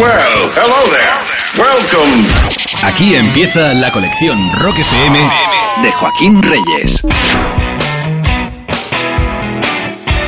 Well, 0.00 0.48
hello 0.56 0.80
there. 0.88 1.18
Welcome. 1.58 2.26
Aquí 2.84 3.14
empieza 3.14 3.74
la 3.74 3.90
colección 3.90 4.38
Rock 4.62 4.78
FM 4.78 5.18
de 5.82 5.92
Joaquín 5.92 6.42
Reyes. 6.42 7.02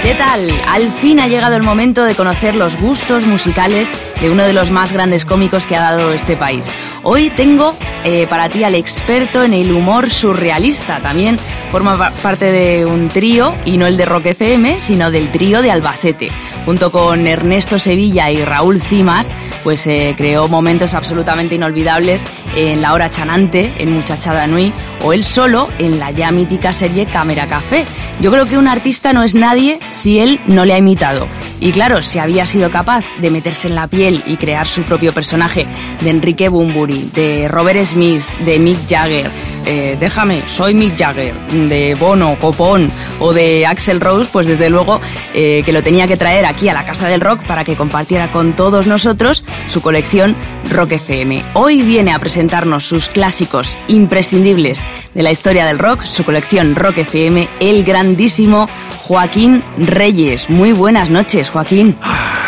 ¿Qué 0.02 0.14
tal? 0.14 0.50
Al 0.68 0.90
fin 0.92 1.20
ha 1.20 1.26
llegado 1.26 1.56
el 1.56 1.62
momento 1.62 2.04
de 2.04 2.14
conocer 2.14 2.54
los 2.54 2.76
gustos 2.76 3.24
musicales 3.24 3.90
de 4.20 4.28
uno 4.28 4.44
de 4.44 4.52
los 4.52 4.70
más 4.70 4.92
grandes 4.92 5.24
cómicos 5.24 5.66
que 5.66 5.74
ha 5.74 5.80
dado 5.80 6.12
este 6.12 6.36
país. 6.36 6.68
Hoy 7.02 7.30
tengo 7.30 7.74
eh, 8.04 8.26
para 8.28 8.48
ti 8.48 8.64
al 8.64 8.74
experto 8.74 9.42
en 9.42 9.54
el 9.54 9.72
humor 9.72 10.10
surrealista. 10.10 11.00
También 11.00 11.38
forma 11.70 12.10
parte 12.22 12.52
de 12.52 12.84
un 12.84 13.08
trío, 13.08 13.54
y 13.64 13.76
no 13.76 13.86
el 13.86 13.96
de 13.96 14.04
Rock 14.04 14.26
FM, 14.26 14.78
sino 14.80 15.10
del 15.10 15.30
trío 15.30 15.62
de 15.62 15.70
Albacete. 15.70 16.28
Junto 16.64 16.90
con 16.90 17.26
Ernesto 17.26 17.78
Sevilla 17.78 18.30
y 18.30 18.44
Raúl 18.44 18.80
Cimas, 18.80 19.30
pues 19.64 19.86
eh, 19.86 20.14
creó 20.16 20.48
momentos 20.48 20.94
absolutamente 20.94 21.54
inolvidables 21.54 22.24
en 22.54 22.82
La 22.82 22.92
Hora 22.92 23.10
Chanante, 23.10 23.72
en 23.78 23.92
Muchachada 23.92 24.46
Nui, 24.46 24.72
o 25.04 25.12
él 25.12 25.24
solo 25.24 25.68
en 25.78 25.98
la 25.98 26.10
ya 26.10 26.30
mítica 26.30 26.72
serie 26.72 27.06
Cámara 27.06 27.46
Café. 27.46 27.84
Yo 28.20 28.30
creo 28.30 28.46
que 28.46 28.58
un 28.58 28.68
artista 28.68 29.12
no 29.12 29.22
es 29.22 29.34
nadie 29.34 29.80
si 29.90 30.18
él 30.18 30.40
no 30.46 30.64
le 30.64 30.74
ha 30.74 30.78
imitado. 30.78 31.28
Y 31.60 31.72
claro, 31.72 32.02
si 32.02 32.18
había 32.18 32.46
sido 32.46 32.70
capaz 32.70 33.04
de 33.20 33.30
meterse 33.30 33.68
en 33.68 33.74
la 33.74 33.86
piel 33.86 34.22
y 34.26 34.36
crear 34.36 34.66
su 34.66 34.82
propio 34.82 35.12
personaje 35.12 35.66
de 36.00 36.10
Enrique 36.10 36.48
Bumburi, 36.48 37.10
de 37.14 37.48
Robert 37.48 37.84
Smith, 37.84 38.24
de 38.44 38.58
Mick 38.58 38.78
Jagger, 38.88 39.30
eh, 39.66 39.96
déjame, 39.98 40.42
soy 40.46 40.74
Mick 40.74 40.96
Jagger, 40.96 41.34
de 41.34 41.94
Bono, 41.98 42.36
Copón 42.38 42.90
o 43.18 43.32
de 43.32 43.66
Axel 43.66 44.00
Rose, 44.00 44.28
pues 44.32 44.46
desde 44.46 44.70
luego 44.70 45.00
eh, 45.34 45.62
que 45.64 45.72
lo 45.72 45.82
tenía 45.82 46.06
que 46.06 46.16
traer 46.16 46.44
aquí 46.44 46.68
a 46.68 46.74
la 46.74 46.84
Casa 46.84 47.08
del 47.08 47.20
Rock 47.20 47.44
para 47.46 47.64
que 47.64 47.76
compartiera 47.76 48.30
con 48.32 48.54
todos 48.54 48.86
nosotros 48.86 49.44
su 49.68 49.80
colección 49.80 50.36
Rock 50.70 50.92
FM. 50.92 51.44
Hoy 51.54 51.82
viene 51.82 52.12
a 52.12 52.18
presentarnos 52.18 52.84
sus 52.84 53.08
clásicos 53.08 53.78
imprescindibles 53.88 54.84
de 55.14 55.22
la 55.22 55.30
historia 55.30 55.66
del 55.66 55.78
rock, 55.78 56.04
su 56.04 56.24
colección 56.24 56.74
Rock 56.74 56.98
FM, 56.98 57.48
el 57.60 57.84
grandísimo 57.84 58.68
Joaquín 59.06 59.62
Reyes. 59.76 60.48
Muy 60.48 60.72
buenas 60.72 61.10
noches, 61.10 61.50
Joaquín. 61.50 61.96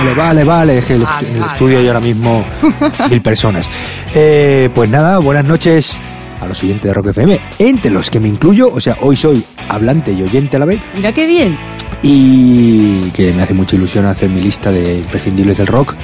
Vale, 0.00 0.14
vale, 0.14 0.44
vale. 0.44 0.78
Es 0.78 0.84
que 0.86 0.94
el, 0.94 1.02
Vale, 1.02 1.28
en 1.28 1.34
el 1.34 1.40
vale, 1.40 1.52
estudio 1.52 1.78
hay 1.78 1.86
ahora 1.86 2.00
mismo 2.00 2.44
mil 3.10 3.20
personas. 3.22 3.70
Eh, 4.14 4.70
pues 4.74 4.88
nada, 4.88 5.18
buenas 5.18 5.44
noches 5.44 6.00
a 6.40 6.46
los 6.46 6.62
oyentes 6.62 6.84
de 6.84 6.94
Rock 6.94 7.08
FM, 7.08 7.38
entre 7.58 7.90
los 7.90 8.10
que 8.10 8.18
me 8.18 8.28
incluyo. 8.28 8.70
O 8.72 8.80
sea, 8.80 8.96
hoy 9.00 9.16
soy 9.16 9.44
hablante 9.68 10.12
y 10.12 10.22
oyente 10.22 10.56
a 10.56 10.60
la 10.60 10.64
vez. 10.66 10.80
Mira 10.94 11.12
qué 11.12 11.26
bien. 11.26 11.58
Y 12.02 13.10
que 13.10 13.32
me 13.32 13.42
hace 13.42 13.52
mucha 13.52 13.76
ilusión 13.76 14.06
hacer 14.06 14.30
mi 14.30 14.40
lista 14.40 14.70
de 14.72 14.98
imprescindibles 15.00 15.58
del 15.58 15.66
rock. 15.66 15.94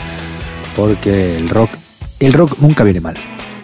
Porque 0.76 1.36
el 1.38 1.48
rock, 1.48 1.70
el 2.20 2.32
rock 2.34 2.58
nunca 2.60 2.84
viene 2.84 3.00
mal. 3.00 3.16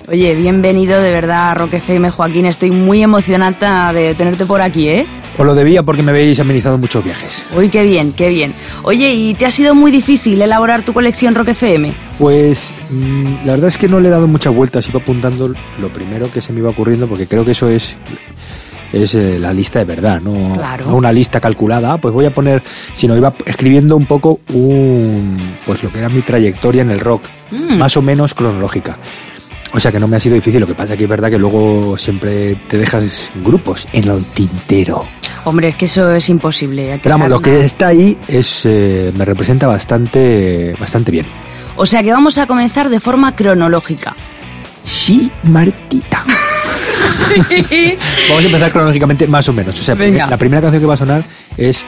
Oye, 0.08 0.34
bienvenido 0.34 1.00
de 1.00 1.10
verdad 1.10 1.50
a 1.50 1.54
Rock 1.54 1.74
FM, 1.74 2.10
Joaquín. 2.10 2.44
Estoy 2.46 2.70
muy 2.70 3.02
emocionada 3.02 3.92
de 3.92 4.14
tenerte 4.14 4.44
por 4.44 4.60
aquí, 4.60 4.88
¿eh? 4.88 5.06
Os 5.38 5.46
lo 5.46 5.54
debía 5.54 5.82
porque 5.82 6.02
me 6.02 6.10
habéis 6.10 6.38
amenizado 6.40 6.76
muchos 6.76 7.02
viajes. 7.02 7.46
Uy, 7.56 7.70
qué 7.70 7.84
bien, 7.84 8.12
qué 8.12 8.28
bien. 8.28 8.52
Oye, 8.82 9.14
¿y 9.14 9.32
te 9.34 9.46
ha 9.46 9.50
sido 9.50 9.74
muy 9.74 9.90
difícil 9.90 10.42
elaborar 10.42 10.82
tu 10.82 10.92
colección 10.92 11.34
Rock 11.34 11.48
FM? 11.48 11.94
Pues 12.18 12.74
mm, 12.90 13.46
la 13.46 13.52
verdad 13.52 13.68
es 13.68 13.78
que 13.78 13.88
no 13.88 14.00
le 14.00 14.08
he 14.08 14.10
dado 14.10 14.28
muchas 14.28 14.54
vueltas, 14.54 14.86
iba 14.88 15.00
apuntando 15.00 15.48
lo 15.80 15.88
primero 15.88 16.30
que 16.30 16.42
se 16.42 16.52
me 16.52 16.58
iba 16.58 16.70
ocurriendo 16.70 17.06
porque 17.06 17.26
creo 17.26 17.44
que 17.44 17.52
eso 17.52 17.68
es 17.70 17.96
es 18.92 19.14
eh, 19.14 19.38
la 19.38 19.54
lista 19.54 19.78
de 19.78 19.86
verdad, 19.86 20.20
no, 20.20 20.34
Claro. 20.54 20.84
no 20.86 20.96
una 20.96 21.10
lista 21.12 21.40
calculada, 21.40 21.96
pues 21.96 22.12
voy 22.12 22.26
a 22.26 22.34
poner, 22.34 22.62
sino 22.92 23.16
iba 23.16 23.32
escribiendo 23.46 23.96
un 23.96 24.04
poco 24.04 24.40
un 24.52 25.38
pues 25.64 25.82
lo 25.82 25.90
que 25.90 25.98
era 26.00 26.10
mi 26.10 26.20
trayectoria 26.20 26.82
en 26.82 26.90
el 26.90 27.00
rock, 27.00 27.22
Mm. 27.50 27.76
más 27.78 27.96
o 27.98 28.02
menos 28.02 28.32
cronológica. 28.34 28.98
O 29.74 29.80
sea 29.80 29.90
que 29.90 29.98
no 29.98 30.06
me 30.06 30.16
ha 30.16 30.20
sido 30.20 30.34
difícil, 30.34 30.60
lo 30.60 30.66
que 30.66 30.74
pasa 30.74 30.96
que 30.96 31.04
es 31.04 31.08
verdad 31.08 31.30
que 31.30 31.38
luego 31.38 31.96
siempre 31.96 32.56
te 32.68 32.76
dejas 32.76 33.30
grupos 33.36 33.88
en 33.92 34.08
el 34.08 34.24
tintero. 34.26 35.06
Hombre, 35.44 35.68
es 35.68 35.76
que 35.76 35.86
eso 35.86 36.12
es 36.12 36.28
imposible. 36.28 37.00
Pero 37.02 37.14
vamos, 37.14 37.30
lo 37.30 37.40
que 37.40 37.64
está 37.64 37.88
ahí 37.88 38.18
es 38.28 38.66
eh, 38.66 39.12
me 39.16 39.24
representa 39.24 39.66
bastante 39.66 40.74
bastante 40.78 41.10
bien. 41.10 41.26
O 41.76 41.86
sea 41.86 42.02
que 42.02 42.12
vamos 42.12 42.36
a 42.36 42.46
comenzar 42.46 42.90
de 42.90 43.00
forma 43.00 43.34
cronológica. 43.34 44.14
Sí, 44.84 45.30
Martita. 45.44 46.24
Vamos 48.28 48.44
a 48.44 48.46
empezar 48.46 48.72
cronológicamente 48.72 49.26
más 49.26 49.48
o 49.48 49.52
menos. 49.52 49.78
O 49.80 49.82
sea, 49.82 49.94
Venga. 49.94 50.26
la 50.26 50.36
primera 50.36 50.60
canción 50.60 50.82
que 50.82 50.86
va 50.86 50.94
a 50.94 50.98
sonar 50.98 51.24
es, 51.56 51.86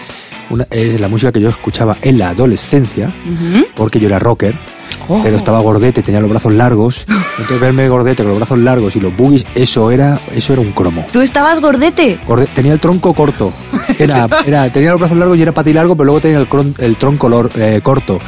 una, 0.50 0.66
es 0.70 1.00
la 1.00 1.08
música 1.08 1.32
que 1.32 1.40
yo 1.40 1.48
escuchaba 1.48 1.96
en 2.02 2.18
la 2.18 2.30
adolescencia, 2.30 3.12
porque 3.74 3.98
yo 4.00 4.06
era 4.08 4.18
rocker, 4.18 4.54
Oh. 5.08 5.20
pero 5.22 5.36
estaba 5.36 5.60
gordete, 5.60 6.02
tenía 6.02 6.20
los 6.20 6.30
brazos 6.30 6.52
largos. 6.52 7.04
Entonces 7.08 7.60
verme 7.60 7.88
gordete 7.88 8.22
con 8.22 8.30
los 8.30 8.38
brazos 8.38 8.58
largos 8.58 8.94
y 8.96 9.00
los 9.00 9.14
boogies, 9.16 9.44
eso 9.54 9.90
era, 9.90 10.18
eso 10.34 10.52
era 10.52 10.62
un 10.62 10.72
cromo. 10.72 11.04
¿Tú 11.12 11.20
estabas 11.20 11.60
gordete? 11.60 12.18
Gorde- 12.26 12.46
tenía 12.54 12.72
el 12.72 12.80
tronco 12.80 13.12
corto. 13.12 13.52
Era, 13.98 14.28
era, 14.46 14.70
tenía 14.72 14.92
los 14.92 15.00
brazos 15.00 15.16
largos 15.18 15.38
y 15.38 15.42
era 15.42 15.52
patilargo, 15.52 15.94
pero 15.96 16.04
luego 16.06 16.20
tenía 16.20 16.38
el, 16.38 16.48
cron- 16.48 16.74
el 16.78 16.96
tronco 16.96 17.28
lor- 17.28 17.50
eh, 17.56 17.80
corto. 17.82 18.18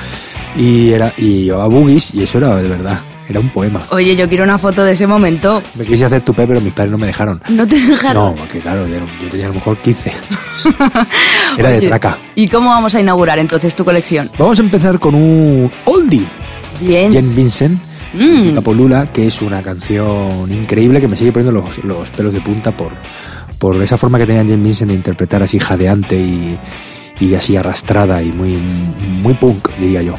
Y 0.57 0.91
era 0.93 1.13
y 1.17 1.45
llevaba 1.45 1.67
boogies 1.69 2.15
y 2.15 2.23
eso 2.25 2.39
era 2.39 2.57
de 2.57 2.69
verdad. 2.69 3.01
Era 3.29 3.41
un 3.41 3.51
poema. 3.51 3.83
Oye, 3.91 4.15
yo 4.15 4.29
quiero 4.29 4.45
una 4.45 4.57
foto 4.59 4.85
de 4.85 4.93
ese 4.93 5.07
momento. 5.07 5.63
Me 5.75 5.85
quise 5.85 6.05
hacer 6.05 6.23
tupé, 6.23 6.47
pero 6.47 6.61
mis 6.61 6.73
padres 6.73 6.93
no 6.93 6.99
me 6.99 7.07
dejaron. 7.09 7.41
¿No 7.49 7.67
te 7.67 7.75
dejaron? 7.77 8.15
No, 8.15 8.35
porque 8.37 8.61
claro, 8.61 8.87
yo 8.87 9.29
tenía 9.29 9.47
a 9.47 9.49
lo 9.49 9.55
mejor 9.55 9.77
15 9.79 10.11
años. 10.11 10.25
Era 11.59 11.71
de 11.71 11.89
traca. 11.89 12.19
¿Y 12.35 12.47
cómo 12.49 12.71
vamos 12.71 12.95
a 12.95 13.01
inaugurar 13.01 13.39
entonces 13.39 13.75
tu 13.75 13.85
colección? 13.85 14.31
Vamos 14.39 14.59
a 14.59 14.63
empezar 14.63 14.99
con 14.99 15.15
un 15.15 15.71
oldie. 15.87 16.25
Bien. 16.81 17.13
Jen 17.13 17.35
Vincent, 17.35 17.81
Mm. 18.15 18.55
Capolula, 18.55 19.13
que 19.13 19.27
es 19.27 19.43
una 19.43 19.63
canción 19.63 20.51
increíble 20.51 21.01
que 21.01 21.09
me 21.09 21.17
sigue 21.17 21.33
poniendo 21.33 21.61
los, 21.61 21.85
los 21.85 22.09
pelos 22.11 22.33
de 22.33 22.41
punta 22.41 22.71
por, 22.75 22.93
por 23.59 23.83
esa 23.83 23.99
forma 23.99 24.17
que 24.19 24.25
tenía 24.27 24.45
Jen 24.45 24.63
Vincent 24.63 24.91
de 24.91 24.97
interpretar 24.97 25.43
así 25.43 25.59
jadeante 25.59 26.17
y, 26.17 26.59
y 27.21 27.35
así 27.35 27.57
arrastrada 27.57 28.23
y 28.23 28.31
muy, 28.33 28.57
muy 29.23 29.35
punk, 29.35 29.69
diría 29.79 30.01
yo. 30.03 30.15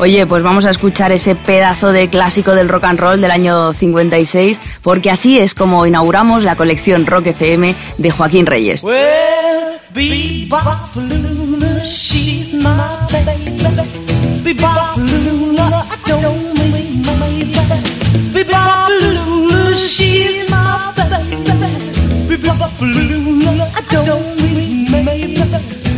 Oye, 0.00 0.26
pues 0.26 0.42
vamos 0.42 0.64
a 0.64 0.70
escuchar 0.70 1.12
ese 1.12 1.34
pedazo 1.34 1.92
de 1.92 2.08
clásico 2.08 2.54
del 2.54 2.70
rock 2.70 2.84
and 2.84 2.98
roll 2.98 3.20
del 3.20 3.30
año 3.30 3.74
56, 3.74 4.62
porque 4.80 5.10
así 5.10 5.38
es 5.38 5.52
como 5.54 5.84
inauguramos 5.84 6.42
la 6.42 6.56
colección 6.56 7.04
Rock 7.04 7.26
FM 7.26 7.74
de 7.98 8.10
Joaquín 8.10 8.46
Reyes. 8.46 8.82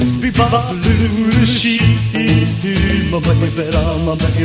Bebop 0.03 0.83
Lula, 0.83 1.47
she's 1.47 1.81
my 3.13 3.19
baby, 3.21 3.71
my 4.05 4.15
baby, 4.19 4.45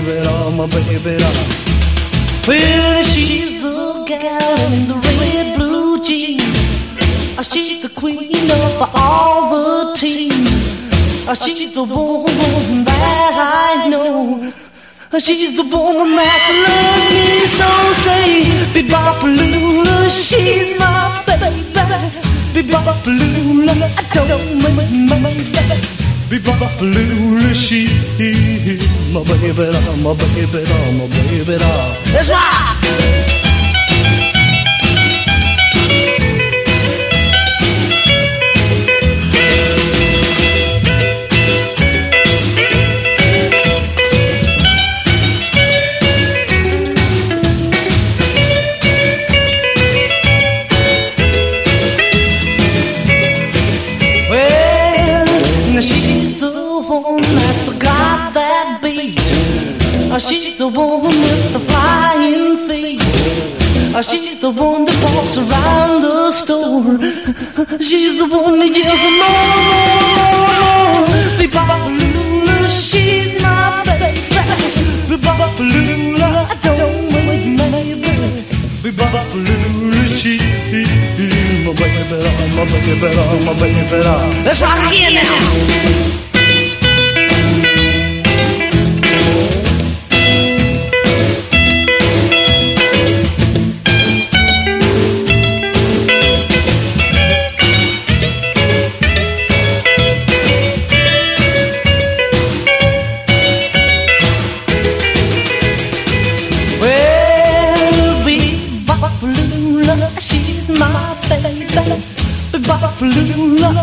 my 0.56 0.66
baby. 0.68 1.18
Well, 2.48 3.04
she's 3.04 3.62
the 3.62 4.04
gal 4.08 4.72
in 4.72 4.88
the 4.88 4.96
red 4.96 5.58
blue 5.58 6.04
jeans. 6.04 6.44
She's 7.42 7.82
the 7.82 7.90
queen 7.90 8.52
of 8.52 8.90
all 8.94 9.50
the 9.50 9.96
teams. 9.96 10.50
She's 11.44 11.72
the 11.74 11.84
woman 11.84 12.84
that 12.86 13.34
I 13.36 13.88
know. 13.90 14.54
She's 15.20 15.54
the 15.56 15.64
woman 15.64 16.16
that 16.16 16.50
loves 16.66 17.10
me 17.16 17.48
so. 17.58 17.70
Say, 18.06 18.28
Bebopalula, 18.74 19.98
she's 20.12 20.78
my 20.80 21.24
baby. 21.26 21.67
Bebopalula, 22.54 23.76
I 23.98 24.28
don't 24.28 24.62
mind 24.62 25.10
my 25.10 25.32
baby. 25.32 25.78
Bebopalula, 26.30 27.54
she's 27.56 27.90
my 29.14 29.24
baby, 29.24 29.54
my 30.04 30.14
baby, 30.14 30.62
my 30.98 31.08
baby. 31.08 31.56
That's 32.12 32.30
right. 32.30 33.37
the 64.54 64.62
one 64.62 64.86
that 64.86 64.96
walks 65.16 65.38
around 65.38 66.02
the 66.02 66.32
store. 66.32 66.98
She's 67.82 68.18
the 68.18 68.28
one 68.32 68.60
that 68.60 68.72
yells 68.72 69.04
more, 69.20 69.44
more, 69.68 70.36
more. 70.48 71.04
Bebopalula, 71.40 72.58
she's 72.72 73.42
my 73.44 73.84
baby. 73.84 74.24
Bebopalula, 75.10 76.30
I 76.48 76.56
don't 76.64 77.12
want 77.12 77.72
maybe. 77.74 78.14
Bebopalula, 78.84 80.04
she's 80.16 80.40
my 81.66 81.74
baby, 81.76 82.16
my 82.56 82.64
baby, 82.72 82.96
my 83.46 83.54
baby. 83.60 83.84
Let's 84.46 84.62
rock 84.62 84.80
again 84.88 85.16
now. 85.16 86.27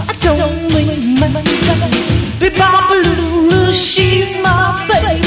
I 0.08 0.10
don't 0.20 0.72
mean 0.72 1.18
my 1.20 1.26
baby. 1.28 1.52
Bebopalula, 2.40 3.60
she's 3.72 4.36
my 4.42 4.52
baby. 4.88 5.20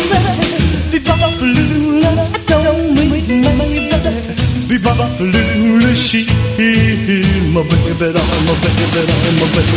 Bebopalula, 0.92 2.12
I 2.34 2.36
don't 2.48 2.94
mean 2.96 3.42
my 3.44 3.52
baby. 3.58 3.90
Bebopalula, 4.70 5.92
she's 5.96 6.30
my 7.54 7.62
baby, 7.64 7.64
my 7.64 7.64
baby, 7.64 8.22
my 9.40 9.48
baby. 9.54 9.68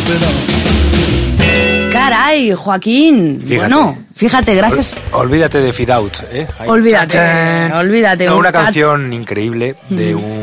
Caray, 1.92 2.52
Joaquín. 2.54 3.40
Fíjate. 3.40 3.56
Bueno, 3.58 3.98
fíjate, 4.14 4.54
gracias. 4.54 5.00
Ol- 5.12 5.22
Olvídate 5.22 5.58
de 5.60 5.72
Feed 5.72 5.90
Out, 5.90 6.12
¿eh? 6.32 6.46
Ahí. 6.58 6.68
Olvídate, 6.68 7.14
¡Chachán! 7.14 7.72
olvídate, 7.72 8.24
No, 8.26 8.34
un 8.34 8.38
una 8.40 8.52
canción 8.52 9.12
increíble 9.12 9.74
de 9.88 10.14
un 10.14 10.39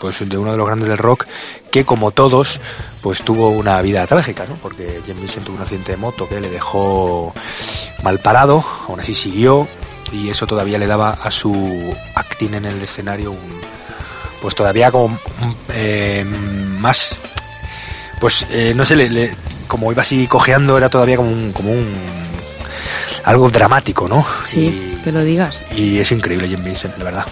pues 0.00 0.26
de 0.28 0.38
uno 0.38 0.52
de 0.52 0.56
los 0.56 0.66
grandes 0.66 0.88
del 0.88 0.98
rock 0.98 1.26
que 1.70 1.84
como 1.84 2.10
todos 2.10 2.58
pues 3.02 3.22
tuvo 3.22 3.50
una 3.50 3.80
vida 3.82 4.06
trágica, 4.06 4.44
¿no? 4.48 4.56
Porque 4.56 5.00
Jim 5.06 5.20
Vincent 5.20 5.44
tuvo 5.46 5.56
un 5.56 5.62
accidente 5.62 5.92
de 5.92 5.98
moto 5.98 6.28
que 6.28 6.40
le 6.40 6.48
dejó 6.50 7.34
mal 8.02 8.18
parado, 8.18 8.64
aún 8.88 8.98
así 9.00 9.14
siguió 9.14 9.68
y 10.12 10.30
eso 10.30 10.46
todavía 10.46 10.78
le 10.78 10.86
daba 10.86 11.10
a 11.10 11.30
su 11.30 11.94
acting 12.14 12.54
en 12.54 12.64
el 12.64 12.80
escenario 12.82 13.30
un 13.32 13.60
pues 14.40 14.54
todavía 14.54 14.90
como 14.90 15.04
un, 15.04 15.20
eh, 15.74 16.24
más 16.24 17.18
pues 18.20 18.46
eh, 18.50 18.72
no 18.74 18.84
sé 18.84 18.96
le- 18.96 19.10
le- 19.10 19.36
como 19.68 19.92
iba 19.92 20.02
así 20.02 20.26
cojeando 20.26 20.76
era 20.78 20.88
todavía 20.88 21.16
como 21.16 21.30
un 21.30 21.52
como 21.52 21.70
un 21.72 21.86
algo 23.24 23.50
dramático 23.50 24.08
no 24.08 24.26
Sí, 24.46 24.94
y, 24.98 25.02
que 25.04 25.12
lo 25.12 25.22
digas. 25.22 25.60
y 25.76 25.98
es 25.98 26.10
increíble 26.10 26.48
Jim 26.48 26.64
Vincent 26.64 26.96
la 26.98 27.04
verdad 27.04 27.26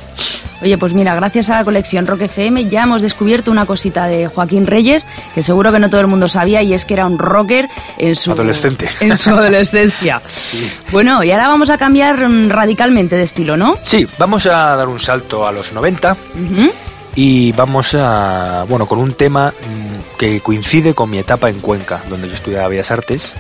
Oye, 0.61 0.77
pues 0.79 0.93
mira, 0.95 1.15
gracias 1.15 1.51
a 1.51 1.55
la 1.57 1.65
colección 1.65 2.07
Rock 2.07 2.23
FM 2.23 2.69
ya 2.69 2.83
hemos 2.83 3.01
descubierto 3.03 3.51
una 3.51 3.65
cosita 3.67 4.07
de 4.07 4.27
Joaquín 4.27 4.67
Reyes 4.67 5.07
que 5.35 5.43
seguro 5.43 5.71
que 5.73 5.79
no 5.79 5.89
todo 5.91 6.01
el 6.01 6.07
mundo 6.09 6.29
sabía 6.29 6.63
y 6.63 6.75
es 6.75 6.85
que 6.85 6.95
era 6.95 7.07
un 7.07 7.19
rocker 7.19 7.69
en 7.97 8.17
su 8.17 8.33
Adolescente. 8.33 8.89
En 9.01 9.17
su 9.17 9.31
adolescencia. 9.39 10.21
Bueno, 10.91 11.23
y 11.23 11.31
ahora 11.31 11.49
vamos 11.49 11.71
a 11.71 11.79
cambiar 11.79 12.29
mm, 12.29 12.49
radicalmente 12.51 13.17
de 13.17 13.23
estilo, 13.23 13.57
¿no? 13.57 13.79
sí 13.83 14.07
vamos 14.19 14.47
a 14.47 14.75
dar 14.77 14.89
un 14.89 14.99
salto 14.99 15.47
a 15.47 15.53
los 15.53 15.73
90 15.73 16.13
Ujú. 16.13 16.71
y 17.15 17.53
vamos 17.53 17.95
a 17.95 18.65
bueno 18.69 18.87
con 18.87 18.99
un 18.99 19.13
tema 19.15 19.51
mm, 19.53 20.17
que 20.19 20.41
coincide 20.41 20.95
con 20.95 21.09
mi 21.11 21.19
etapa 21.19 21.49
en 21.49 21.61
Cuenca 21.61 22.03
donde 22.11 22.29
yo 22.29 22.35
estudiaba 22.35 22.69
Bellas 22.69 22.91
Artes 22.91 23.33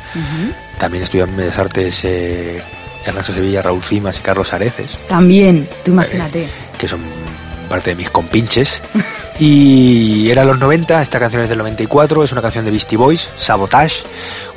también 0.78 1.02
estudié 1.04 1.24
en 1.24 1.36
Bellas 1.36 1.58
Artes 1.58 2.04
eh, 2.04 2.62
Ernesto 3.04 3.32
Sevilla 3.32 3.62
Raúl 3.62 3.82
Cimas 3.82 4.18
y 4.18 4.22
Carlos 4.22 4.52
Areces 4.52 4.98
También, 5.08 5.68
tú 5.84 5.92
imagínate. 5.92 6.44
eh, 6.44 6.48
que 6.78 6.88
son 6.88 7.00
parte 7.68 7.90
de 7.90 7.96
mis 7.96 8.10
compinches. 8.10 8.82
Y 9.40 10.28
era 10.32 10.44
los 10.44 10.58
90, 10.58 11.00
esta 11.00 11.20
canción 11.20 11.42
es 11.44 11.48
del 11.48 11.58
94, 11.58 12.24
es 12.24 12.32
una 12.32 12.42
canción 12.42 12.64
de 12.64 12.72
Beastie 12.72 12.98
Boys, 12.98 13.30
Sabotage, 13.38 14.02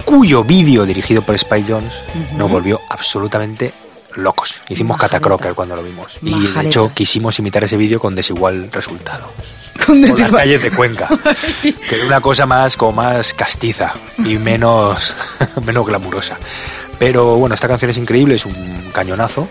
cuyo 0.06 0.44
vídeo 0.44 0.88
dirigido 0.88 1.22
por 1.22 1.36
Spike 1.36 1.72
Jones 1.72 1.94
nos 2.36 2.50
volvió 2.50 2.82
absolutamente 2.90 3.74
locos. 4.16 4.60
Hicimos 4.70 4.98
Majareta. 4.98 5.20
catacroker 5.20 5.54
cuando 5.54 5.76
lo 5.76 5.84
vimos. 5.84 6.18
Y 6.24 6.48
de 6.48 6.62
hecho 6.62 6.92
quisimos 6.96 7.38
imitar 7.38 7.64
ese 7.64 7.78
vídeo 7.78 8.00
con 8.00 8.16
desigual 8.16 8.72
resultado. 8.72 9.30
Con 9.86 10.02
Por 10.02 10.20
las 10.20 10.32
calles 10.32 10.62
de 10.62 10.72
Cuenca. 10.72 11.08
que 11.62 11.96
era 11.96 12.06
una 12.06 12.22
cosa 12.22 12.46
más 12.46 12.78
como 12.78 12.92
más 12.94 13.34
castiza 13.34 13.94
y 14.20 14.38
menos, 14.38 15.16
menos 15.66 15.86
glamurosa. 15.86 16.38
Pero 17.00 17.36
bueno, 17.38 17.56
esta 17.56 17.68
canción 17.68 17.90
es 17.92 17.98
increíble, 17.98 18.36
es 18.36 18.46
un 18.46 18.90
cañonazo. 18.94 19.48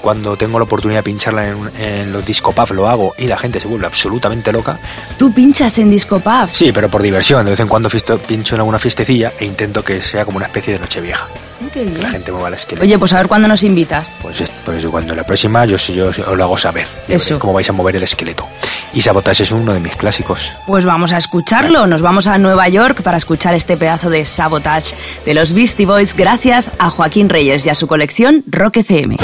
Cuando 0.00 0.36
tengo 0.36 0.58
la 0.58 0.64
oportunidad 0.64 1.00
de 1.00 1.02
pincharla 1.04 1.48
en, 1.48 1.70
en 1.76 2.12
los 2.12 2.24
disco 2.24 2.52
pub 2.52 2.70
lo 2.72 2.88
hago 2.88 3.14
y 3.18 3.26
la 3.26 3.36
gente 3.36 3.58
se 3.60 3.66
vuelve 3.66 3.86
absolutamente 3.86 4.52
loca. 4.52 4.78
Tú 5.18 5.32
pinchas 5.34 5.76
en 5.78 5.90
Disco 5.90 6.20
Pubs. 6.20 6.52
Sí, 6.52 6.70
pero 6.72 6.88
por 6.88 7.02
diversión. 7.02 7.44
De 7.44 7.50
vez 7.50 7.60
en 7.60 7.66
cuando 7.68 7.90
fisto- 7.90 8.18
pincho 8.20 8.54
en 8.54 8.60
alguna 8.60 8.78
fiestecilla 8.78 9.32
e 9.38 9.44
intento 9.44 9.84
que 9.84 10.00
sea 10.00 10.24
como 10.24 10.36
una 10.36 10.46
especie 10.46 10.74
de 10.74 10.78
noche 10.78 11.00
vieja. 11.00 11.26
Ay, 11.60 11.70
qué 11.72 11.84
Que 11.84 11.98
la 12.02 12.10
gente 12.10 12.32
mueva 12.32 12.50
la 12.50 12.56
esqueleto. 12.56 12.84
Oye, 12.84 12.98
pues 12.98 13.12
a 13.12 13.18
ver 13.18 13.28
cuándo 13.28 13.48
nos 13.48 13.62
invitas. 13.62 14.10
Pues, 14.22 14.40
es- 14.40 14.50
pues 14.64 14.84
cuando 14.86 15.14
la 15.14 15.24
próxima 15.24 15.64
yo, 15.64 15.76
yo, 15.76 16.08
os 16.08 16.18
lo 16.18 16.44
hago 16.44 16.56
saber. 16.58 16.86
Eso. 17.08 17.38
cómo 17.38 17.52
vais 17.52 17.68
a 17.68 17.72
mover 17.72 17.96
el 17.96 18.02
esqueleto. 18.02 18.46
Y 18.92 19.00
Sabotage 19.02 19.42
es 19.42 19.52
uno 19.52 19.74
de 19.74 19.80
mis 19.80 19.96
clásicos. 19.96 20.52
Pues 20.66 20.84
vamos 20.84 21.12
a 21.12 21.18
escucharlo. 21.18 21.86
Nos 21.86 22.00
vamos 22.02 22.26
a 22.26 22.38
Nueva 22.38 22.68
York 22.68 23.02
para 23.02 23.16
escuchar 23.18 23.54
este 23.54 23.76
pedazo 23.76 24.08
de 24.10 24.24
Sabotage 24.24 24.94
de 25.26 25.34
los 25.34 25.52
Beastie 25.52 25.84
Boys 25.86 26.14
gracias 26.14 26.70
a 26.78 26.88
Joaquín 26.90 27.28
Reyes 27.28 27.66
y 27.66 27.70
a 27.70 27.74
su 27.74 27.86
colección 27.86 28.44
Rock 28.46 28.78
FM. 28.78 29.16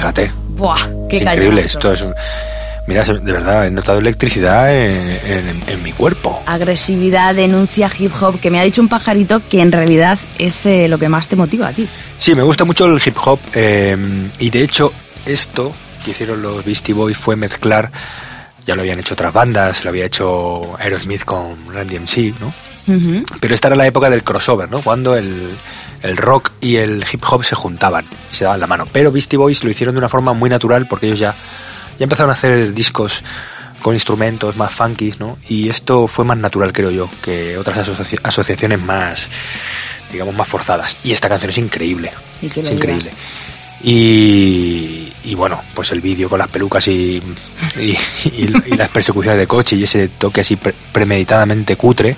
Fíjate. 0.00 0.32
Buah, 0.56 0.78
qué 1.10 1.16
es 1.16 1.22
increíble. 1.22 1.62
Esto 1.62 1.92
es 1.92 2.02
un- 2.02 2.14
Mira, 2.86 3.04
de 3.04 3.32
verdad, 3.32 3.66
he 3.66 3.70
notado 3.70 3.98
electricidad 3.98 4.74
en, 4.74 5.18
en- 5.26 5.62
en 5.66 5.82
mi 5.82 5.92
cuerpo. 5.92 6.42
Agresividad, 6.46 7.34
denuncia, 7.34 7.90
hip 7.98 8.12
hop, 8.20 8.40
que 8.40 8.50
me 8.50 8.58
ha 8.60 8.64
dicho 8.64 8.80
un 8.80 8.88
pajarito 8.88 9.42
que 9.50 9.60
en 9.60 9.72
realidad 9.72 10.18
es 10.38 10.64
eh, 10.64 10.86
lo 10.88 10.96
que 10.98 11.08
más 11.10 11.26
te 11.26 11.36
motiva 11.36 11.68
a 11.68 11.72
ti. 11.72 11.86
Sí, 12.16 12.34
me 12.34 12.42
gusta 12.42 12.64
mucho 12.64 12.86
el 12.86 12.98
hip 13.04 13.16
hop 13.24 13.38
eh, 13.54 13.94
y 14.38 14.48
de 14.50 14.62
hecho 14.62 14.92
esto 15.26 15.70
que 16.02 16.12
hicieron 16.12 16.40
los 16.40 16.64
Beastie 16.64 16.94
Boys 16.94 17.18
fue 17.18 17.36
mezclar, 17.36 17.90
ya 18.64 18.74
lo 18.74 18.80
habían 18.80 18.98
hecho 19.00 19.12
otras 19.14 19.34
bandas, 19.34 19.84
lo 19.84 19.90
había 19.90 20.06
hecho 20.06 20.62
Aerosmith 20.78 21.24
con 21.24 21.56
Randy 21.74 21.96
MC, 21.98 22.32
¿no? 22.40 22.54
Pero 23.40 23.54
esta 23.54 23.68
era 23.68 23.76
la 23.76 23.86
época 23.86 24.08
del 24.08 24.24
crossover, 24.24 24.70
¿no? 24.70 24.80
Cuando 24.80 25.14
el, 25.14 25.50
el 26.02 26.16
rock 26.16 26.50
y 26.60 26.76
el 26.76 27.04
hip 27.12 27.22
hop 27.28 27.44
se 27.44 27.54
juntaban 27.54 28.06
y 28.32 28.36
se 28.36 28.44
daban 28.44 28.60
la 28.60 28.66
mano. 28.66 28.84
Pero 28.92 29.10
Beastie 29.12 29.36
Boys 29.38 29.64
lo 29.64 29.70
hicieron 29.70 29.94
de 29.94 29.98
una 29.98 30.08
forma 30.08 30.32
muy 30.32 30.48
natural 30.50 30.86
porque 30.86 31.06
ellos 31.06 31.18
ya, 31.18 31.34
ya 31.98 32.04
empezaron 32.04 32.30
a 32.30 32.34
hacer 32.34 32.72
discos 32.74 33.22
con 33.82 33.94
instrumentos 33.94 34.56
más 34.56 34.74
funky, 34.74 35.14
¿no? 35.20 35.38
Y 35.48 35.68
esto 35.68 36.08
fue 36.08 36.24
más 36.24 36.36
natural, 36.38 36.72
creo 36.72 36.90
yo, 36.90 37.08
que 37.22 37.56
otras 37.58 37.86
asoci- 37.88 38.18
asociaciones 38.22 38.80
más, 38.80 39.28
digamos, 40.12 40.34
más 40.34 40.48
forzadas. 40.48 40.96
Y 41.04 41.12
esta 41.12 41.28
canción 41.28 41.50
es 41.50 41.58
increíble. 41.58 42.10
Y 42.42 42.46
Es 42.46 42.70
increíble. 42.72 43.12
Y, 43.80 45.12
y 45.24 45.34
bueno, 45.36 45.62
pues 45.74 45.92
el 45.92 46.00
vídeo 46.00 46.28
con 46.28 46.38
las 46.40 46.48
pelucas 46.50 46.88
y, 46.88 47.22
y, 47.76 47.90
y- 48.24 48.52
y 48.66 48.76
las 48.76 48.88
persecuciones 48.88 49.38
de 49.38 49.46
coche 49.46 49.76
y 49.76 49.84
ese 49.84 50.08
toque 50.08 50.40
así 50.40 50.56
pre- 50.56 50.74
premeditadamente 50.92 51.76
cutre 51.76 52.16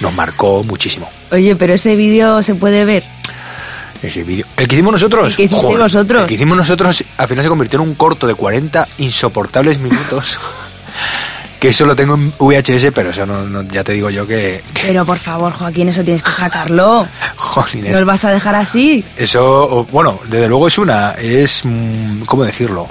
nos 0.00 0.12
marcó 0.14 0.64
muchísimo. 0.64 1.10
Oye, 1.32 1.56
pero 1.56 1.74
ese 1.74 1.96
vídeo 1.96 2.42
se 2.42 2.54
puede 2.54 2.84
ver. 2.84 3.02
Ese 4.02 4.22
vídeo. 4.22 4.44
¿El 4.56 4.68
que 4.68 4.74
hicimos 4.76 4.92
nosotros? 4.92 5.28
El 5.30 5.36
que 5.36 5.42
hicisteis 5.44 5.78
vosotros. 5.78 6.22
El 6.22 6.28
que 6.28 6.34
hicimos 6.34 6.56
nosotros 6.56 7.04
al 7.16 7.28
final 7.28 7.42
se 7.44 7.48
convirtió 7.48 7.80
en 7.82 7.88
un 7.88 7.94
corto 7.94 8.26
de 8.26 8.34
40 8.34 8.86
insoportables 8.98 9.78
minutos. 9.78 10.38
que 11.60 11.68
eso 11.68 11.84
lo 11.86 11.94
tengo 11.94 12.14
en 12.14 12.32
VHS, 12.38 12.88
pero 12.92 13.10
eso 13.10 13.24
no, 13.24 13.44
no- 13.44 13.62
ya 13.62 13.84
te 13.84 13.92
digo 13.92 14.10
yo 14.10 14.26
que. 14.26 14.60
que 14.74 14.88
Pero 14.88 15.06
por 15.06 15.18
favor, 15.18 15.52
Joaquín, 15.52 15.88
eso 15.88 16.02
tienes 16.02 16.22
que 16.22 16.32
sacarlo. 16.32 17.06
jolines. 17.36 17.92
¿No 17.92 17.98
os 18.00 18.04
vas 18.04 18.24
a 18.24 18.32
dejar 18.32 18.56
así? 18.56 19.04
Eso, 19.16 19.86
bueno, 19.92 20.18
desde 20.28 20.48
luego 20.48 20.66
es 20.66 20.76
una, 20.78 21.12
es, 21.12 21.60
mm, 21.64 22.22
¿cómo 22.26 22.44
decirlo? 22.44 22.88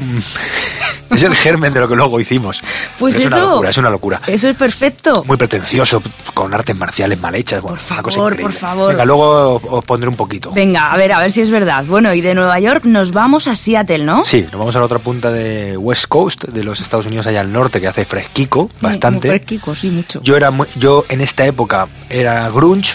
Es 1.10 1.24
el 1.24 1.34
germen 1.34 1.72
de 1.74 1.80
lo 1.80 1.88
que 1.88 1.96
luego 1.96 2.20
hicimos. 2.20 2.62
Pues 2.96 3.16
es 3.16 3.24
eso. 3.24 3.34
una 3.34 3.44
locura, 3.44 3.70
es 3.70 3.78
una 3.78 3.90
locura. 3.90 4.20
Eso 4.28 4.48
es 4.48 4.54
perfecto. 4.54 5.24
Muy 5.26 5.36
pretencioso, 5.36 6.00
con 6.34 6.54
artes 6.54 6.76
marciales 6.76 7.20
mal 7.20 7.34
hechas. 7.34 7.60
Bueno, 7.60 7.76
Por 7.76 8.12
favor, 8.12 8.36
por 8.40 8.52
favor. 8.52 8.88
Venga, 8.92 9.04
luego 9.04 9.56
os- 9.56 9.84
pondré 9.84 10.08
un 10.08 10.14
poquito. 10.14 10.52
Venga, 10.52 10.92
a 10.92 10.96
ver, 10.96 11.12
a 11.12 11.18
ver 11.18 11.32
si 11.32 11.40
es 11.40 11.50
verdad. 11.50 11.84
Bueno, 11.84 12.14
y 12.14 12.20
de 12.20 12.32
Nueva 12.36 12.60
York 12.60 12.84
nos 12.84 13.10
vamos 13.10 13.48
a 13.48 13.56
Seattle, 13.56 14.04
¿no? 14.04 14.24
Sí, 14.24 14.42
nos 14.42 14.52
vamos 14.60 14.76
a 14.76 14.78
la 14.78 14.84
otra 14.84 15.00
punta 15.00 15.32
de 15.32 15.76
West 15.76 16.06
Coast, 16.06 16.44
de 16.44 16.62
los 16.62 16.80
Estados 16.80 17.06
Unidos 17.06 17.26
allá 17.26 17.40
al 17.40 17.52
norte, 17.52 17.80
que 17.80 17.88
hace 17.88 18.04
fresquico, 18.04 18.70
Muy- 18.80 18.90
bastante. 18.92 19.28
muy 19.28 19.38
fresquico, 19.38 19.74
sí, 19.74 19.90
mucho. 19.90 20.22
Yo 20.22 20.36
era 20.36 20.52
muy- 20.52 20.68
yo 20.76 21.04
en 21.08 21.22
esta 21.22 21.44
época 21.44 21.88
era 22.08 22.48
grunge. 22.50 22.94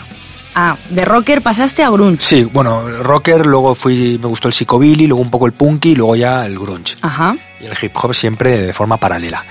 Ah, 0.57 0.77
de 0.89 1.03
rocker 1.03 1.41
pasaste 1.41 1.83
a 1.83 1.89
grunge. 1.89 2.23
Sí, 2.23 2.43
bueno, 2.45 2.87
rocker, 3.03 3.45
luego 3.45 3.75
fui, 3.75 4.17
me 4.21 4.27
gustó 4.27 4.47
el 4.47 4.53
psicobilly, 4.53 5.05
luego 5.05 5.21
un 5.21 5.29
poco 5.29 5.47
el 5.47 5.51
punky 5.51 5.89
y 5.89 5.95
luego 5.95 6.15
ya 6.15 6.45
el 6.45 6.57
grunge. 6.57 6.95
Ajá. 7.01 7.35
Y 7.59 7.65
el 7.65 7.73
hip 7.79 7.91
hop 8.01 8.15
siempre 8.15 8.61
de 8.61 8.71
forma 8.71 8.95
paralela. 8.95 9.43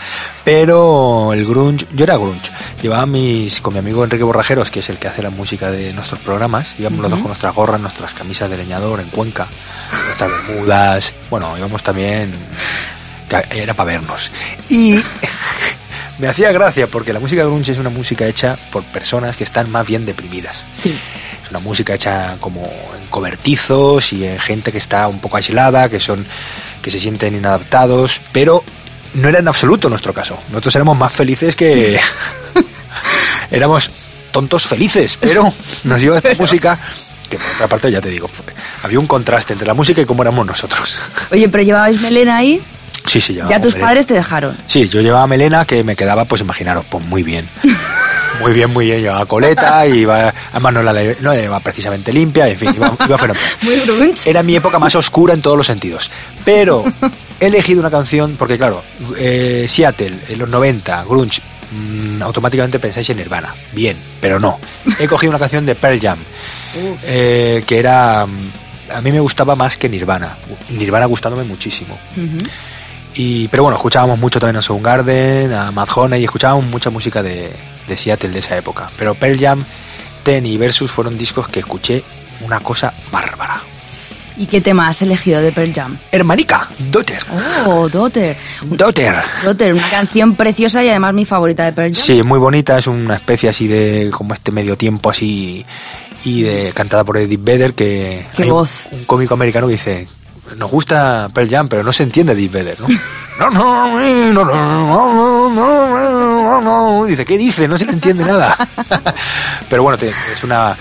Pero 0.44 1.34
el 1.34 1.44
grunge, 1.44 1.86
yo 1.92 2.04
era 2.04 2.16
grunge. 2.16 2.50
Llevaba 2.80 3.04
mis, 3.04 3.60
con 3.60 3.74
mi 3.74 3.80
amigo 3.80 4.02
Enrique 4.02 4.24
Borrajeros, 4.24 4.70
que 4.70 4.78
es 4.78 4.88
el 4.88 4.98
que 4.98 5.08
hace 5.08 5.22
la 5.22 5.28
música 5.28 5.70
de 5.70 5.92
nuestros 5.92 6.20
programas. 6.20 6.74
Íbamos 6.78 7.00
los 7.00 7.10
dos 7.10 7.20
con 7.20 7.28
nuestras 7.28 7.54
gorras, 7.54 7.80
nuestras 7.82 8.14
camisas 8.14 8.48
de 8.48 8.56
leñador 8.56 9.00
en 9.00 9.08
Cuenca, 9.08 9.46
nuestras 10.06 10.30
bermudas. 10.30 11.12
Bueno, 11.28 11.56
íbamos 11.58 11.82
también, 11.82 12.32
era 13.50 13.74
para 13.74 13.92
vernos. 13.92 14.30
Y 14.70 14.98
me 16.18 16.28
hacía 16.28 16.52
gracia 16.52 16.86
porque 16.86 17.12
la 17.12 17.20
música 17.20 17.42
grunge 17.44 17.72
es 17.72 17.78
una 17.78 17.90
música 17.90 18.26
hecha 18.26 18.56
por 18.70 18.82
personas 18.84 19.36
que 19.36 19.44
están 19.44 19.70
más 19.70 19.86
bien 19.86 20.06
deprimidas. 20.06 20.64
Sí. 20.76 20.96
Es 21.42 21.50
una 21.50 21.58
música 21.58 21.94
hecha 21.94 22.36
como 22.40 22.62
en 22.98 23.06
cobertizos 23.10 24.12
y 24.12 24.24
en 24.24 24.38
gente 24.38 24.72
que 24.72 24.78
está 24.78 25.08
un 25.08 25.20
poco 25.20 25.36
aislada, 25.36 25.88
que 25.88 26.00
son 26.00 26.24
que 26.82 26.90
se 26.90 27.00
sienten 27.00 27.34
inadaptados, 27.34 28.20
pero 28.32 28.62
no 29.14 29.28
era 29.28 29.38
en 29.38 29.48
absoluto 29.48 29.88
nuestro 29.88 30.12
caso. 30.12 30.38
Nosotros 30.48 30.76
éramos 30.76 30.96
más 30.96 31.12
felices 31.12 31.56
que 31.56 31.98
éramos 33.50 33.90
tontos 34.32 34.66
felices, 34.66 35.16
pero 35.20 35.52
nos 35.84 36.00
lleva 36.00 36.16
esta 36.18 36.34
música 36.34 36.78
que 37.28 37.38
por 37.38 37.46
otra 37.54 37.68
parte 37.68 37.90
ya 37.90 38.00
te 38.00 38.10
digo, 38.10 38.28
había 38.82 38.98
un 38.98 39.06
contraste 39.06 39.52
entre 39.54 39.66
la 39.66 39.74
música 39.74 40.00
y 40.00 40.04
cómo 40.04 40.22
éramos 40.22 40.46
nosotros. 40.46 40.98
Oye, 41.30 41.48
pero 41.48 41.62
llevabais 41.62 42.00
melena 42.00 42.36
ahí. 42.36 42.62
Sí, 43.06 43.20
sí, 43.20 43.34
Ya 43.34 43.60
tus 43.60 43.74
melena. 43.74 43.88
padres 43.88 44.06
te 44.06 44.14
dejaron. 44.14 44.56
Sí, 44.66 44.88
yo 44.88 45.00
llevaba 45.00 45.26
melena 45.26 45.64
que 45.66 45.84
me 45.84 45.94
quedaba, 45.94 46.24
pues 46.24 46.40
imaginaros, 46.40 46.84
pues 46.88 47.04
muy 47.04 47.22
bien. 47.22 47.48
Muy 48.40 48.52
bien, 48.52 48.68
muy 48.72 48.86
bien. 48.86 49.00
Llevaba 49.00 49.26
coleta 49.26 49.86
y 49.86 49.98
iba, 50.00 50.34
además 50.50 50.72
no 50.72 50.82
la, 50.82 50.92
no 50.92 51.30
la 51.32 51.36
llevaba 51.36 51.60
precisamente 51.60 52.12
limpia, 52.12 52.48
en 52.48 52.58
fin, 52.58 52.72
iba, 52.74 52.92
iba 53.06 53.16
fenomenal. 53.16 53.48
Muy 53.62 53.78
grunge. 53.82 54.28
Era 54.28 54.42
mi 54.42 54.56
época 54.56 54.80
más 54.80 54.92
oscura 54.96 55.34
en 55.34 55.40
todos 55.40 55.56
los 55.56 55.68
sentidos. 55.68 56.10
Pero 56.44 56.82
he 57.38 57.46
elegido 57.46 57.78
una 57.78 57.92
canción, 57.92 58.34
porque 58.36 58.58
claro, 58.58 58.82
eh, 59.16 59.66
Seattle, 59.68 60.18
en 60.28 60.38
los 60.40 60.48
90, 60.50 61.04
grunge, 61.04 61.40
mm, 61.70 62.22
automáticamente 62.22 62.80
pensáis 62.80 63.08
en 63.10 63.18
Nirvana. 63.18 63.54
Bien, 63.70 63.96
pero 64.20 64.40
no. 64.40 64.58
He 64.98 65.06
cogido 65.06 65.30
una 65.30 65.38
canción 65.38 65.64
de 65.64 65.76
Pearl 65.76 66.00
Jam, 66.00 66.18
eh, 67.04 67.62
que 67.64 67.78
era... 67.78 68.26
mm, 68.26 68.96
A 68.96 69.00
mí 69.00 69.12
me 69.12 69.20
gustaba 69.20 69.54
más 69.54 69.78
que 69.78 69.88
Nirvana. 69.88 70.36
Nirvana 70.70 71.06
gustándome 71.06 71.44
muchísimo. 71.44 71.96
Ujú. 72.16 72.38
Y, 73.16 73.48
pero 73.48 73.62
bueno, 73.62 73.76
escuchábamos 73.76 74.18
mucho 74.18 74.40
también 74.40 74.56
a 74.56 74.62
Soundgarden, 74.62 75.52
a 75.52 75.70
Mad 75.70 75.88
Honey, 75.94 76.20
y 76.22 76.24
escuchábamos 76.24 76.66
mucha 76.66 76.90
música 76.90 77.22
de, 77.22 77.52
de 77.86 77.96
Seattle 77.96 78.30
de 78.30 78.38
esa 78.40 78.56
época. 78.56 78.88
Pero 78.98 79.14
Pearl 79.14 79.38
Jam, 79.38 79.62
Ten 80.24 80.44
y 80.46 80.56
Versus 80.56 80.90
fueron 80.90 81.16
discos 81.16 81.46
que 81.48 81.60
escuché 81.60 82.02
una 82.40 82.58
cosa 82.60 82.92
bárbara. 83.12 83.60
¿Y 84.36 84.46
qué 84.46 84.60
tema 84.60 84.88
has 84.88 85.00
elegido 85.00 85.40
de 85.40 85.52
Pearl 85.52 85.72
Jam? 85.72 85.96
Hermanica, 86.10 86.68
Daughter. 86.90 87.20
Oh, 87.66 87.88
Daughter. 87.88 88.36
Daughter. 88.64 89.14
Daughter, 89.44 89.72
una 89.74 89.88
canción 89.90 90.34
preciosa 90.34 90.82
y 90.82 90.88
además 90.88 91.14
mi 91.14 91.24
favorita 91.24 91.64
de 91.66 91.72
Pearl 91.72 91.94
Jam. 91.94 92.04
Sí, 92.04 92.20
muy 92.24 92.40
bonita, 92.40 92.76
es 92.76 92.88
una 92.88 93.14
especie 93.14 93.48
así 93.48 93.68
de, 93.68 94.10
como 94.10 94.34
este 94.34 94.50
medio 94.50 94.76
tiempo 94.76 95.08
así, 95.10 95.64
y 96.24 96.42
de 96.42 96.72
cantada 96.74 97.04
por 97.04 97.16
Edith 97.18 97.44
Vedder, 97.44 97.74
que 97.74 98.26
Qué 98.36 98.42
hay 98.42 98.48
un- 98.50 98.56
voz. 98.56 98.88
Un, 98.90 99.04
cómico 99.04 99.34
americano 99.34 99.68
que 99.68 99.74
dice, 99.74 100.08
nos 100.56 100.70
gusta 100.70 101.28
Pearl 101.32 101.48
Jam, 101.48 101.68
pero 101.68 101.82
no 101.82 101.92
se 101.92 102.02
entiende 102.02 102.32
Edith 102.32 102.52
Vedder, 102.52 102.80
¿no? 102.80 102.86
No, 103.38 103.50
no, 103.50 104.32
no, 104.32 104.44
no, 104.44 105.50
no, 105.50 105.50
no, 105.50 106.60
no, 106.60 106.60
no. 107.00 107.04
Dice, 107.06 107.24
¿qué 107.24 107.36
dice? 107.38 107.66
No 107.66 107.76
se 107.78 107.86
le 107.86 107.92
entiende 107.92 108.24
nada. 108.24 108.56
Pero 109.68 109.82
bueno, 109.82 109.98
te- 109.98 110.12
es 110.32 110.44
una, 110.44 110.76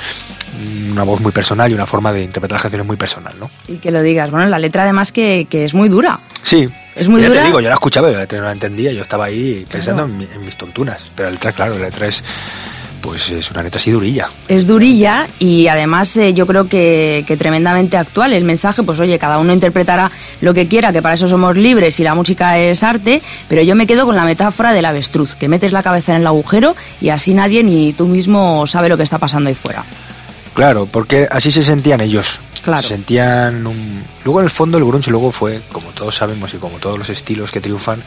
una 0.92 1.04
voz 1.04 1.20
muy 1.20 1.32
personal 1.32 1.72
y 1.72 1.74
una 1.74 1.86
forma 1.88 2.14
de 2.14 2.24
interpretar 2.24 2.58
las 2.58 2.62
canciones 2.62 2.86
muy 2.86 2.96
personal, 2.98 3.34
¿no? 3.40 3.50
Y 3.68 3.78
que 3.78 3.90
lo 3.90 4.02
digas. 4.02 4.30
Bueno, 4.30 4.46
la 4.48 4.60
letra 4.60 4.84
además 4.84 5.12
que, 5.12 5.48
que 5.50 5.66
es 5.66 5.74
muy 5.74 5.90
dura. 5.90 6.20
Sí. 6.44 6.68
Es 6.96 7.08
muy 7.08 7.22
ya 7.22 7.30
dura. 7.30 7.40
te 7.42 7.48
digo, 7.48 7.60
yo 7.60 7.70
la 7.70 7.76
escuchaba, 7.76 8.10
yo 8.10 8.14
la 8.16 8.20
letra 8.22 8.38
no 8.40 8.46
la 8.46 8.52
entendía, 8.52 8.92
yo 8.92 9.02
estaba 9.02 9.26
ahí 9.26 9.66
pensando 9.72 10.04
en, 10.04 10.16
mi- 10.18 10.28
en 10.32 10.46
mis 10.46 10.56
tontunas. 10.56 11.12
Pero 11.16 11.30
la 11.30 11.34
letra, 11.34 11.52
claro, 11.54 11.74
la 11.80 11.86
letra 11.86 12.06
es, 12.06 12.24
pues 13.04 13.30
es 13.30 13.52
una 13.52 13.62
letra 13.62 13.80
así 13.80 13.92
durilla. 13.92 14.30
Es 14.48 14.66
durilla 14.66 15.28
y 15.38 15.68
además 15.68 16.16
eh, 16.16 16.34
yo 16.34 16.48
creo 16.48 16.70
que, 16.70 17.26
que 17.28 17.36
tremendamente 17.36 17.98
actual. 17.98 18.32
El 18.32 18.46
mensaje, 18.46 18.82
pues 18.82 18.98
oye, 19.00 19.20
cada 19.20 19.38
uno 19.40 19.52
interpretará 19.52 20.10
lo 20.40 20.54
que 20.54 20.70
quiera, 20.70 20.94
que 20.94 21.02
para 21.02 21.16
eso 21.16 21.28
somos 21.28 21.58
libres 21.58 22.00
y 22.00 22.04
la 22.04 22.16
música 22.16 22.58
es 22.58 22.82
arte, 22.82 23.22
pero 23.50 23.62
yo 23.62 23.76
me 23.76 23.86
quedo 23.86 24.06
con 24.06 24.16
la 24.16 24.24
metáfora 24.24 24.72
del 24.72 24.86
avestruz, 24.86 25.36
que 25.36 25.50
metes 25.50 25.74
la 25.74 25.84
cabeza 25.84 26.16
en 26.16 26.22
el 26.22 26.28
agujero 26.28 26.78
y 27.02 27.10
así 27.10 27.34
nadie 27.34 27.62
ni 27.62 27.92
tú 27.92 28.08
mismo 28.08 28.66
sabe 28.68 28.88
lo 28.88 28.96
que 28.96 29.04
está 29.04 29.18
pasando 29.18 29.50
ahí 29.50 29.56
fuera. 29.56 29.84
Claro, 30.54 30.88
porque 30.90 31.28
así 31.30 31.52
se 31.52 31.64
sentían 31.64 32.00
ellos. 32.00 32.40
Claro. 32.64 32.84
Se 32.84 32.90
sentían 32.90 33.68
un... 33.68 34.02
Luego 34.24 34.40
en 34.40 34.46
el 34.46 34.50
fondo 34.50 34.78
el 34.78 34.86
grunge 34.86 35.12
luego 35.12 35.34
fue, 35.34 35.60
como 35.74 35.90
todos 35.90 36.16
sabemos 36.16 36.54
y 36.54 36.58
como 36.58 36.78
todos 36.78 36.98
los 36.98 37.10
estilos 37.10 37.52
que 37.52 37.60
triunfan, 37.60 38.02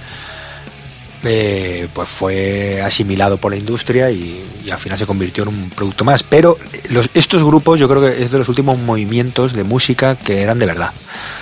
eh, 1.26 1.88
pues 1.92 2.09
fue 2.09 2.80
asimilado 2.83 3.37
por 3.37 3.52
la 3.52 3.59
industria 3.59 4.11
y, 4.11 4.42
y 4.64 4.71
al 4.71 4.78
final 4.78 4.99
se 4.99 5.06
convirtió 5.06 5.42
en 5.42 5.49
un 5.49 5.71
producto 5.71 6.04
más. 6.04 6.23
Pero 6.23 6.59
los, 6.90 7.11
estos 7.14 7.42
grupos 7.42 7.78
yo 7.80 7.88
creo 7.88 8.02
que 8.02 8.23
es 8.23 8.30
de 8.30 8.38
los 8.38 8.49
últimos 8.49 8.78
movimientos 8.78 9.52
de 9.52 9.64
música 9.64 10.16
que 10.16 10.42
eran 10.42 10.59
de 10.59 10.66
verdad. 10.66 10.92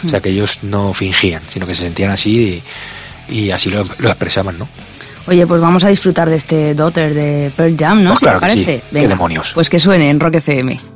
O 0.05 0.09
sea, 0.09 0.21
que 0.21 0.31
ellos 0.31 0.61
no 0.63 0.95
fingían, 0.95 1.43
sino 1.53 1.67
que 1.67 1.75
se 1.75 1.83
sentían 1.83 2.11
así 2.11 2.63
y, 3.29 3.47
y 3.47 3.51
así 3.51 3.71
lo, 3.71 3.85
lo 3.99 4.09
expresaban, 4.09 4.59
¿no? 4.59 4.69
Oye, 5.27 5.47
pues 5.47 5.61
vamos 5.61 5.85
a 5.85 5.89
disfrutar 5.89 6.29
de 6.29 6.37
este 6.37 6.75
Daughter 6.75 7.15
de 7.15 7.51
Pearl 7.57 7.77
Jam, 7.79 8.05
¿no? 8.05 8.11
Pues 8.11 8.21
¿Qué 8.21 8.27
te 8.27 8.39
claro 8.39 8.55
que 8.55 8.65
sí. 8.65 8.81
Qué 8.93 9.09
demonios. 9.09 9.53
Pues 9.55 9.71
que 9.71 9.79
suene 9.79 10.11
en 10.11 10.21
Rock 10.21 10.35
FM. 10.35 10.94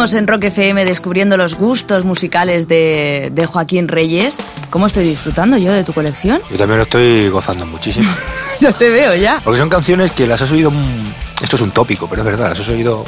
Seguimos 0.00 0.14
en 0.14 0.26
Rock 0.28 0.44
FM 0.44 0.86
descubriendo 0.86 1.36
los 1.36 1.54
gustos 1.56 2.06
musicales 2.06 2.66
de, 2.66 3.28
de 3.34 3.44
Joaquín 3.44 3.86
Reyes. 3.86 4.34
¿Cómo 4.70 4.86
estoy 4.86 5.04
disfrutando 5.04 5.58
yo 5.58 5.70
de 5.74 5.84
tu 5.84 5.92
colección? 5.92 6.40
Yo 6.50 6.56
también 6.56 6.78
lo 6.78 6.84
estoy 6.84 7.28
gozando 7.28 7.66
muchísimo. 7.66 8.10
Yo 8.62 8.72
te 8.72 8.88
veo 8.88 9.14
ya. 9.14 9.40
Porque 9.44 9.58
son 9.58 9.68
canciones 9.68 10.12
que 10.12 10.26
las 10.26 10.40
has 10.40 10.50
oído. 10.52 10.70
mm, 10.70 11.12
Esto 11.42 11.56
es 11.56 11.62
un 11.62 11.70
tópico, 11.72 12.06
pero 12.08 12.22
es 12.22 12.26
verdad, 12.26 12.48
las 12.48 12.60
has 12.60 12.68
oído 12.70 13.04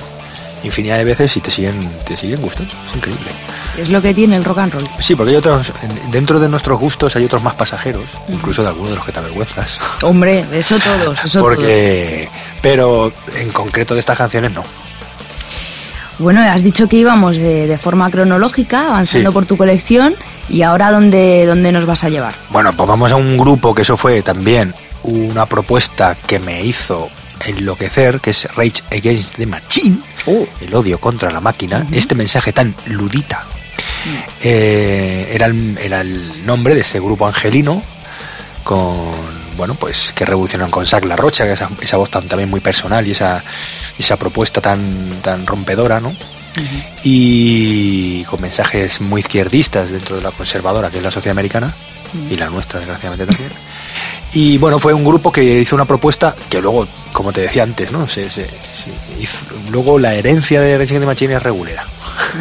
infinidad 0.64 0.98
de 0.98 1.04
veces 1.04 1.34
y 1.34 1.40
te 1.40 1.50
siguen, 1.50 1.88
te 2.04 2.14
siguen 2.14 2.42
gustando. 2.42 2.72
Es 2.90 2.94
increíble. 2.96 3.30
Es 3.78 3.88
lo 3.88 4.02
que 4.02 4.12
tiene 4.12 4.36
el 4.36 4.44
rock 4.44 4.58
and 4.58 4.74
roll. 4.74 4.84
Sí, 4.98 5.14
porque 5.14 5.30
hay 5.30 5.36
otros. 5.36 5.72
en- 5.82 6.10
Dentro 6.10 6.38
de 6.40 6.48
nuestros 6.50 6.78
gustos 6.78 7.16
hay 7.16 7.24
otros 7.24 7.42
más 7.42 7.54
pasajeros, 7.54 8.04
incluso 8.28 8.60
de 8.62 8.68
algunos 8.68 8.90
de 8.90 8.96
los 8.96 9.06
que 9.06 9.12
te 9.12 9.18
avergüenzas. 9.18 9.78
Hombre, 10.02 10.44
eso 10.52 10.78
todos, 10.78 11.24
eso 11.24 11.38
todos. 11.40 11.54
Porque. 11.56 12.28
Pero 12.60 13.10
en 13.34 13.50
concreto 13.50 13.94
de 13.94 14.00
estas 14.00 14.18
canciones 14.18 14.52
no. 14.52 14.62
Bueno, 16.22 16.40
has 16.42 16.62
dicho 16.62 16.88
que 16.88 16.96
íbamos 16.96 17.36
de, 17.36 17.66
de 17.66 17.78
forma 17.78 18.10
cronológica, 18.10 18.88
avanzando 18.88 19.30
Sí. 19.30 19.34
por 19.34 19.46
tu 19.46 19.56
colección. 19.56 20.14
¿Y 20.48 20.62
ahora 20.62 20.90
dónde, 20.90 21.44
dónde 21.46 21.72
nos 21.72 21.86
vas 21.86 22.04
a 22.04 22.08
llevar? 22.08 22.34
Bueno, 22.50 22.72
pues 22.76 22.86
vamos 22.88 23.12
a 23.12 23.16
un 23.16 23.36
grupo 23.36 23.74
que 23.74 23.82
eso 23.82 23.96
fue 23.96 24.22
también 24.22 24.74
una 25.02 25.46
propuesta 25.46 26.16
que 26.26 26.38
me 26.38 26.62
hizo 26.64 27.08
enloquecer, 27.46 28.20
que 28.20 28.30
es 28.30 28.46
Rage 28.54 28.82
Against 28.92 29.34
the 29.36 29.46
Machine, 29.46 29.98
Oh. 30.26 30.46
el 30.60 30.72
odio 30.74 31.00
contra 31.00 31.30
la 31.32 31.40
máquina, 31.40 31.86
este 31.92 32.14
mensaje 32.14 32.52
tan 32.52 32.74
ludita. 32.86 33.44
eh, 34.42 35.30
era, 35.32 35.46
el, 35.46 35.76
era 35.78 36.00
el 36.02 36.46
nombre 36.46 36.74
de 36.74 36.82
ese 36.82 37.00
grupo 37.00 37.26
angelino 37.26 37.82
con 38.64 39.41
bueno 39.62 39.74
pues 39.78 40.12
que 40.12 40.24
revolucionaron 40.24 40.72
con 40.72 40.84
Sac 40.88 41.04
La 41.04 41.14
Rocha 41.14 41.46
esa, 41.46 41.70
esa 41.80 41.96
voz 41.96 42.10
tan, 42.10 42.26
también 42.26 42.50
muy 42.50 42.58
personal 42.58 43.06
y 43.06 43.12
esa 43.12 43.44
esa 43.96 44.16
propuesta 44.16 44.60
tan 44.60 45.20
tan 45.22 45.46
rompedora 45.46 46.00
no 46.00 46.12
y 47.04 48.24
con 48.24 48.40
mensajes 48.40 49.00
muy 49.00 49.20
izquierdistas 49.20 49.90
dentro 49.90 50.16
de 50.16 50.22
la 50.22 50.32
conservadora 50.32 50.90
que 50.90 50.98
es 50.98 51.02
la 51.02 51.10
sociedad 51.12 51.32
americana 51.32 51.72
y 52.30 52.36
la 52.36 52.50
nuestra 52.50 52.80
desgraciadamente 52.80 53.24
también. 53.32 53.50
Y 54.34 54.58
bueno 54.58 54.78
fue 54.78 54.92
un 54.94 55.04
grupo 55.04 55.30
que 55.30 55.42
hizo 55.60 55.76
una 55.76 55.84
propuesta 55.84 56.34
que 56.50 56.60
luego 56.60 56.88
como 57.12 57.32
te 57.32 57.42
decía 57.42 57.62
antes 57.62 57.92
no 57.92 58.08
se, 58.08 58.28
se- 58.28 58.46
se 58.48 58.90
hizo- 59.22 59.46
luego 59.70 59.98
la 59.98 60.14
herencia 60.14 60.60
de 60.60 60.76
Rage 60.76 60.98
Machine 61.00 61.34
es 61.36 61.42
regulera. 61.42 61.86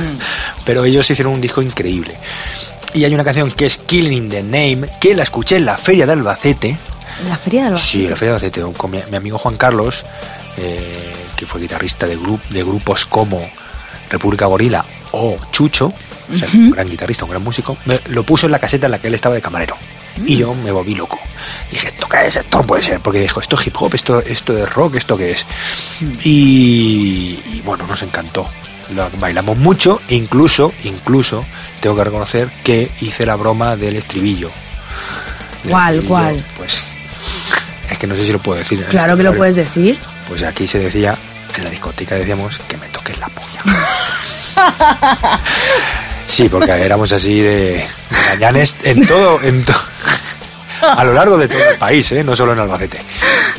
Pero 0.66 0.84
ellos 0.86 1.10
hicieron 1.10 1.34
un 1.34 1.42
disco 1.42 1.62
increíble. 1.62 2.18
Y 2.94 3.06
hay 3.06 3.14
una 3.14 3.24
canción 3.24 3.52
que 3.52 3.66
es 3.68 3.78
Killing 3.78 4.14
in 4.24 4.30
the 4.30 4.44
Name 4.44 4.90
que 5.00 5.16
la 5.16 5.24
escuché 5.24 5.56
en 5.58 5.66
la 5.66 5.78
feria 5.78 6.06
de 6.06 6.12
Albacete 6.14 6.78
la 7.28 7.38
feria 7.38 7.62
de 7.62 7.68
Albacete. 7.68 7.92
Sí, 7.92 8.08
la 8.08 8.16
Feria 8.16 8.34
de 8.34 8.46
Albacete, 8.46 8.62
con 8.78 8.92
mi, 8.92 9.00
mi 9.10 9.18
amigo 9.18 9.38
Juan 9.38 9.58
Carlos, 9.58 10.04
eh, 10.58 11.14
que 11.36 11.46
fue 11.46 11.62
guitarrista 11.62 12.06
de, 12.08 12.18
grup- 12.18 12.48
de 12.50 12.64
grupos 12.64 13.06
como 13.06 13.50
República 14.10 14.46
Gorila 14.46 14.86
o 15.12 15.38
Chucho, 15.52 15.94
o 16.34 16.38
sea, 16.38 16.48
un 16.54 16.72
gran 16.72 16.90
guitarrista, 16.90 17.26
un 17.26 17.32
gran 17.32 17.44
músico, 17.44 17.78
me- 17.86 18.00
lo 18.10 18.24
puso 18.24 18.46
en 18.46 18.52
la 18.54 18.60
caseta 18.60 18.88
en 18.88 18.92
la 18.92 19.00
que 19.00 19.08
él 19.08 19.14
estaba 19.16 19.36
de 19.36 19.42
camarero. 19.42 19.76
Y 20.26 20.36
yo 20.38 20.54
me 20.54 20.72
volví 20.72 20.94
loco. 20.94 21.18
Dije, 21.72 21.88
¿esto 21.88 22.08
qué 22.10 22.28
es? 22.28 22.36
Esto 22.36 22.58
no 22.58 22.68
puede 22.68 22.82
ser. 22.82 23.00
Porque 23.00 23.20
dijo, 23.22 23.40
esto 23.40 23.58
es 23.60 23.66
hip 23.66 23.76
hop, 23.80 23.96
esto, 23.96 24.20
esto 24.20 24.58
es 24.58 24.72
rock, 24.74 24.96
esto 24.96 25.18
qué 25.18 25.32
es. 25.32 25.46
Y, 26.26 27.40
y 27.46 27.62
bueno, 27.66 27.88
nos 27.88 28.02
encantó. 28.02 28.46
Lo 28.94 29.10
bailamos 29.20 29.58
mucho, 29.58 30.02
incluso, 30.10 30.74
incluso, 30.84 31.46
tengo 31.80 31.96
que 31.96 32.04
reconocer 32.04 32.50
que 32.64 32.92
hice 33.00 33.26
la 33.26 33.36
broma 33.38 33.78
del 33.78 33.96
estribillo. 33.96 34.50
Del 35.64 35.72
¿Cuál, 35.72 36.02
cuál? 36.04 36.44
Pues 36.58 36.86
Es 37.92 37.98
que 38.00 38.08
no 38.08 38.16
sé 38.16 38.26
si 38.26 38.32
lo 38.32 38.40
puedo 38.40 38.58
decir. 38.58 38.84
Claro 38.86 39.16
que 39.18 39.24
lo 39.24 39.36
puedes 39.36 39.56
decir. 39.56 40.00
Pues 40.28 40.42
aquí 40.44 40.66
se 40.66 40.80
decía, 40.80 41.16
en 41.56 41.64
la 41.64 41.70
discoteca 41.70 42.16
decíamos 42.16 42.58
que 42.68 42.78
me 42.78 42.88
toques 42.88 43.18
la 43.20 43.28
polla. 43.28 43.62
Sí, 46.28 46.48
porque 46.48 46.72
éramos 46.72 47.12
así 47.12 47.42
de 47.42 47.86
gañanes 48.30 48.76
en 48.86 49.06
todo, 49.06 49.42
en 49.44 49.66
to- 49.66 49.74
a 50.82 51.04
lo 51.04 51.14
largo 51.14 51.38
de 51.38 51.48
todo 51.50 51.60
el 51.70 51.78
país, 51.78 52.10
¿eh? 52.14 52.24
no 52.24 52.36
solo 52.38 52.54
en 52.54 52.60
Albacete 52.60 53.02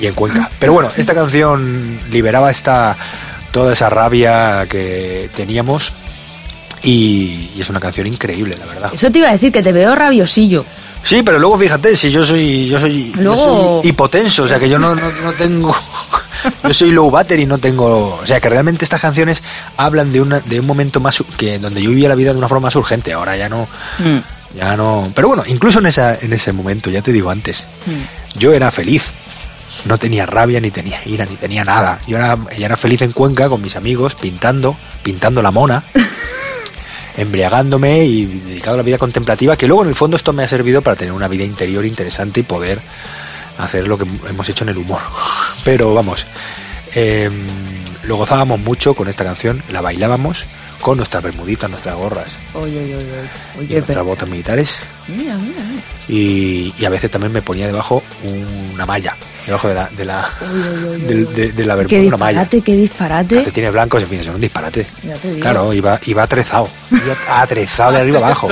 y 0.01 0.07
en 0.07 0.15
Cuenca. 0.15 0.49
Pero 0.59 0.73
bueno, 0.73 0.91
esta 0.97 1.13
canción 1.15 1.99
liberaba 2.11 2.51
esta 2.51 2.97
toda 3.51 3.75
esa 3.75 3.91
rabia 3.91 4.67
que 4.71 5.29
teníamos 5.37 5.93
y, 6.83 7.51
y 7.55 7.61
es 7.61 7.69
una 7.69 7.79
canción 7.79 8.07
increíble, 8.07 8.57
la 8.59 8.65
verdad. 8.65 8.91
Eso 8.95 9.11
te 9.11 9.19
iba 9.19 9.29
a 9.29 9.33
decir, 9.33 9.53
que 9.53 9.63
te 9.63 9.73
veo 9.73 9.95
rabiosillo. 9.95 10.65
Sí, 11.05 11.23
pero 11.23 11.39
luego 11.39 11.59
fíjate, 11.59 11.97
si 11.97 12.11
yo 12.11 12.25
soy 12.25 12.69
yo 12.69 12.79
soy, 12.79 13.11
yo 13.17 13.23
Luego- 13.23 13.81
soy 13.83 13.91
hipotenso, 13.91 14.45
o 14.45 14.49
sea 14.49 14.59
que 14.59 14.69
yo 14.69 14.79
no, 14.79 14.95
no, 14.95 15.03
no 15.25 15.33
tengo 15.33 15.75
yo 16.65 16.73
soy 16.75 16.91
low 16.93 17.11
battery 17.11 17.43
y 17.43 17.47
no 17.47 17.59
tengo, 17.59 18.19
o 18.23 18.27
sea 18.27 18.41
que 18.41 18.49
realmente 18.49 18.85
estas 18.85 19.01
canciones 19.01 19.43
hablan 19.77 20.11
de 20.13 20.21
una 20.21 20.41
de 20.41 20.61
un 20.61 20.67
momento 20.67 21.01
más 21.01 21.23
que 21.37 21.59
donde 21.59 21.83
yo 21.83 21.91
vivía 21.91 22.09
la 22.09 22.15
vida 22.15 22.33
de 22.33 22.39
una 22.39 22.49
forma 22.49 22.67
más 22.69 22.77
urgente, 22.77 23.13
ahora 23.13 23.37
ya 23.37 23.49
no 23.49 23.67
Mm. 23.99 24.19
ya 24.57 24.77
no, 24.77 25.11
pero 25.15 25.29
bueno, 25.29 25.43
incluso 25.47 25.81
en 25.81 25.87
esa 25.87 26.15
en 26.21 26.33
ese 26.33 26.53
momento, 26.53 26.89
ya 26.89 27.03
te 27.03 27.13
digo 27.13 27.31
antes, 27.31 27.67
Mm. 27.87 28.39
yo 28.39 28.53
era 28.53 28.71
feliz. 28.71 29.05
No 29.87 29.99
tenía 29.99 30.27
rabia, 30.27 30.61
ni 30.61 30.71
tenía 30.71 31.01
ira, 31.07 31.25
ni 31.27 31.35
tenía 31.35 31.65
nada. 31.65 31.99
Yo 32.07 32.17
era, 32.17 32.37
yo 32.37 32.65
era 32.67 32.77
feliz 32.77 33.03
en 33.03 33.11
Cuenca 33.11 33.49
con 33.49 33.61
mis 33.61 33.75
amigos, 33.75 34.15
pintando, 34.15 34.77
pintando 35.03 35.43
la 35.43 35.51
mona, 35.51 35.83
embriagándome 37.17 38.05
y 38.05 38.27
dedicado 38.27 38.75
a 38.75 38.77
la 38.79 38.83
vida 38.83 38.99
contemplativa, 38.99 39.57
que 39.57 39.67
luego 39.67 39.83
en 39.83 39.89
el 39.89 39.95
fondo 39.95 40.17
esto 40.17 40.33
me 40.33 40.45
ha 40.45 40.49
servido 40.49 40.83
para 40.83 40.97
tener 40.97 41.13
una 41.13 41.29
vida 41.29 41.45
interior 41.45 41.85
interesante 41.85 42.41
y 42.41 42.43
poder 42.43 42.81
hacer 43.59 43.87
lo 43.87 43.99
que 43.99 44.07
hemos 44.29 44.49
hecho 44.49 44.65
en 44.65 44.71
el 44.71 44.79
humor. 44.79 45.01
Pero 45.65 45.95
vamos, 45.95 46.27
eh, 46.95 47.31
lo 48.05 48.17
gozábamos 48.17 48.61
mucho 48.61 48.95
con 48.95 49.09
esta 49.09 49.25
canción, 49.25 49.63
la 49.71 49.81
bailábamos 49.81 50.47
con 50.81 50.97
nuestras 50.97 51.23
bermuditas, 51.23 51.71
nuestras 51.71 51.95
gorras 51.95 52.29
y 53.61 53.73
nuestras 53.73 54.05
botas 54.05 54.29
militares. 54.29 54.77
Mira, 55.07 55.37
mira, 55.37 55.63
mira. 55.63 55.83
Y, 56.09 56.75
y 56.77 56.85
a 56.85 56.91
veces 56.91 57.11
también 57.11 57.33
me 57.33 57.43
ponía 57.43 57.67
debajo 57.67 58.03
una 58.75 58.85
malla, 58.85 59.17
debajo 59.47 59.69
de 59.69 59.75
la, 59.75 59.89
de 59.91 60.05
la, 60.05 60.29
Uy, 60.41 60.59
uy, 60.61 60.85
uy, 60.95 61.01
del- 61.03 61.27
uy. 61.27 61.35
de, 61.35 61.53
de 61.53 61.65
la 61.67 61.75
Qué 61.85 61.97
bermuda, 61.99 62.29
disparate, 62.29 62.61
qué 62.63 62.77
disparate. 62.77 63.35
Calcetines 63.37 63.73
blancos, 63.73 64.03
en 64.03 64.09
fin, 64.09 64.21
eso 64.21 64.31
es 64.31 64.35
un 64.37 64.41
disparate. 64.41 64.87
Ya 65.03 65.15
te 65.17 65.29
digo. 65.29 65.41
Claro, 65.41 65.73
iba, 65.73 65.99
iba 66.07 66.23
atrezado. 66.23 66.69
Iba 66.91 67.43
atrezado 67.43 67.93
de 67.93 67.99
arriba 68.01 68.19
abajo. 68.19 68.49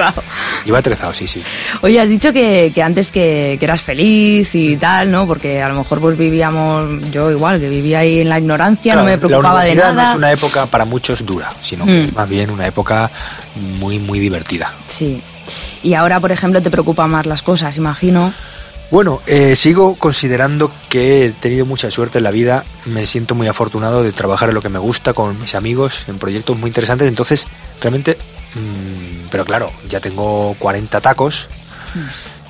Iba 0.64 0.78
atrezado, 0.78 1.14
sí, 1.14 1.26
sí. 1.26 1.42
Oye, 1.82 2.00
has 2.00 2.08
dicho 2.08 2.32
que, 2.32 2.72
que 2.74 2.82
antes 2.82 3.10
que, 3.10 3.56
que 3.58 3.64
eras 3.64 3.82
feliz 3.82 4.54
y 4.54 4.76
tal, 4.76 5.10
¿no? 5.10 5.26
Porque 5.26 5.62
a 5.62 5.68
lo 5.68 5.76
mejor 5.76 6.00
pues 6.00 6.16
vivíamos, 6.18 6.86
yo 7.10 7.30
igual, 7.30 7.60
que 7.60 7.68
vivía 7.68 8.00
ahí 8.00 8.20
en 8.20 8.28
la 8.28 8.38
ignorancia, 8.38 8.94
no 8.94 9.04
me 9.04 9.16
preocupaba 9.18 9.60
la 9.60 9.64
de 9.68 9.74
nada. 9.74 9.92
no 9.92 10.02
es 10.10 10.16
una 10.16 10.32
época 10.32 10.66
para 10.66 10.84
muchos 10.84 11.24
dura, 11.24 11.52
sino 11.62 11.84
que 11.86 11.90
Mm. 11.92 12.04
es 12.08 12.12
más 12.14 12.28
bien 12.28 12.50
una 12.50 12.66
época 12.66 13.10
muy, 13.78 13.98
muy 13.98 14.18
divertida. 14.18 14.72
Sí. 14.88 15.20
Y 15.82 15.94
ahora, 15.94 16.20
por 16.20 16.30
ejemplo, 16.32 16.60
te 16.62 16.70
preocupan 16.70 17.10
más 17.10 17.26
las 17.26 17.42
cosas, 17.42 17.76
imagino. 17.76 18.32
Bueno, 18.90 19.20
eh, 19.26 19.54
sigo 19.54 19.94
considerando 19.94 20.72
que 20.88 21.26
he 21.26 21.30
tenido 21.30 21.64
mucha 21.64 21.90
suerte 21.92 22.18
en 22.18 22.24
la 22.24 22.32
vida. 22.32 22.64
Me 22.86 23.06
siento 23.06 23.36
muy 23.36 23.46
afortunado 23.46 24.02
de 24.02 24.10
trabajar 24.12 24.48
en 24.48 24.56
lo 24.56 24.62
que 24.62 24.68
me 24.68 24.80
gusta 24.80 25.12
con 25.12 25.40
mis 25.40 25.54
amigos, 25.54 26.02
en 26.08 26.18
proyectos 26.18 26.58
muy 26.58 26.68
interesantes. 26.68 27.06
Entonces, 27.06 27.46
realmente, 27.80 28.18
mm, 28.54 29.28
pero 29.30 29.44
claro, 29.44 29.70
ya 29.88 30.00
tengo 30.00 30.56
40 30.58 31.00
tacos 31.00 31.46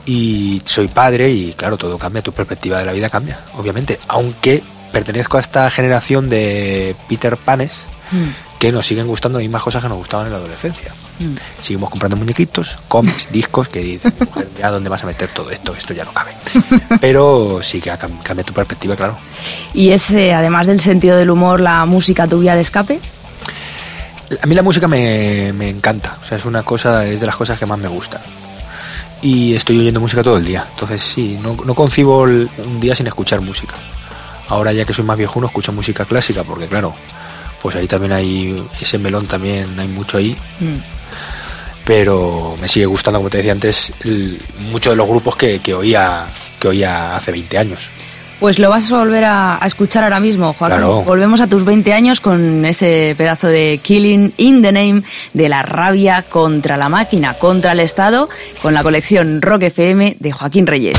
y 0.07 0.63
soy 0.65 0.89
padre 0.89 1.31
y 1.31 1.53
claro, 1.53 1.77
todo 1.77 1.99
cambia, 1.99 2.23
tu 2.23 2.33
perspectiva 2.33 2.79
de 2.79 2.87
la 2.87 2.93
vida 2.93 3.11
cambia, 3.11 3.41
obviamente. 3.59 4.01
Aunque 4.09 4.63
pertenezco 4.93 5.37
a 5.37 5.41
esta 5.41 5.71
generación 5.71 6.27
de 6.27 6.97
Peter 7.07 7.37
Panes 7.37 7.85
Mm, 8.13 8.50
que 8.61 8.71
nos 8.71 8.87
siguen 8.87 9.07
gustando 9.09 9.39
las 9.39 9.45
mismas 9.45 9.63
cosas 9.63 9.83
que 9.83 9.89
nos 9.89 9.97
gustaban 9.99 10.27
en 10.27 10.33
la 10.33 10.39
adolescencia. 10.39 10.93
mm. 11.19 11.35
Seguimos 11.63 11.89
comprando 11.91 12.17
muñequitos, 12.17 12.77
cómics, 12.89 13.27
discos, 13.33 13.69
que 13.71 13.81
dice, 13.81 14.13
mujer, 14.21 14.49
ya 14.57 14.71
dónde 14.71 14.89
vas 14.91 15.03
a 15.03 15.07
meter 15.07 15.31
todo 15.33 15.51
esto, 15.51 15.75
esto 15.75 15.95
ya 15.95 16.05
no 16.05 16.13
cabe. 16.13 16.33
Pero 17.01 17.61
sí 17.63 17.81
que 17.81 17.91
cambia 18.23 18.45
tu 18.45 18.53
perspectiva, 18.53 18.95
claro. 18.95 19.17
Y 19.75 19.91
es, 19.91 20.11
eh, 20.11 20.33
además 20.35 20.67
del 20.69 20.79
sentido 20.81 21.17
del 21.17 21.31
humor, 21.31 21.59
la 21.61 21.85
música 21.87 22.27
tu 22.29 22.39
vía 22.41 22.55
de 22.55 22.61
escape. 22.61 23.01
A 24.43 24.47
mí 24.47 24.55
la 24.55 24.63
música 24.63 24.87
me, 24.87 25.53
me 25.55 25.69
encanta, 25.71 26.19
o 26.23 26.25
sea, 26.25 26.37
es 26.39 26.45
una 26.45 26.63
cosa, 26.63 27.05
es 27.07 27.19
de 27.19 27.27
las 27.27 27.35
cosas 27.37 27.59
que 27.59 27.67
más 27.67 27.79
me 27.79 27.89
gustan. 27.89 28.21
Y 29.23 29.55
estoy 29.55 29.79
oyendo 29.81 30.01
música 30.01 30.23
todo 30.23 30.37
el 30.37 30.45
día, 30.45 30.67
entonces 30.71 31.03
sí, 31.03 31.39
no, 31.43 31.57
no 31.65 31.75
concibo 31.75 32.27
el- 32.27 32.49
un 32.59 32.79
día 32.79 32.95
sin 32.95 33.07
escuchar 33.07 33.41
música. 33.41 33.75
Ahora 34.49 34.73
ya 34.73 34.85
que 34.85 34.93
soy 34.95 35.05
más 35.05 35.17
viejuno 35.17 35.47
escucho 35.49 35.73
música 35.73 36.05
clásica, 36.05 36.45
porque 36.45 36.67
claro, 36.67 36.95
pues 37.61 37.77
ahí 37.77 37.87
también 37.87 38.13
hay 38.13 38.63
ese 38.81 38.99
melón 38.99 39.27
también, 39.27 39.79
hay 39.79 39.89
mucho 39.89 40.19
ahí, 40.19 40.37
Mm. 40.61 40.77
pero 41.85 42.57
me 42.61 42.69
sigue 42.69 42.87
gustando, 42.87 43.19
como 43.21 43.31
te 43.31 43.39
decía 43.39 43.53
antes, 43.53 43.93
muchos 44.71 44.93
de 44.93 44.97
los 44.97 45.09
grupos 45.09 45.37
que, 45.37 45.59
que 45.61 45.75
oía 45.75 46.27
que 46.59 46.69
oía 46.69 47.17
hace 47.17 47.33
20 47.33 47.57
años. 47.59 47.89
Pues 48.39 48.59
lo 48.59 48.69
vas 48.71 48.91
a 48.91 48.99
volver 48.99 49.25
a, 49.25 49.63
a 49.63 49.67
escuchar 49.67 50.05
ahora 50.05 50.21
mismo, 50.21 50.53
Joaquín. 50.55 50.77
Claro. 50.79 51.03
Volvemos 51.03 51.41
a 51.41 51.47
tus 51.47 51.65
20 51.65 51.93
años 51.93 52.21
con 52.21 52.65
ese 52.65 53.15
pedazo 53.19 53.49
de 53.49 53.81
Killing 53.83 54.33
in 54.39 54.63
the 54.63 54.73
Name 54.73 55.03
de 55.35 55.49
la 55.49 55.63
rabia 55.63 56.23
contra 56.29 56.77
la 56.79 56.89
máquina, 56.89 57.35
contra 57.35 57.73
el 57.73 57.81
Estado, 57.81 58.29
con 58.63 58.73
la 58.75 58.83
colección 58.83 59.41
Rock 59.43 59.65
FM 59.65 60.17
de 60.21 60.33
Joaquín 60.33 60.67
Reyes. 60.67 60.99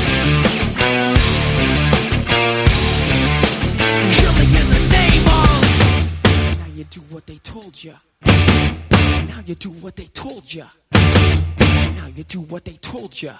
do 9.61 9.69
what 9.69 9.95
they 9.95 10.05
told 10.07 10.51
you. 10.53 10.63
Now 10.93 12.07
you 12.15 12.23
do 12.23 12.41
what 12.41 12.65
they 12.65 12.73
told 12.77 13.21
you. 13.21 13.33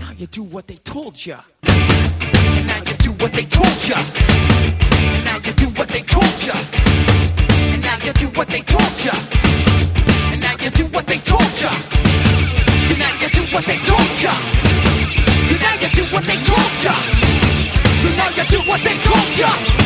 Now 0.00 0.12
you 0.18 0.26
do 0.26 0.42
what 0.42 0.66
they 0.66 0.76
told 0.78 1.26
you. 1.26 1.36
Now 1.64 2.82
you 2.86 2.86
do 2.96 3.12
what 3.12 3.32
they 3.32 3.44
told 3.44 3.86
you. 3.86 3.96
Now 5.26 5.36
you 5.36 5.52
do 5.52 5.68
what 5.68 5.88
they 5.88 6.00
told 6.02 6.38
you. 6.46 6.52
Now 7.84 8.06
you 8.06 8.12
do 8.12 8.38
what 8.38 8.48
they 8.48 8.60
told 8.62 9.02
you. 9.04 9.12
Now 10.40 10.56
you 10.62 10.70
do 10.70 10.86
what 10.88 11.06
they 11.06 11.18
told 11.18 11.54
you. 11.60 11.70
Now 12.88 13.12
you 13.20 13.28
do 13.28 13.42
what 13.52 13.66
they 13.66 13.78
told 13.78 14.22
you. 14.22 14.30
Now 15.60 15.74
you 15.80 15.88
do 15.90 16.04
what 16.14 16.24
they 16.24 16.36
told 16.44 16.84
ya. 16.84 16.94
Now 18.16 18.30
you 18.30 18.44
do 18.48 18.58
what 18.70 18.82
they 18.82 18.98
told 18.98 19.85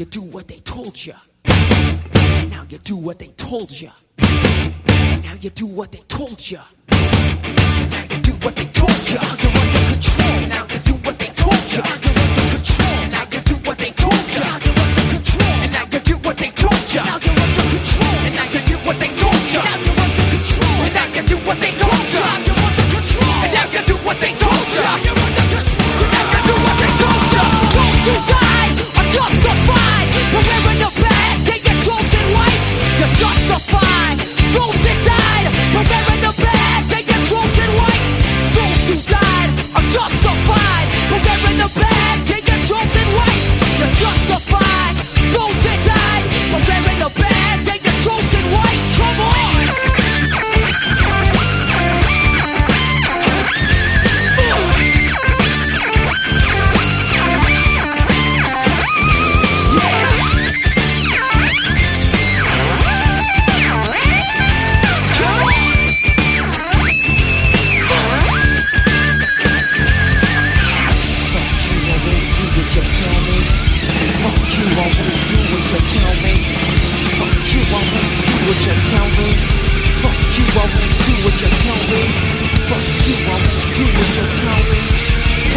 you 0.00 0.06
do 0.06 0.22
what 0.22 0.48
they 0.48 0.56
told 0.60 1.04
you. 1.04 1.12
And 1.44 2.50
now 2.50 2.64
you 2.70 2.78
do 2.78 2.96
what 2.96 3.18
they 3.18 3.26
told 3.36 3.70
you. 3.70 3.90
And 4.16 5.22
now 5.22 5.34
you 5.38 5.50
do 5.50 5.66
what 5.66 5.92
they 5.92 5.98
told 6.08 6.50
you. 6.50 6.58
And 6.90 7.90
now 7.90 8.02
you 8.04 8.22
do 8.22 8.32
what 8.40 8.56
they 8.56 8.64
told 8.64 9.10
you. 9.10 9.18
You're 9.20 9.58
under 9.60 9.92
control. 9.92 10.48
Now 10.48 10.66
you 10.72 10.78
do 10.78 10.94
what 11.04 11.18
they 11.18 11.26
told 11.26 11.52
you. 11.70 11.82
You're 11.82 11.92
under 11.92 12.12
control. 12.56 13.10
Now 13.10 13.24
you 13.30 13.40
do 13.42 13.54
what 13.56 13.76
they 13.76 13.90
told 13.90 14.64
you. 14.64 14.69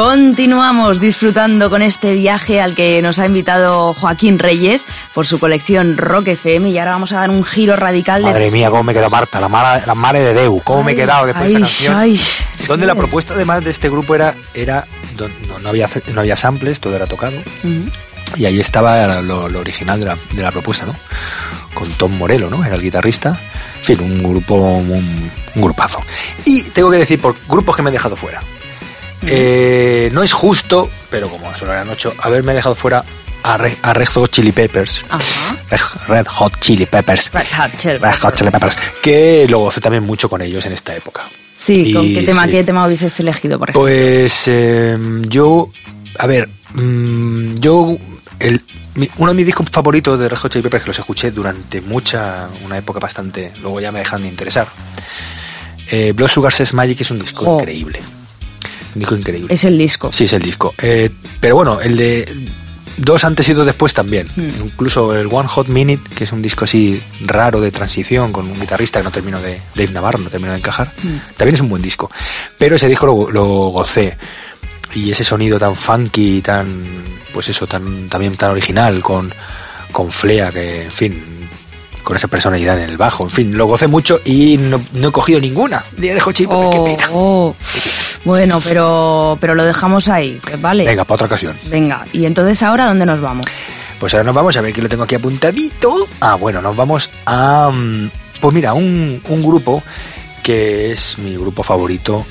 Continuamos 0.00 0.98
disfrutando 0.98 1.68
con 1.68 1.82
este 1.82 2.14
viaje 2.14 2.58
al 2.62 2.74
que 2.74 3.02
nos 3.02 3.18
ha 3.18 3.26
invitado 3.26 3.92
Joaquín 3.92 4.38
Reyes 4.38 4.86
por 5.12 5.26
su 5.26 5.38
colección 5.38 5.98
Rock 5.98 6.28
FM 6.28 6.70
y 6.70 6.78
ahora 6.78 6.92
vamos 6.92 7.12
a 7.12 7.16
dar 7.16 7.28
un 7.28 7.44
giro 7.44 7.76
radical 7.76 8.22
de... 8.22 8.30
Madre 8.30 8.50
mía, 8.50 8.70
cómo 8.70 8.82
me 8.82 8.94
quedó 8.94 9.10
Marta, 9.10 9.42
la, 9.42 9.50
mala, 9.50 9.82
la 9.86 9.94
madre 9.94 10.20
de 10.20 10.32
Deu, 10.32 10.62
cómo 10.64 10.82
me 10.82 10.92
he 10.92 10.94
Ay, 10.94 11.00
quedado 11.02 11.26
después 11.26 11.52
de 11.52 11.56
ay, 11.58 11.62
esa 11.62 11.68
canción. 11.68 11.96
ay, 11.98 12.20
donde 12.66 12.86
la 12.86 12.94
propuesta 12.94 13.34
además 13.34 13.62
de 13.62 13.72
este 13.72 13.90
grupo 13.90 14.14
era, 14.14 14.34
era 14.54 14.86
no, 15.46 15.58
no 15.58 15.68
había, 15.68 15.86
no 16.14 16.20
había 16.22 16.34
samples, 16.34 16.80
todo 16.80 16.96
era 16.96 17.06
tocado. 17.06 17.36
Ujú. 17.62 17.90
Y 18.36 18.46
ahí 18.46 18.58
estaba 18.58 19.20
lo, 19.20 19.50
lo 19.50 19.60
original 19.60 20.00
de 20.00 20.06
la, 20.06 20.16
de 20.32 20.42
la 20.42 20.50
propuesta, 20.50 20.86
¿no? 20.86 20.96
Con 21.74 21.90
Tom 21.90 22.16
Morello, 22.16 22.48
¿no? 22.48 22.64
Era 22.64 22.76
el 22.76 22.80
guitarrista. 22.80 23.38
En 23.80 23.84
fin, 23.84 24.00
un 24.00 24.22
grupo, 24.22 24.54
un, 24.54 25.30
un 25.54 25.62
grupazo. 25.62 26.02
Y 26.46 26.62
tengo 26.62 26.90
que 26.90 26.96
decir, 26.96 27.20
por 27.20 27.36
grupos 27.46 27.76
que 27.76 27.82
me 27.82 27.90
he 27.90 27.92
dejado 27.92 28.16
fuera. 28.16 28.40
Eh, 29.26 30.10
no 30.12 30.22
es 30.22 30.32
justo, 30.32 30.90
pero 31.10 31.28
como 31.28 31.54
solo 31.56 31.72
eran 31.72 31.88
ocho, 31.90 32.14
haberme 32.20 32.54
dejado 32.54 32.74
fuera 32.74 33.04
a, 33.42 33.56
Re- 33.58 33.76
a 33.82 33.92
Red 33.94 34.08
Hot 34.08 34.30
Chili 34.30 34.52
Peppers. 34.52 35.04
Ajá. 35.08 35.56
Red- 36.08 36.26
Hot 36.28 36.58
Chili 36.60 36.86
Peppers. 36.86 37.30
Red 37.32 37.46
Hot 37.56 37.76
Chili 37.78 37.98
Red 37.98 38.14
Hot 38.22 38.34
Chili 38.34 38.50
Peppers. 38.50 38.76
Que 39.02 39.46
lo 39.48 39.58
gocé 39.60 39.80
también 39.80 40.04
mucho 40.04 40.28
con 40.28 40.40
ellos 40.42 40.64
en 40.66 40.72
esta 40.72 40.94
época. 40.96 41.28
Sí, 41.56 41.92
¿con 41.92 42.02
qué 42.14 42.22
tema, 42.22 42.44
sí. 42.46 42.50
qué 42.52 42.64
tema 42.64 42.86
hubieses 42.86 43.20
elegido, 43.20 43.58
por 43.58 43.68
ejemplo? 43.70 43.82
Pues 43.82 44.44
eh, 44.48 44.96
yo, 45.28 45.70
a 46.18 46.26
ver, 46.26 46.48
mm, 46.74 47.54
yo, 47.56 47.96
el, 48.38 48.62
mi- 48.94 49.10
uno 49.18 49.32
de 49.32 49.36
mis 49.36 49.44
discos 49.46 49.66
favoritos 49.70 50.18
de 50.18 50.28
Red 50.30 50.38
Hot 50.38 50.52
Chili 50.52 50.62
Peppers 50.62 50.84
que 50.84 50.88
los 50.90 50.98
escuché 50.98 51.30
durante 51.30 51.82
mucha, 51.82 52.48
una 52.64 52.78
época 52.78 52.98
bastante, 52.98 53.52
luego 53.60 53.78
ya 53.80 53.92
me 53.92 53.98
dejan 53.98 54.22
de 54.22 54.28
interesar. 54.28 54.68
Eh, 55.90 56.12
Blood 56.12 56.28
Sugar 56.28 56.52
Sex 56.52 56.72
Magic 56.72 57.00
es 57.02 57.10
un 57.10 57.18
disco 57.18 57.58
increíble. 57.58 58.00
Un 58.94 59.00
disco 59.00 59.14
increíble. 59.16 59.52
Es 59.54 59.64
el 59.64 59.76
disco. 59.78 60.10
Sí, 60.12 60.24
es 60.24 60.32
el 60.32 60.42
disco. 60.42 60.74
Eh, 60.82 61.10
pero 61.40 61.56
bueno, 61.56 61.80
el 61.80 61.96
de 61.96 62.48
dos 62.96 63.24
antes 63.24 63.48
y 63.48 63.52
dos 63.54 63.64
después 63.66 63.94
también. 63.94 64.28
Hmm. 64.36 64.50
Incluso 64.64 65.14
el 65.16 65.28
One 65.30 65.48
Hot 65.48 65.68
Minute, 65.68 66.14
que 66.14 66.24
es 66.24 66.32
un 66.32 66.42
disco 66.42 66.64
así 66.64 67.00
raro 67.24 67.60
de 67.60 67.70
transición 67.70 68.32
con 68.32 68.50
un 68.50 68.60
guitarrista 68.60 69.00
que 69.00 69.04
no 69.04 69.10
terminó 69.10 69.40
de, 69.40 69.60
Dave 69.74 69.90
Navarro, 69.92 70.18
no 70.18 70.28
terminó 70.28 70.52
de 70.52 70.58
encajar, 70.58 70.92
también 71.36 71.54
es 71.54 71.60
un 71.60 71.68
buen 71.68 71.82
disco. 71.82 72.10
Pero 72.58 72.76
ese 72.76 72.88
disco 72.88 73.06
lo, 73.06 73.30
lo 73.30 73.44
gocé. 73.68 74.16
Y 74.94 75.10
ese 75.12 75.22
sonido 75.22 75.58
tan 75.58 75.76
funky, 75.76 76.42
tan, 76.42 76.84
pues 77.32 77.48
eso, 77.48 77.66
tan, 77.66 78.08
también 78.08 78.36
tan 78.36 78.50
original, 78.50 79.00
con, 79.02 79.32
con 79.92 80.10
Flea, 80.10 80.50
que, 80.50 80.82
en 80.82 80.92
fin, 80.92 81.24
con 82.02 82.16
esa 82.16 82.26
personalidad 82.26 82.76
en 82.82 82.90
el 82.90 82.96
bajo, 82.96 83.22
en 83.22 83.30
fin, 83.30 83.56
lo 83.56 83.66
gocé 83.66 83.86
mucho 83.86 84.20
y 84.24 84.56
no, 84.58 84.82
no 84.94 85.08
he 85.08 85.12
cogido 85.12 85.38
ninguna. 85.40 85.84
De 85.96 86.08
Peppers, 86.08 86.40
Oh, 86.48 86.70
qué 86.70 86.80
pena. 86.80 87.08
oh. 87.12 87.54
Bueno, 88.30 88.60
pero, 88.62 89.36
pero 89.40 89.54
lo 89.56 89.64
dejamos 89.64 90.08
ahí, 90.08 90.40
¿vale? 90.60 90.84
Venga, 90.84 91.04
para 91.04 91.14
otra 91.16 91.26
ocasión. 91.26 91.56
Venga, 91.68 92.06
y 92.12 92.26
entonces 92.26 92.62
ahora 92.62 92.86
¿dónde 92.86 93.04
nos 93.06 93.20
vamos? 93.20 93.44
Pues 93.98 94.14
ahora 94.14 94.24
nos 94.24 94.34
vamos 94.34 94.56
a 94.56 94.60
ver 94.60 94.72
que 94.72 94.80
lo 94.80 94.88
tengo 94.88 95.02
aquí 95.02 95.16
apuntadito. 95.16 96.06
Ah, 96.20 96.36
bueno, 96.36 96.62
nos 96.62 96.74
vamos 96.76 97.10
a. 97.26 97.70
mm, 97.72 98.10
Pues 98.40 98.54
mira, 98.54 98.72
un, 98.72 99.20
un 99.28 99.42
grupo 99.42 99.82
que 100.42 100.92
es 100.92 101.18
mi 101.18 101.34
grupo 101.36 101.62
favorito, 101.62 102.24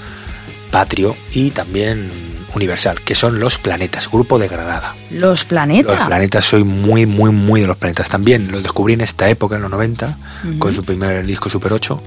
patrio 0.71 1.15
y 1.33 1.51
también 1.51 2.09
universal, 2.55 3.01
que 3.01 3.13
son 3.13 3.39
Los 3.39 3.59
Planetas, 3.59 4.09
grupo 4.09 4.39
de 4.39 4.47
Granada. 4.47 4.95
Los 5.11 5.45
planetas. 5.45 5.99
Los 5.99 6.07
Planetas, 6.07 6.45
soy 6.45 6.63
muy, 6.63 7.05
muy, 7.05 7.29
muy 7.31 7.61
de 7.61 7.67
los 7.67 7.77
Planetas 7.77 8.09
también. 8.09 8.51
Los 8.51 8.63
descubrí 8.63 8.93
en 8.93 9.01
esta 9.01 9.29
época, 9.29 9.57
en 9.57 9.61
los 9.63 9.69
90, 9.71 10.17
con 10.57 10.73
su 10.73 10.83
primer 10.83 11.25
disco 11.27 11.49
Super 11.49 11.73
8. 11.73 12.01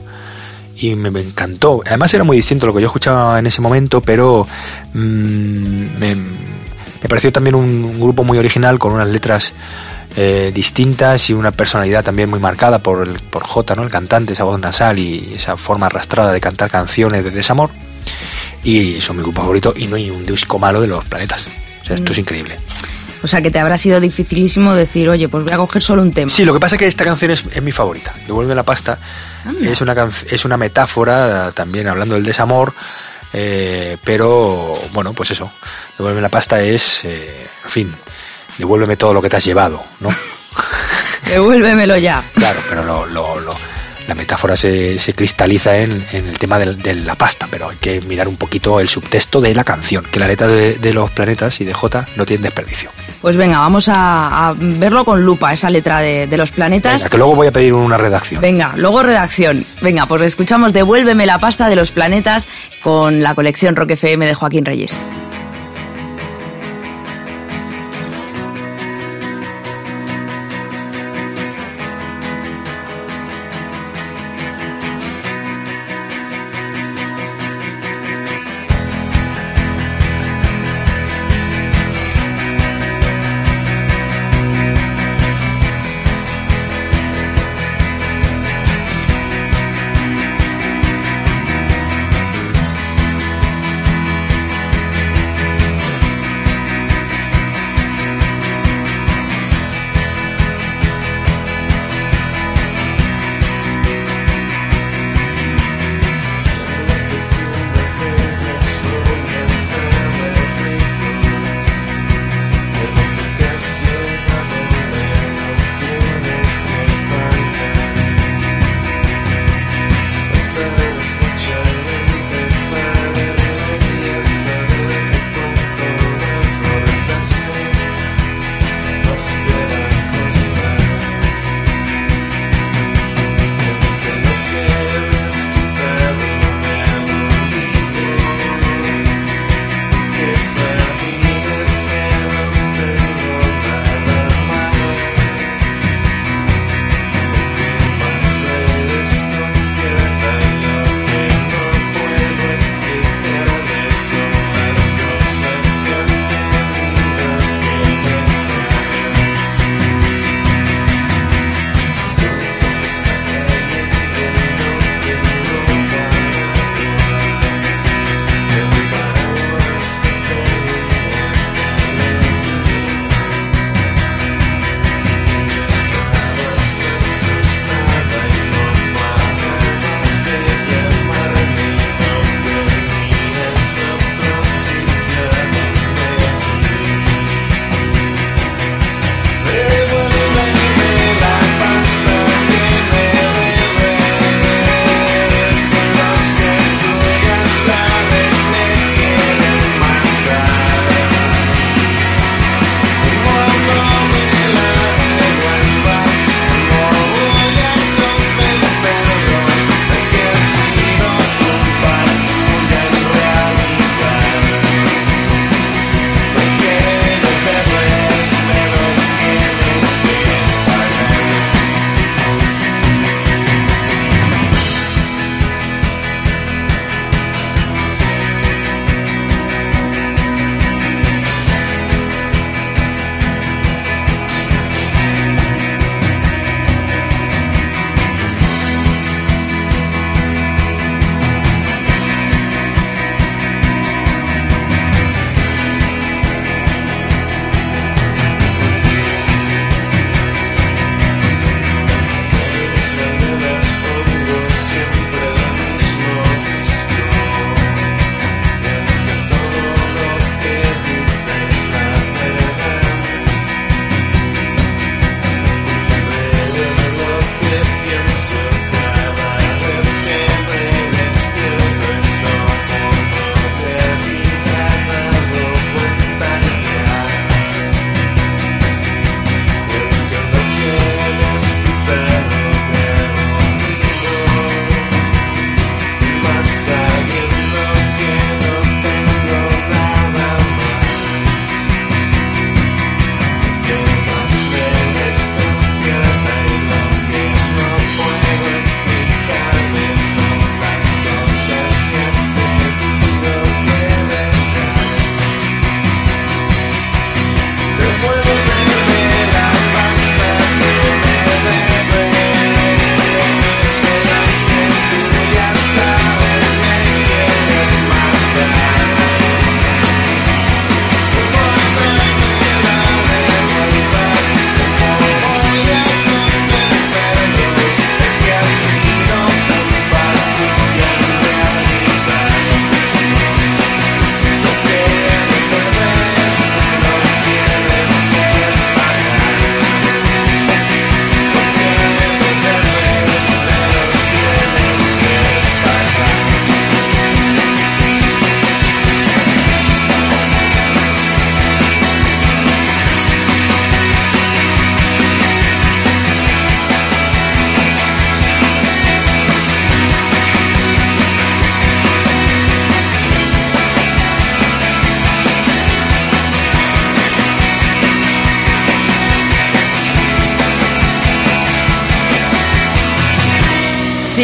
Y 0.82 0.94
me, 0.96 1.10
me 1.10 1.20
encantó. 1.20 1.82
Además 1.86 2.12
era 2.12 2.24
muy 2.24 2.36
distinto 2.36 2.66
a 2.66 2.68
lo 2.68 2.74
que 2.74 2.82
yo 2.82 2.86
escuchaba 2.86 3.38
en 3.38 3.46
ese 3.46 3.60
momento, 3.60 4.00
pero 4.00 4.46
mm, 4.92 4.98
me, 5.98 6.14
me 6.14 7.08
pareció 7.08 7.32
también 7.32 7.54
un, 7.54 7.84
un 7.84 8.00
grupo 8.00 8.24
muy 8.24 8.38
original, 8.38 8.78
con 8.78 8.92
unas 8.92 9.08
letras 9.08 9.54
eh, 10.14 10.52
distintas 10.54 11.30
y 11.30 11.32
una 11.32 11.52
personalidad 11.52 12.04
también 12.04 12.28
muy 12.28 12.38
marcada 12.38 12.80
por, 12.80 13.06
el, 13.06 13.18
por 13.18 13.44
J, 13.44 13.74
¿no? 13.76 13.82
el 13.82 13.88
cantante, 13.88 14.34
esa 14.34 14.44
voz 14.44 14.60
nasal 14.60 14.98
y 14.98 15.32
esa 15.34 15.56
forma 15.56 15.86
arrastrada 15.86 16.32
de 16.32 16.40
cantar 16.40 16.70
canciones 16.70 17.24
de 17.24 17.30
desamor. 17.30 17.70
Y 18.62 19.00
son 19.00 19.16
mi 19.16 19.22
grupo 19.22 19.40
favorito 19.40 19.72
y 19.74 19.86
no 19.86 19.96
hay 19.96 20.10
un 20.10 20.26
disco 20.26 20.58
malo 20.58 20.82
de 20.82 20.86
los 20.86 21.04
planetas. 21.06 21.48
O 21.82 21.84
sea, 21.84 21.96
esto 21.96 22.12
es 22.12 22.18
increíble. 22.18 22.58
O 23.22 23.26
sea, 23.28 23.40
que 23.40 23.50
te 23.50 23.58
habrá 23.60 23.76
sido 23.76 24.00
dificilísimo 24.00 24.74
decir, 24.74 25.08
oye, 25.08 25.28
pues 25.28 25.44
voy 25.44 25.52
a 25.52 25.56
coger 25.56 25.80
solo 25.82 26.02
un 26.02 26.12
tema. 26.12 26.28
Sí, 26.28 26.44
lo 26.44 26.52
que 26.52 26.60
pasa 26.60 26.74
es 26.76 26.80
que 26.80 26.86
esta 26.88 27.04
canción 27.04 27.30
es, 27.30 27.44
es 27.52 27.62
mi 27.62 27.70
favorita. 27.72 28.14
Devuelve 28.26 28.54
la 28.54 28.64
pasta. 28.64 28.98
Anda. 29.44 29.68
Es 29.70 29.80
una, 29.80 29.94
es 30.30 30.44
una 30.44 30.56
metáfora 30.56 31.52
también 31.52 31.86
hablando 31.88 32.14
del 32.16 32.24
desamor, 32.24 32.74
eh, 33.32 33.96
pero 34.04 34.74
bueno, 34.92 35.12
pues 35.12 35.30
eso. 35.30 35.52
Devuelve 35.98 36.20
la 36.20 36.28
pasta 36.28 36.60
es, 36.62 37.04
eh, 37.04 37.46
en 37.64 37.70
fin, 37.70 37.94
devuélveme 38.58 38.96
todo 38.96 39.14
lo 39.14 39.22
que 39.22 39.28
te 39.28 39.36
has 39.36 39.44
llevado, 39.44 39.84
¿no? 40.00 40.08
Devuélvemelo 41.28 41.96
ya. 41.96 42.24
Claro, 42.34 42.60
pero 42.68 42.82
lo, 42.84 43.06
lo- 43.06 43.40
lo- 43.40 43.71
la 44.12 44.16
metáfora 44.16 44.56
se, 44.56 44.98
se 44.98 45.14
cristaliza 45.14 45.78
en, 45.78 46.04
en 46.12 46.28
el 46.28 46.38
tema 46.38 46.58
de, 46.58 46.94
la 46.94 47.14
pasta, 47.14 47.48
pero 47.50 47.70
hay 47.70 47.78
que 47.78 48.02
mirar 48.02 48.28
un 48.28 48.36
poquito 48.36 48.78
el 48.78 48.86
subtexto 48.86 49.40
de 49.40 49.54
la 49.54 49.64
canción, 49.64 50.04
que 50.04 50.20
la 50.20 50.28
letra 50.28 50.48
de, 50.48 50.74
de 50.74 50.92
los 50.92 51.10
planetas 51.10 51.58
y 51.62 51.64
de 51.64 51.72
J 51.72 52.06
no 52.16 52.26
tiene 52.26 52.42
desperdicio. 52.42 52.90
Pues 53.22 53.38
venga, 53.38 53.58
vamos 53.60 53.88
a, 53.88 54.48
a 54.48 54.54
verlo 54.54 55.06
con 55.06 55.24
lupa, 55.24 55.50
esa 55.54 55.70
letra 55.70 56.00
de, 56.00 56.26
de 56.26 56.36
los 56.36 56.52
planetas. 56.52 56.96
Venga, 56.96 57.08
que 57.08 57.16
luego 57.16 57.34
voy 57.34 57.46
a 57.46 57.52
pedir 57.52 57.72
una 57.72 57.96
redacción. 57.96 58.42
Venga, 58.42 58.74
luego 58.76 59.02
redacción. 59.02 59.64
Venga, 59.80 60.04
pues 60.04 60.20
escuchamos 60.20 60.74
Devuélveme 60.74 61.24
la 61.24 61.38
pasta 61.38 61.70
de 61.70 61.76
los 61.76 61.90
planetas 61.90 62.46
con 62.82 63.22
la 63.22 63.34
colección 63.34 63.76
Rock 63.76 63.92
FM 63.92 64.26
de 64.26 64.34
Joaquín 64.34 64.66
Reyes. 64.66 64.94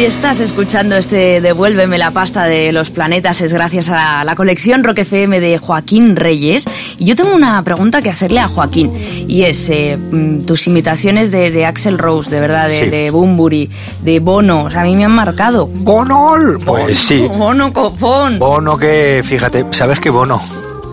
Estás 0.09 0.39
escuchando 0.41 0.95
este 0.95 1.39
Devuélveme 1.39 1.99
la 1.99 2.09
pasta 2.09 2.45
de 2.45 2.71
los 2.71 2.89
planetas 2.89 3.41
es 3.41 3.53
gracias 3.53 3.89
a 3.89 4.23
la 4.23 4.35
colección 4.35 4.83
Rock 4.83 4.99
FM 4.99 5.39
de 5.39 5.59
Joaquín 5.59 6.15
Reyes. 6.15 6.65
Y 6.97 7.05
yo 7.05 7.15
tengo 7.15 7.35
una 7.35 7.61
pregunta 7.63 8.01
que 8.01 8.09
hacerle 8.09 8.39
a 8.39 8.47
Joaquín 8.47 8.91
y 9.27 9.43
es 9.43 9.69
eh, 9.69 9.97
mm, 9.97 10.45
tus 10.45 10.65
imitaciones 10.65 11.29
de, 11.29 11.51
de 11.51 11.63
Axel 11.67 11.99
Rose, 11.99 12.31
de 12.31 12.39
verdad, 12.41 12.67
de, 12.67 12.75
Sí. 12.75 12.85
de 12.89 13.11
Bumburi, 13.11 13.69
de 14.01 14.19
Bono, 14.19 14.63
o 14.63 14.69
sea, 14.71 14.81
a 14.81 14.83
mí 14.83 14.95
me 14.95 15.05
han 15.05 15.11
marcado. 15.11 15.67
¡Bono! 15.67 16.33
Pues 16.65 16.97
sí. 16.97 17.27
Bono 17.27 17.71
cofón. 17.71 18.39
Bono 18.39 18.77
que, 18.77 19.21
fíjate, 19.23 19.63
¿sabes 19.71 19.99
que 19.99 20.09
Bono? 20.09 20.41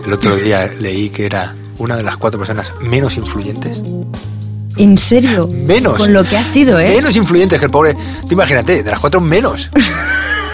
El 0.05 0.13
otro 0.13 0.35
día 0.35 0.67
leí 0.79 1.09
que 1.09 1.25
era 1.25 1.55
una 1.79 1.95
de 1.97 2.03
las 2.03 2.17
cuatro 2.17 2.39
personas 2.39 2.71
menos 2.81 3.17
influyentes. 3.17 3.81
En 4.77 4.97
serio. 4.97 5.47
Menos. 5.51 5.95
Con 5.97 6.13
lo 6.13 6.23
que 6.23 6.37
ha 6.37 6.43
sido, 6.43 6.79
¿eh? 6.79 6.89
Menos 6.89 7.15
influyentes 7.15 7.59
que 7.59 7.65
el 7.65 7.71
pobre. 7.71 7.95
Tú 8.21 8.27
imagínate, 8.33 8.83
de 8.83 8.89
las 8.91 8.99
cuatro 8.99 9.21
menos. 9.21 9.69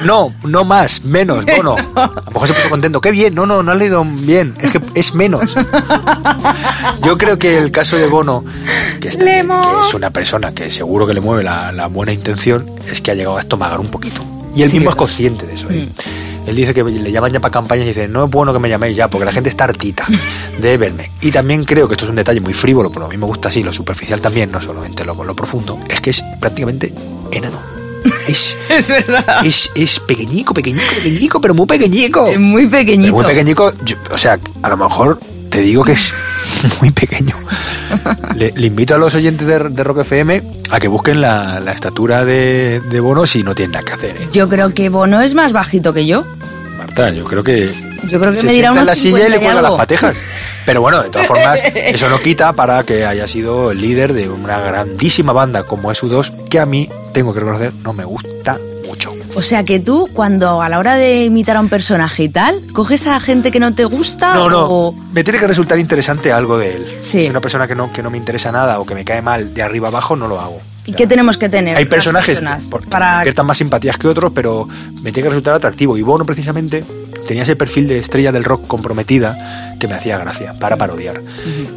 No, 0.03 0.33
no 0.43 0.65
más, 0.65 1.05
menos, 1.05 1.45
Bono. 1.45 1.77
A 1.95 2.11
lo 2.25 2.31
mejor 2.33 2.47
se 2.49 2.53
puso 2.53 2.69
contento. 2.69 2.99
Qué 2.99 3.11
bien, 3.11 3.33
no, 3.33 3.45
no, 3.45 3.63
no 3.63 3.71
has 3.71 3.77
leído 3.77 4.03
bien. 4.03 4.53
Es 4.59 4.71
que 4.73 4.81
es 4.95 5.13
menos. 5.13 5.55
Yo 7.03 7.17
creo 7.17 7.39
que 7.39 7.57
el 7.57 7.71
caso 7.71 7.95
de 7.95 8.07
Bono, 8.07 8.43
que, 8.99 9.07
está- 9.07 9.23
que 9.23 9.39
es 9.39 9.93
una 9.93 10.09
persona 10.09 10.53
que 10.53 10.69
seguro 10.71 11.07
que 11.07 11.13
le 11.13 11.21
mueve 11.21 11.43
la, 11.43 11.71
la 11.71 11.87
buena 11.87 12.11
intención, 12.11 12.69
es 12.91 12.99
que 13.01 13.11
ha 13.11 13.13
llegado 13.13 13.37
a 13.37 13.39
estomagar 13.39 13.79
un 13.79 13.87
poquito. 13.87 14.21
Y 14.53 14.63
él 14.63 14.71
Sí, 14.71 14.77
mismo 14.77 14.89
es 14.89 14.97
consciente 14.97 15.45
de 15.45 15.53
eso. 15.53 15.67
¿eh? 15.69 15.87
Él 16.45 16.55
dice 16.55 16.73
que 16.73 16.83
le 16.83 17.11
llaman 17.11 17.31
ya 17.31 17.39
para 17.39 17.51
campañas 17.51 17.85
y 17.85 17.89
dice, 17.89 18.07
no 18.07 18.25
es 18.25 18.29
bueno 18.31 18.51
que 18.53 18.59
me 18.59 18.69
llaméis 18.69 18.95
ya, 18.97 19.07
porque 19.07 19.25
la 19.25 19.31
gente 19.31 19.49
está 19.49 19.63
hartita 19.63 20.05
de 20.59 20.77
verme. 20.77 21.11
Y 21.21 21.31
también 21.31 21.63
creo 21.63 21.87
que 21.87 21.93
esto 21.93 22.05
es 22.05 22.09
un 22.09 22.15
detalle 22.17 22.41
muy 22.41 22.53
frívolo, 22.53 22.91
pero 22.91 23.05
a 23.05 23.09
mí 23.09 23.17
me 23.17 23.25
gusta 23.25 23.49
así, 23.49 23.63
lo 23.63 23.71
superficial 23.71 24.19
también, 24.21 24.51
no 24.51 24.61
solamente 24.61 25.05
lo, 25.05 25.23
lo 25.23 25.35
profundo, 25.35 25.79
es 25.89 26.01
que 26.01 26.09
es 26.09 26.23
prácticamente 26.39 26.93
enano. 27.31 27.59
Es, 28.27 28.57
Es 28.69 28.89
verdad. 28.89 29.45
es, 29.45 29.71
es 29.75 29.99
pequeñico, 30.01 30.53
pequeñico, 30.53 30.93
pequeñico, 30.95 31.39
pero 31.39 31.53
muy 31.53 31.65
pequeñico. 31.65 32.27
Es 32.27 32.37
muy 32.39 32.67
pequeñito. 32.67 33.03
Pero 33.03 33.13
muy 33.13 33.25
pequeñico, 33.25 33.73
yo- 33.85 33.95
o 34.11 34.17
sea, 34.17 34.37
a 34.61 34.69
lo 34.69 34.75
mejor 34.77 35.19
te 35.49 35.61
digo 35.61 35.83
que 35.85 35.93
es 35.93 36.13
muy 36.81 36.91
pequeño. 36.91 37.33
Le, 38.35 38.53
le 38.55 38.67
invito 38.67 38.95
a 38.95 38.97
los 38.97 39.13
oyentes 39.15 39.47
de, 39.47 39.59
de 39.69 39.83
Rock 39.83 39.99
FM 39.99 40.43
a 40.69 40.79
que 40.79 40.87
busquen 40.87 41.21
la, 41.21 41.59
la 41.59 41.71
estatura 41.71 42.25
de, 42.25 42.81
de 42.89 42.99
Bono 42.99 43.25
si 43.25 43.43
no 43.43 43.55
tienen 43.55 43.73
nada 43.73 43.85
que 43.85 43.93
hacer. 43.93 44.17
¿eh? 44.17 44.27
Yo 44.31 44.49
creo 44.49 44.73
que 44.73 44.89
Bono 44.89 45.21
es 45.21 45.33
más 45.33 45.53
bajito 45.53 45.93
que 45.93 46.05
yo. 46.05 46.23
Marta, 46.77 47.09
yo 47.11 47.25
creo 47.25 47.43
que. 47.43 47.73
Yo 48.09 48.19
creo 48.19 48.31
que 48.31 48.37
se 48.37 48.45
me 48.45 48.53
dirá 48.53 48.69
en 48.77 48.85
la 48.85 48.95
silla 48.95 49.19
y 49.19 49.21
50 49.21 49.29
le 49.29 49.39
cuelga 49.43 49.61
las 49.61 49.71
patejas. 49.73 50.17
Pero 50.65 50.81
bueno, 50.81 51.01
de 51.01 51.09
todas 51.09 51.27
formas, 51.27 51.61
eso 51.75 52.09
no 52.09 52.19
quita 52.19 52.53
para 52.53 52.83
que 52.83 53.05
haya 53.05 53.27
sido 53.27 53.71
el 53.71 53.81
líder 53.81 54.13
de 54.13 54.29
una 54.29 54.59
grandísima 54.59 55.31
banda 55.33 55.63
como 55.63 55.91
es 55.91 56.03
U2, 56.03 56.47
que 56.49 56.59
a 56.59 56.65
mí, 56.65 56.89
tengo 57.13 57.33
que 57.33 57.39
reconocer, 57.39 57.73
no 57.83 57.93
me 57.93 58.03
gusta. 58.03 58.57
O 59.35 59.41
sea 59.41 59.63
que 59.63 59.79
tú, 59.79 60.09
cuando 60.13 60.61
a 60.61 60.69
la 60.69 60.77
hora 60.79 60.95
de 60.95 61.25
imitar 61.25 61.57
a 61.57 61.59
un 61.59 61.69
personaje 61.69 62.23
y 62.23 62.29
tal, 62.29 62.61
coges 62.71 63.07
a 63.07 63.19
gente 63.19 63.51
que 63.51 63.59
no 63.59 63.73
te 63.73 63.85
gusta 63.85 64.33
No, 64.33 64.49
no, 64.49 64.67
o... 64.69 64.95
me 65.11 65.23
tiene 65.23 65.39
que 65.39 65.47
resultar 65.47 65.79
interesante 65.79 66.31
algo 66.31 66.57
de 66.57 66.75
él. 66.75 66.85
Sí. 66.99 67.11
Si 67.11 67.19
es 67.21 67.29
una 67.29 67.41
persona 67.41 67.67
que 67.67 67.75
no, 67.75 67.91
que 67.91 68.03
no 68.03 68.09
me 68.09 68.17
interesa 68.17 68.51
nada 68.51 68.79
o 68.79 68.85
que 68.85 68.93
me 68.93 69.03
cae 69.03 69.21
mal 69.21 69.53
de 69.53 69.61
arriba 69.63 69.87
abajo, 69.87 70.15
no 70.15 70.27
lo 70.27 70.39
hago. 70.39 70.61
¿Y 70.85 70.93
qué 70.93 71.07
tenemos 71.07 71.37
que 71.37 71.49
tener? 71.49 71.77
Hay 71.77 71.85
personajes 71.85 72.41
que 72.41 72.89
para... 72.89 73.15
despiertan 73.15 73.45
más 73.45 73.57
simpatías 73.57 73.97
que 73.97 74.07
otros, 74.07 74.33
pero 74.35 74.67
me 75.01 75.11
tiene 75.11 75.23
que 75.23 75.29
resultar 75.29 75.53
atractivo. 75.53 75.97
Y 75.97 76.01
Bono, 76.01 76.25
precisamente, 76.25 76.83
tenía 77.25 77.43
ese 77.43 77.55
perfil 77.55 77.87
de 77.87 77.99
estrella 77.99 78.31
del 78.33 78.43
rock 78.43 78.67
comprometida 78.67 79.75
que 79.79 79.87
me 79.87 79.95
hacía 79.95 80.17
gracia, 80.17 80.53
para 80.59 80.75
parodiar. 80.75 81.21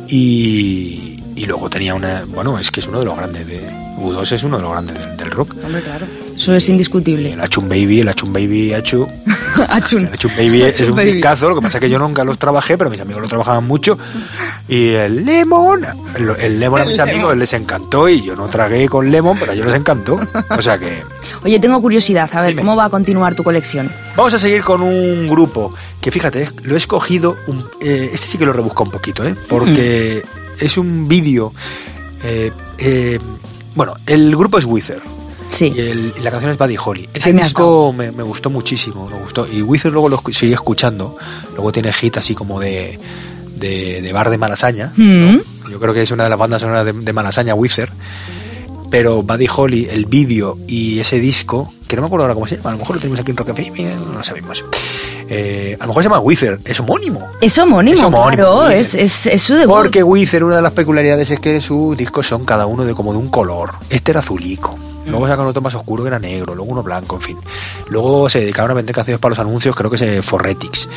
y, 0.08 1.22
y 1.36 1.46
luego 1.46 1.70
tenía 1.70 1.94
una. 1.94 2.24
Bueno, 2.26 2.58
es 2.58 2.70
que 2.70 2.80
es 2.80 2.86
uno 2.88 2.98
de 2.98 3.04
los 3.04 3.16
grandes 3.16 3.46
de. 3.46 3.60
U2 3.98 4.32
es 4.32 4.42
uno 4.42 4.56
de 4.56 4.62
los 4.62 4.72
grandes 4.72 4.98
del, 4.98 5.16
del 5.16 5.30
rock. 5.30 5.54
Hombre, 5.64 5.80
claro. 5.82 6.06
Eso 6.36 6.54
es 6.54 6.68
indiscutible. 6.68 7.32
El 7.32 7.40
Achun 7.40 7.68
Baby, 7.68 8.00
el 8.00 8.08
Achun 8.08 8.32
Baby 8.32 8.72
Achu. 8.74 9.08
Achun. 9.68 10.06
El 10.06 10.12
Achun 10.12 10.30
Baby 10.36 10.62
es 10.62 10.80
un 10.80 10.94
Baby. 10.96 11.12
discazo, 11.14 11.48
lo 11.48 11.54
que 11.56 11.62
pasa 11.62 11.78
es 11.78 11.80
que 11.82 11.88
yo 11.90 11.98
nunca 11.98 12.24
los 12.24 12.38
trabajé, 12.38 12.76
pero 12.76 12.90
mis 12.90 13.00
amigos 13.00 13.22
lo 13.22 13.28
trabajaban 13.28 13.66
mucho. 13.66 13.98
Y 14.68 14.90
el 14.90 15.24
Lemon, 15.24 15.80
el, 16.14 16.28
el 16.38 16.60
Lemon 16.60 16.82
a 16.82 16.84
mis 16.84 16.98
amigos 16.98 17.34
les 17.36 17.52
encantó 17.54 18.08
y 18.08 18.22
yo 18.22 18.36
no 18.36 18.48
tragué 18.48 18.86
con 18.88 19.10
Lemon, 19.10 19.36
pero 19.38 19.52
a 19.52 19.54
ellos 19.54 19.66
les 19.66 19.76
encantó. 19.76 20.20
O 20.50 20.60
sea 20.62 20.78
que 20.78 21.02
Oye, 21.42 21.58
tengo 21.58 21.80
curiosidad. 21.80 22.28
A 22.32 22.40
ver, 22.42 22.50
Dime. 22.50 22.60
¿cómo 22.62 22.76
va 22.76 22.84
a 22.86 22.90
continuar 22.90 23.34
tu 23.34 23.42
colección? 23.42 23.90
vamos 24.14 24.34
a 24.34 24.38
seguir 24.38 24.62
con 24.62 24.82
un 24.82 25.26
grupo 25.28 25.74
que 26.00 26.10
fíjate, 26.10 26.50
lo 26.64 26.74
he 26.74 26.78
escogido, 26.78 27.36
un- 27.46 27.64
eh, 27.80 28.10
este 28.12 28.26
sí 28.26 28.38
que 28.38 28.44
lo 28.46 28.52
rebusca 28.52 28.82
un 28.82 28.90
poquito, 28.90 29.26
¿eh? 29.26 29.34
porque 29.48 30.22
es 30.60 30.76
un 30.78 31.08
vídeo. 31.08 31.52
eh, 32.24 32.50
eh, 32.78 33.18
bueno, 33.74 33.94
el 34.06 34.34
grupo 34.36 34.58
es 34.58 34.64
Wither. 34.66 35.00
Sí. 35.48 35.72
Y, 35.74 35.80
el- 35.80 36.12
y 36.18 36.20
la 36.22 36.30
canción 36.30 36.50
es 36.52 36.58
Buddy 36.58 36.76
Holly. 36.82 37.08
Ese 37.14 37.30
Ahí 37.30 37.34
disco 37.36 37.92
me, 37.92 38.10
me 38.12 38.22
gustó 38.22 38.50
muchísimo, 38.50 39.08
me 39.08 39.18
gustó. 39.20 39.46
Y 39.50 39.62
Wither 39.62 39.92
luego 39.92 40.08
lo 40.08 40.22
seguí 40.32 40.52
escuchando. 40.52 41.16
Luego 41.54 41.72
tiene 41.72 41.92
hit 41.92 42.16
así 42.18 42.34
como 42.34 42.60
de, 42.60 42.98
de, 43.56 44.02
de 44.02 44.12
bar 44.12 44.30
de 44.30 44.38
Malasaña. 44.38 44.92
Mm. 44.96 45.38
Yo 45.70 45.80
creo 45.80 45.92
que 45.94 46.02
es 46.02 46.10
una 46.10 46.24
de 46.24 46.30
las 46.30 46.38
bandas 46.38 46.60
sonoras 46.60 46.84
de, 46.84 46.92
de 46.92 47.12
Malasaña, 47.12 47.54
Wither. 47.54 47.90
Pero 48.88 49.22
Buddy 49.24 49.48
Holly, 49.54 49.88
el 49.90 50.06
vídeo 50.06 50.58
y 50.68 51.00
ese 51.00 51.18
disco, 51.18 51.72
que 51.88 51.96
no 51.96 52.02
me 52.02 52.06
acuerdo 52.06 52.24
ahora 52.24 52.34
cómo 52.34 52.46
se 52.46 52.56
llama, 52.56 52.70
a 52.70 52.72
lo 52.74 52.78
mejor 52.78 52.96
lo 52.96 53.00
tenemos 53.02 53.18
aquí 53.20 53.32
en 53.32 53.36
Rock 53.36 53.48
no 53.58 54.12
lo 54.18 54.22
sabemos. 54.24 54.64
Eh, 55.28 55.76
a 55.78 55.82
lo 55.82 55.88
mejor 55.88 56.02
se 56.04 56.08
llama 56.08 56.20
Wither, 56.20 56.60
es 56.64 56.78
homónimo. 56.78 57.28
Es 57.40 57.58
homónimo, 57.58 57.96
Es 57.96 58.02
homónimo, 58.04 58.36
claro. 58.36 58.68
Es, 58.70 58.94
es, 58.94 59.26
es 59.26 59.42
su 59.42 59.54
debut. 59.54 59.74
Porque 59.74 60.04
Wither, 60.04 60.44
una 60.44 60.56
de 60.56 60.62
las 60.62 60.70
peculiaridades 60.72 61.28
es 61.32 61.40
que 61.40 61.60
sus 61.60 61.96
discos 61.96 62.28
son 62.28 62.44
cada 62.44 62.66
uno 62.66 62.84
de 62.84 62.94
como 62.94 63.12
de 63.12 63.18
un 63.18 63.28
color. 63.28 63.72
Este 63.90 64.12
era 64.12 64.20
azulico. 64.20 64.78
Luego 65.06 65.26
sacaron 65.26 65.46
otro 65.48 65.62
más 65.62 65.74
oscuro 65.74 66.02
que 66.02 66.08
era 66.08 66.18
negro, 66.18 66.54
luego 66.54 66.70
uno 66.72 66.82
blanco, 66.82 67.16
en 67.16 67.22
fin. 67.22 67.36
Luego 67.88 68.28
se 68.28 68.40
dedicaron 68.40 68.72
a 68.72 68.74
vender 68.74 68.94
canciones 68.94 69.20
para 69.20 69.30
los 69.30 69.38
anuncios, 69.38 69.74
creo 69.76 69.90
que 69.90 70.18
es 70.18 70.24
Forretix. 70.24 70.88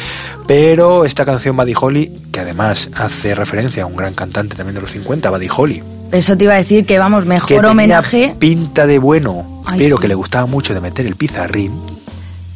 Pero 0.47 1.05
esta 1.05 1.26
canción 1.26 1.55
Buddy 1.55 1.74
Holly, 1.80 2.12
que 2.32 2.39
además 2.39 2.89
hace 2.95 3.36
referencia 3.36 3.84
a 3.84 3.86
un 3.86 3.95
gran 3.95 4.14
cantante 4.14 4.55
también 4.55 4.76
de 4.76 4.82
los 4.82 4.91
50, 4.91 5.30
Buddy 5.30 5.47
Holly, 5.55 5.84
Eso 6.12 6.36
te 6.36 6.45
iba 6.45 6.53
a 6.53 6.57
decir 6.57 6.86
que, 6.86 6.97
vamos, 6.97 7.24
que 7.24 7.30
mejor 7.30 7.47
tenía 7.49 7.70
homenaje. 7.72 8.36
pinta 8.39 8.88
de 8.88 8.97
bueno, 8.99 9.62
Ay, 9.66 9.80
pero 9.80 9.97
sí. 9.97 10.01
que 10.01 10.07
le 10.07 10.16
gustaba 10.16 10.45
mucho 10.47 10.74
de 10.74 10.82
meter 10.82 11.05
el 11.05 11.16
pizarrín, 11.16 11.80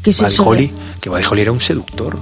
¿Qué 0.01 0.10
es 0.10 0.18
Buddy 0.20 0.34
eso 0.34 0.43
Holly, 0.43 0.74
que 0.99 1.10
Buddy 1.10 1.24
Holly 1.30 1.41
era 1.43 1.51
un 1.51 1.62
seductor. 1.62 2.18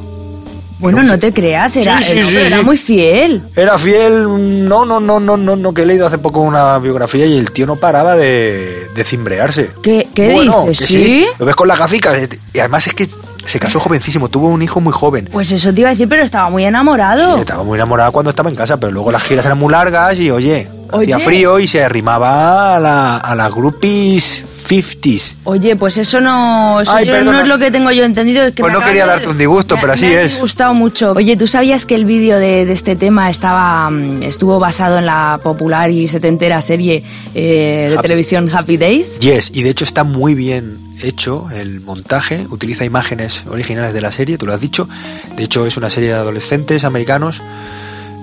Bueno, 0.81 1.03
no 1.03 1.17
te 1.19 1.31
creas, 1.31 1.75
era, 1.77 1.97
Sí, 2.01 2.03
sí, 2.11 2.17
era- 2.19 2.27
sí, 2.27 2.35
era 2.37 2.57
sí. 2.59 2.63
muy 2.65 2.77
fiel. 2.77 3.41
Era 3.55 3.77
fiel, 3.77 4.23
no, 4.67 4.83
no, 4.85 4.99
no, 4.99 5.19
no, 5.19 5.37
no, 5.37 5.55
no, 5.55 5.73
que 5.73 5.83
he 5.83 5.85
leído 5.85 6.07
hace 6.07 6.17
poco 6.17 6.41
una 6.41 6.77
biografía 6.79 7.25
y 7.25 7.37
el 7.37 7.51
tío 7.51 7.65
no 7.67 7.75
paraba 7.75 8.15
de, 8.15 8.87
de 8.93 9.03
cimbrearse. 9.03 9.71
¿Qué, 9.83 10.07
qué 10.13 10.33
Bueno, 10.33 10.65
dices? 10.67 10.87
que 10.87 10.93
¿Sí? 10.93 11.25
Lo 11.39 11.45
ves 11.45 11.55
con 11.55 11.67
las 11.67 11.77
gaficas. 11.79 12.17
Y 12.53 12.59
además 12.59 12.87
es 12.87 12.93
que 12.93 13.07
se 13.45 13.59
casó 13.59 13.79
jovencísimo, 13.79 14.29
tuvo 14.29 14.47
un 14.49 14.61
hijo 14.61 14.79
muy 14.81 14.93
joven. 14.93 15.27
Pues 15.31 15.51
eso 15.51 15.73
te 15.73 15.81
iba 15.81 15.89
a 15.89 15.93
decir, 15.93 16.07
pero 16.09 16.23
estaba 16.23 16.49
muy 16.49 16.63
enamorado. 16.65 17.35
Sí, 17.35 17.39
estaba 17.41 17.63
muy 17.63 17.75
enamorada 17.77 18.11
cuando 18.11 18.29
estaba 18.29 18.49
en 18.49 18.55
casa, 18.55 18.77
pero 18.77 18.91
luego 18.91 19.11
las 19.11 19.23
giras 19.23 19.45
eran 19.45 19.57
muy 19.57 19.71
largas 19.71 20.17
y 20.19 20.29
oye, 20.31 20.67
hacía 20.91 21.19
frío 21.19 21.59
y 21.59 21.67
se 21.67 21.83
arrimaba 21.83 22.75
a, 22.75 22.79
la, 22.79 23.17
a 23.17 23.35
las 23.35 23.51
groupies 23.51 24.45
50s. 24.67 25.35
Oye, 25.43 25.75
pues 25.75 25.97
eso 25.97 26.21
no, 26.21 26.81
eso 26.81 26.91
Ay, 26.93 27.05
yo 27.07 27.21
no 27.23 27.41
es 27.41 27.47
lo 27.47 27.57
que 27.57 27.71
tengo 27.71 27.91
yo 27.91 28.03
entendido. 28.03 28.43
es 28.45 28.53
que 28.53 28.61
Pues 28.63 28.73
me 28.73 28.79
no 28.79 28.85
quería 28.85 29.05
darte 29.05 29.27
un 29.27 29.37
disgusto, 29.37 29.75
me- 29.75 29.81
pero 29.81 29.93
así 29.93 30.05
me 30.07 30.17
ha 30.17 30.21
es. 30.23 30.39
gustado 30.39 30.73
mucho. 30.73 31.11
Oye, 31.13 31.35
¿tú 31.37 31.47
sabías 31.47 31.85
que 31.85 31.95
el 31.95 32.05
vídeo 32.05 32.37
de, 32.37 32.65
de 32.65 32.73
este 32.73 32.95
tema 32.95 33.29
estaba 33.29 33.89
mm, 33.89 34.23
estuvo 34.23 34.59
basado 34.59 34.97
en 34.99 35.05
la 35.05 35.39
popular 35.43 35.89
y 35.91 36.07
setentera 36.07 36.61
serie 36.61 37.03
eh, 37.33 37.87
de 37.89 37.95
Happy- 37.97 38.01
televisión 38.03 38.49
Happy 38.53 38.77
Days? 38.77 39.19
Yes, 39.19 39.51
y 39.53 39.63
de 39.63 39.69
hecho 39.71 39.83
está 39.83 40.03
muy 40.03 40.35
bien 40.35 40.77
hecho 41.03 41.49
el 41.51 41.81
montaje, 41.81 42.45
utiliza 42.51 42.85
imágenes 42.85 43.45
originales 43.49 43.93
de 43.93 44.01
la 44.01 44.11
serie, 44.11 44.37
tú 44.37 44.45
lo 44.45 44.53
has 44.53 44.61
dicho. 44.61 44.87
De 45.35 45.43
hecho 45.43 45.65
es 45.65 45.75
una 45.77 45.89
serie 45.89 46.09
de 46.09 46.15
adolescentes 46.15 46.83
americanos 46.83 47.41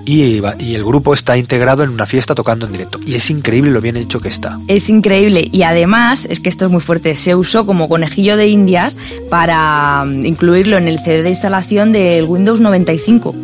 y, 0.09 0.75
el 0.75 0.83
grupo 0.83 1.13
está 1.13 1.37
integrado 1.37 1.83
en 1.83 1.89
una 1.89 2.05
fiesta 2.05 2.35
tocando 2.35 2.65
en 2.65 2.71
directo. 2.71 2.99
Y 3.05 3.15
es 3.15 3.29
increíble 3.29 3.71
lo 3.71 3.81
bien 3.81 3.97
hecho 3.97 4.19
que 4.19 4.29
está. 4.29 4.59
Es 4.67 4.89
increíble 4.89 5.47
y 5.51 5.63
además, 5.63 6.25
es 6.29 6.39
que 6.39 6.49
esto 6.49 6.65
es 6.65 6.71
muy 6.71 6.81
fuerte, 6.81 7.15
se 7.15 7.35
usó 7.35 7.65
como 7.65 7.89
conejillo 7.89 8.37
de 8.37 8.47
indias 8.47 8.97
para 9.29 10.03
mm, 10.05 10.25
incluirlo 10.25 10.77
en 10.77 10.87
el 10.87 10.99
CD 10.99 11.23
de 11.23 11.29
instalación 11.29 11.91
del 11.91 12.25
Windows 12.25 12.61
95. 12.61 13.35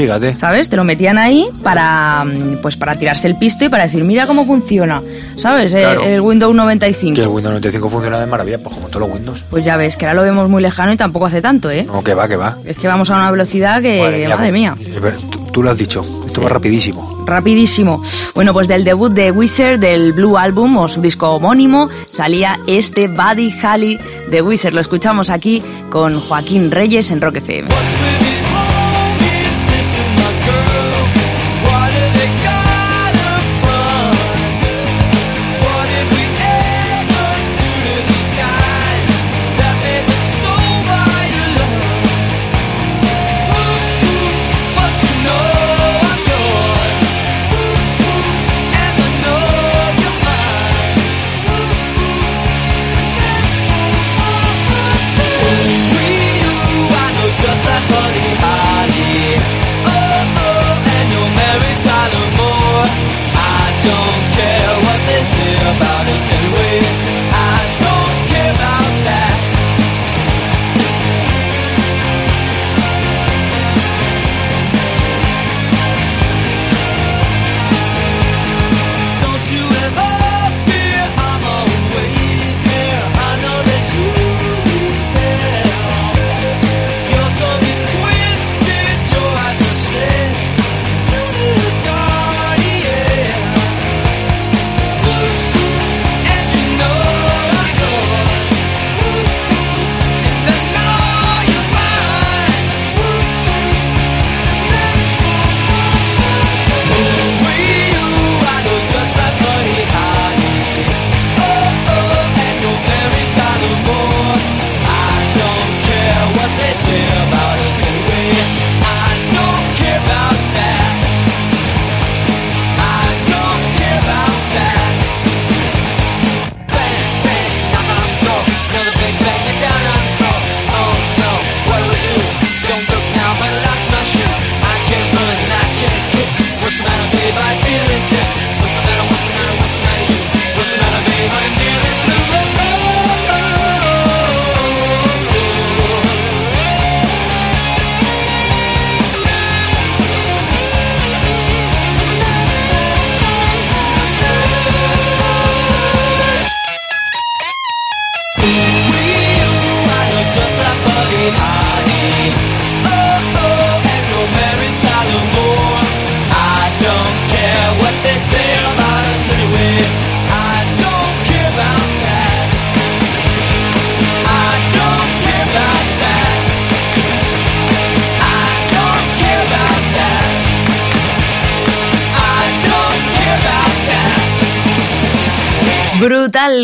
Fíjate. 0.00 0.36
¿Sabes? 0.38 0.68
Te 0.68 0.76
lo 0.76 0.84
metían 0.84 1.18
ahí 1.18 1.46
para 1.62 2.24
pues 2.62 2.76
para 2.76 2.94
tirarse 2.96 3.26
el 3.26 3.36
pisto 3.36 3.64
y 3.64 3.68
para 3.68 3.84
decir, 3.84 4.02
mira 4.04 4.26
cómo 4.26 4.46
funciona. 4.46 5.02
¿Sabes? 5.36 5.74
El- 5.74 5.80
Claro. 5.82 6.02
El, 6.02 6.20
Windows 6.20 6.54
95. 6.54 7.14
Que 7.16 7.22
el 7.22 7.28
Windows 7.28 7.52
95 7.52 7.88
funciona 7.90 8.18
de 8.20 8.26
maravilla, 8.26 8.58
pues 8.62 8.74
como 8.74 8.88
todos 8.88 9.06
los 9.08 9.16
Windows. 9.16 9.44
Pues 9.50 9.64
ya 9.64 9.76
ves, 9.76 9.96
que 9.96 10.06
ahora 10.06 10.14
lo 10.14 10.22
vemos 10.22 10.48
muy 10.48 10.62
lejano 10.62 10.92
y 10.92 10.96
tampoco 10.96 11.26
hace 11.26 11.40
tanto, 11.42 11.70
¿eh? 11.70 11.84
No, 11.84 12.02
que 12.04 12.14
va, 12.14 12.28
que 12.28 12.36
va. 12.36 12.58
Es 12.64 12.76
que 12.76 12.86
vamos 12.88 13.10
a 13.10 13.16
una 13.16 13.30
velocidad 13.30 13.80
que, 13.82 13.98
madre, 14.00 14.28
como- 14.30 14.52
mía, 14.52 14.74
Eh, 14.80 14.98
pero 15.00 15.18
Tú, 15.18 15.38
tú 15.52 15.62
lo 15.62 15.70
has 15.70 15.78
dicho, 15.78 16.04
esto 16.26 16.42
va 16.42 16.48
rapidísimo. 16.50 17.24
rapidísimo. 17.26 18.02
Bueno, 18.34 18.52
pues 18.52 18.68
del 18.68 18.84
debut 18.84 19.12
de 19.12 19.30
Wizard, 19.30 19.78
del 19.78 20.12
Blue 20.12 20.36
Album 20.38 20.76
o 20.78 20.88
su 20.88 21.00
disco 21.00 21.30
homónimo, 21.30 21.88
salía 22.12 22.58
este 22.66 23.08
Buddy 23.08 23.54
Holly 23.62 23.98
de 24.30 24.42
Wizard. 24.42 24.72
Lo 24.74 24.80
escuchamos 24.80 25.30
aquí 25.30 25.62
con 25.90 26.20
Joaquín 26.20 26.70
Reyes 26.70 27.10
en 27.10 27.20
Rock 27.20 27.36
FM. 27.36 27.68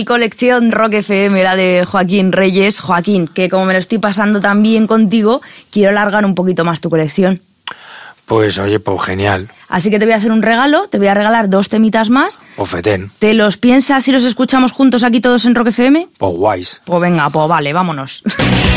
Colección 0.04 0.72
Rock 0.72 0.94
FM, 0.94 1.42
la 1.42 1.56
de 1.56 1.84
Joaquín 1.84 2.32
Reyes. 2.32 2.80
Joaquín, 2.80 3.28
que 3.28 3.48
como 3.48 3.64
me 3.64 3.72
lo 3.72 3.78
estoy 3.78 3.98
pasando 3.98 4.40
tan 4.40 4.62
bien 4.62 4.86
contigo, 4.86 5.40
quiero 5.70 5.90
alargar 5.90 6.24
un 6.24 6.34
poquito 6.34 6.64
más 6.64 6.80
tu 6.80 6.90
colección. 6.90 7.40
Pues 8.26 8.58
oye, 8.58 8.80
pues 8.80 9.02
genial. 9.02 9.48
Así 9.68 9.88
que 9.88 10.00
te 10.00 10.04
voy 10.04 10.12
a 10.14 10.16
hacer 10.16 10.32
un 10.32 10.42
regalo, 10.42 10.88
te 10.88 10.98
voy 10.98 11.06
a 11.06 11.14
regalar 11.14 11.48
dos 11.48 11.68
temitas 11.68 12.10
más. 12.10 12.40
Ofetén. 12.56 13.10
¿Te 13.20 13.34
los 13.34 13.56
piensas 13.56 14.06
y 14.08 14.12
los 14.12 14.24
escuchamos 14.24 14.72
juntos 14.72 15.04
aquí 15.04 15.20
todos 15.20 15.44
en 15.44 15.54
Rock 15.54 15.68
FM? 15.68 16.08
Pues 16.18 16.34
guays. 16.34 16.82
Pues 16.84 17.00
venga, 17.00 17.30
pues 17.30 17.48
vale, 17.48 17.72
vámonos. 17.72 18.22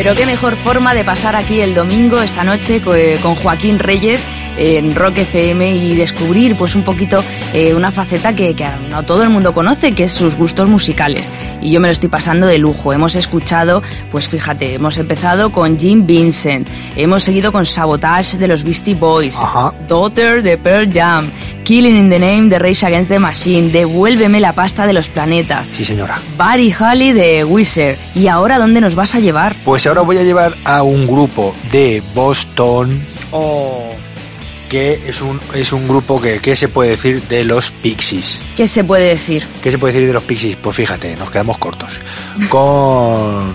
Pero 0.00 0.14
qué 0.14 0.26
mejor 0.26 0.54
forma 0.54 0.94
de 0.94 1.02
pasar 1.04 1.34
aquí 1.34 1.60
el 1.60 1.74
domingo, 1.74 2.22
esta 2.22 2.44
noche, 2.44 2.80
co- 2.80 2.92
con 3.20 3.34
Joaquín 3.34 3.80
Reyes 3.80 4.24
en 4.58 4.94
Rock 4.94 5.18
FM 5.18 5.74
y 5.76 5.94
descubrir 5.94 6.56
pues 6.56 6.74
un 6.74 6.82
poquito 6.82 7.22
eh, 7.54 7.74
una 7.74 7.90
faceta 7.92 8.34
que, 8.34 8.54
que 8.54 8.66
no 8.90 9.02
todo 9.04 9.22
el 9.22 9.30
mundo 9.30 9.52
conoce, 9.54 9.92
que 9.92 10.04
es 10.04 10.12
sus 10.12 10.34
gustos 10.36 10.68
musicales. 10.68 11.30
Y 11.62 11.70
yo 11.70 11.80
me 11.80 11.88
lo 11.88 11.92
estoy 11.92 12.08
pasando 12.08 12.46
de 12.46 12.58
lujo. 12.58 12.92
Hemos 12.92 13.14
escuchado, 13.16 13.82
pues 14.10 14.28
fíjate, 14.28 14.74
hemos 14.74 14.98
empezado 14.98 15.50
con 15.50 15.78
Jim 15.78 16.06
Vincent, 16.06 16.68
hemos 16.96 17.24
seguido 17.24 17.52
con 17.52 17.66
Sabotage 17.66 18.36
de 18.38 18.48
los 18.48 18.64
Beastie 18.64 18.94
Boys, 18.94 19.36
Ajá. 19.40 19.72
Daughter 19.88 20.42
de 20.42 20.58
Pearl 20.58 20.90
Jam, 20.92 21.30
Killing 21.64 21.96
in 21.96 22.08
the 22.10 22.18
Name 22.18 22.48
de 22.48 22.58
Rage 22.58 22.86
Against 22.86 23.10
the 23.10 23.18
Machine, 23.18 23.70
Devuélveme 23.70 24.40
la 24.40 24.52
pasta 24.54 24.86
de 24.86 24.92
los 24.92 25.08
planetas, 25.08 25.68
Sí, 25.72 25.84
señora. 25.84 26.18
Buddy 26.36 26.72
Holly 26.78 27.12
de 27.12 27.44
Wizard. 27.44 27.96
¿Y 28.14 28.28
ahora 28.28 28.58
dónde 28.58 28.80
nos 28.80 28.94
vas 28.94 29.14
a 29.14 29.20
llevar? 29.20 29.54
Pues 29.64 29.86
ahora 29.86 30.00
voy 30.02 30.16
a 30.18 30.22
llevar 30.22 30.54
a 30.64 30.82
un 30.82 31.06
grupo 31.06 31.54
de 31.72 32.02
Boston 32.14 33.02
Oh. 33.30 33.92
Que 34.68 35.00
es 35.06 35.20
un, 35.20 35.40
es 35.54 35.72
un 35.72 35.88
grupo 35.88 36.20
que, 36.20 36.40
¿qué 36.40 36.54
se 36.56 36.68
puede 36.68 36.90
decir 36.90 37.22
de 37.22 37.44
los 37.44 37.70
Pixies? 37.70 38.42
¿Qué 38.56 38.68
se 38.68 38.84
puede 38.84 39.08
decir? 39.08 39.44
¿Qué 39.62 39.70
se 39.70 39.78
puede 39.78 39.94
decir 39.94 40.06
de 40.08 40.12
los 40.14 40.22
Pixies? 40.24 40.56
Pues 40.56 40.76
fíjate, 40.76 41.16
nos 41.16 41.30
quedamos 41.30 41.58
cortos. 41.58 42.00
Con... 42.48 43.54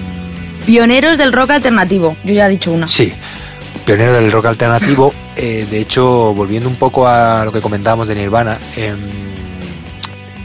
Pioneros 0.65 1.17
del 1.17 1.33
rock 1.33 1.51
alternativo. 1.51 2.15
Yo 2.23 2.33
ya 2.33 2.47
he 2.47 2.49
dicho 2.49 2.71
una. 2.71 2.87
Sí, 2.87 3.13
pionero 3.85 4.13
del 4.13 4.31
rock 4.31 4.45
alternativo. 4.47 5.13
Eh, 5.35 5.65
de 5.67 5.79
hecho, 5.79 6.31
volviendo 6.35 6.69
un 6.69 6.75
poco 6.75 7.07
a 7.07 7.43
lo 7.43 7.51
que 7.51 7.59
comentábamos 7.59 8.07
de 8.07 8.13
Nirvana, 8.13 8.59
em, 8.75 8.99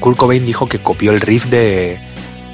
Kurt 0.01 0.17
Cobain 0.17 0.47
dijo 0.47 0.67
que 0.67 0.79
copió 0.79 1.11
el 1.13 1.21
riff 1.21 1.45
de... 1.45 1.99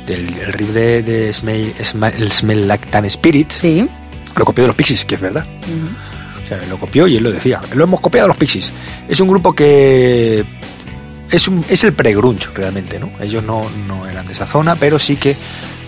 Del, 0.05 0.37
el 0.37 0.53
riff 0.53 0.71
de, 0.71 1.05
de 1.05 1.33
Smell, 1.33 1.73
Smell- 1.77 2.15
el 2.19 2.33
Smell 2.33 2.67
Like 2.67 2.89
Teen 2.91 3.05
Spirit, 3.05 3.53
Sí. 3.53 3.87
lo 4.35 4.45
copió 4.45 4.65
de 4.65 4.69
los 4.69 4.77
Pixies, 4.77 5.05
que 5.05 5.15
es 5.15 5.21
verdad. 5.21 5.47
O 6.45 6.47
sea, 6.47 6.61
lo 6.69 6.79
copió 6.79 7.07
y 7.07 7.17
él 7.17 7.25
lo 7.25 7.33
decía. 7.33 7.61
Lo 7.75 7.85
hemos 7.85 8.01
copiado 8.01 8.29
los 8.29 8.37
Pixies. 8.37 8.71
Es 9.09 9.21
un 9.21 9.29
grupo 9.29 9.55
que 9.55 10.45
es, 11.31 11.49
un, 11.49 11.65
es 11.69 11.85
el 11.85 11.93
pre-grunge 11.93 12.49
realmente, 12.55 13.01
¿no? 13.01 13.11
Ellos 13.21 13.43
no, 13.43 13.69
no 13.89 14.07
eran 14.07 14.27
de 14.27 14.35
esa 14.35 14.47
zona, 14.47 14.77
pero 14.77 14.99
sí 14.99 15.17
que 15.17 15.37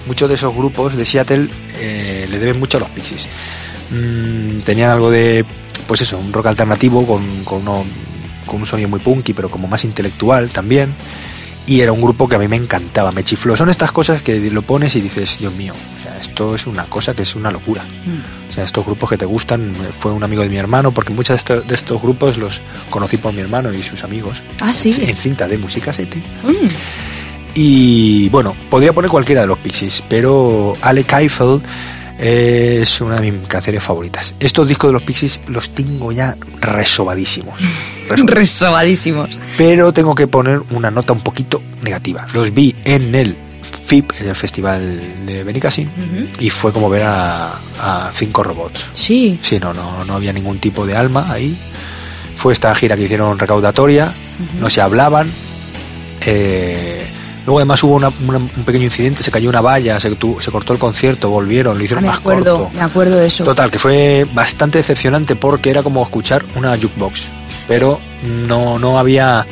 muchos 0.07 0.29
de 0.29 0.35
esos 0.37 0.55
grupos 0.55 0.97
de 0.97 1.05
Seattle 1.05 1.49
eh, 1.79 2.27
le 2.31 2.39
deben 2.39 2.59
mucho 2.59 2.79
a 2.79 2.81
los 2.81 2.91
Pixies. 2.91 3.29
Mm, 3.91 4.61
tenían 4.61 4.91
algo 4.91 5.11
de, 5.11 5.45
pues 5.87 6.01
eso, 6.01 6.19
un 6.19 6.33
rock 6.33 6.47
alternativo 6.47 7.07
con, 7.07 7.45
con, 7.45 7.65
con 7.65 8.61
un 8.61 8.67
sonido 8.67 8.89
muy 8.89 9.01
punky, 9.01 9.33
pero 9.33 9.51
como 9.51 9.69
más 9.69 9.85
intelectual 9.85 10.51
también. 10.51 10.95
Y 11.67 11.81
era 11.81 11.93
un 11.93 12.01
grupo 12.01 12.29
que 12.29 12.37
a 12.37 12.39
mí 12.39 12.47
me 12.47 12.57
encantaba, 12.57 13.11
me 13.11 13.25
chifló. 13.25 13.57
Son 13.57 13.69
estas 13.69 13.91
cosas 13.91 14.23
que 14.23 14.39
lo 14.51 14.63
pones 14.63 14.95
y 14.95 15.01
dices, 15.01 15.39
Dios 15.39 15.53
mío, 15.55 15.75
sea, 16.17 16.21
esto 16.21 16.55
es 16.55 16.67
una 16.67 16.85
cosa 16.85 17.15
que 17.15 17.23
es 17.23 17.35
una 17.35 17.51
locura. 17.51 17.83
O 18.51 18.53
sea, 18.53 18.65
estos 18.65 18.85
grupos 18.85 19.11
que 19.11 19.19
te 19.19 19.25
gustan, 19.25 19.75
fue 19.99 20.13
un 20.13 20.23
amigo 20.23 20.43
de 20.43 20.49
mi 20.49 20.57
hermano, 20.57 20.93
porque 20.93 21.13
muchos 21.13 21.45
de 21.45 21.75
estos, 21.75 22.03
grupos 22.03 22.37
los 22.39 22.61
conocí 22.91 23.17
por 23.17 23.33
mi 23.33 23.41
hermano 23.41 23.73
y 23.73 23.83
sus 23.83 24.05
amigos. 24.05 24.43
Ah, 24.61 24.73
sí. 24.73 24.95
En 25.01 25.17
cinta 25.17 25.49
de 25.49 25.59
música 25.59 25.93
sete. 25.93 26.19
Mm. 26.19 26.69
Y 27.55 28.29
bueno, 28.29 28.55
podría 28.69 28.93
poner 28.93 29.11
cualquiera 29.11 29.43
de 29.43 29.47
los 29.47 29.59
Pixies, 29.59 30.03
pero 30.09 30.75
Alec 30.83 31.11
Eiffel 31.15 31.63
es 32.19 33.01
una 33.01 33.17
de 33.17 33.33
mis 33.33 33.47
canciones 33.49 33.83
favoritas. 33.83 34.35
Estos 34.41 34.69
discos 34.69 34.89
de 34.89 34.93
los 34.93 35.03
Pixies 35.03 35.41
los 35.49 35.71
tengo 35.71 36.13
ya 36.13 36.37
resobadísimos. 36.61 37.59
Resobadísimos. 38.09 38.31
Resobadísimos. 38.31 39.41
pero 39.57 39.93
tengo 39.93 40.15
que 40.15 40.27
poner 40.27 40.61
una 40.71 40.91
nota 40.91 41.15
un 41.15 41.21
poquito 41.21 41.63
negativa. 41.83 42.27
Los 42.35 42.53
vi 42.53 42.75
en 42.85 43.15
el 43.15 43.37
FIP, 43.87 44.13
en 44.21 44.29
el 44.29 44.35
Festival 44.37 45.27
de 45.27 45.45
Benicassin, 45.45 45.89
Ujú. 45.89 46.29
y 46.41 46.51
fue 46.51 46.73
como 46.73 46.89
ver 46.91 47.03
a, 47.05 47.53
a 47.81 48.11
cinco 48.15 48.43
robots. 48.43 48.87
Sí. 48.95 49.39
Sí, 49.43 49.59
no, 49.61 49.73
no, 49.75 50.05
no 50.05 50.15
había 50.15 50.33
ningún 50.33 50.59
tipo 50.59 50.87
de 50.87 50.97
alma 50.97 51.27
ahí. 51.31 51.57
Fue 52.37 52.53
esta 52.53 52.75
gira 52.75 52.97
que 52.97 53.05
hicieron 53.05 53.39
recaudatoria, 53.39 54.13
no 54.61 54.69
se 54.71 54.81
hablaban. 54.81 55.31
eh, 56.29 57.07
luego 57.45 57.59
además 57.61 57.83
hubo 57.85 57.95
una- 57.95 58.11
una- 58.27 58.39
un 58.39 58.65
pequeño 58.65 58.85
incidente, 58.85 59.23
se 59.23 59.31
cayó 59.31 59.49
una 59.49 59.61
valla, 59.61 60.01
se, 60.01 60.11
tu- 60.17 60.41
se 60.41 60.51
cortó 60.51 60.73
el 60.73 60.79
concierto, 60.79 61.31
volvieron, 61.31 61.75
lo 61.77 61.81
Ah, 61.81 61.85
hicieron 61.85 62.03
me 62.05 62.11
más 62.11 62.19
acuerdo, 62.19 62.59
corto. 62.65 62.73
me 62.77 62.83
acuerdo 62.83 63.17
de 63.17 63.27
eso. 63.29 63.45
Total, 63.45 63.71
que 63.71 63.79
fue 63.79 64.27
bastante 64.35 64.79
decepcionante 64.79 65.37
porque 65.37 65.71
era 65.71 65.83
como 65.85 66.03
escuchar 66.03 66.45
una 66.57 66.77
jukebox. 66.77 67.27
Pero 67.69 68.01
no, 68.49 68.79
no 68.79 68.99
había. 68.99 69.47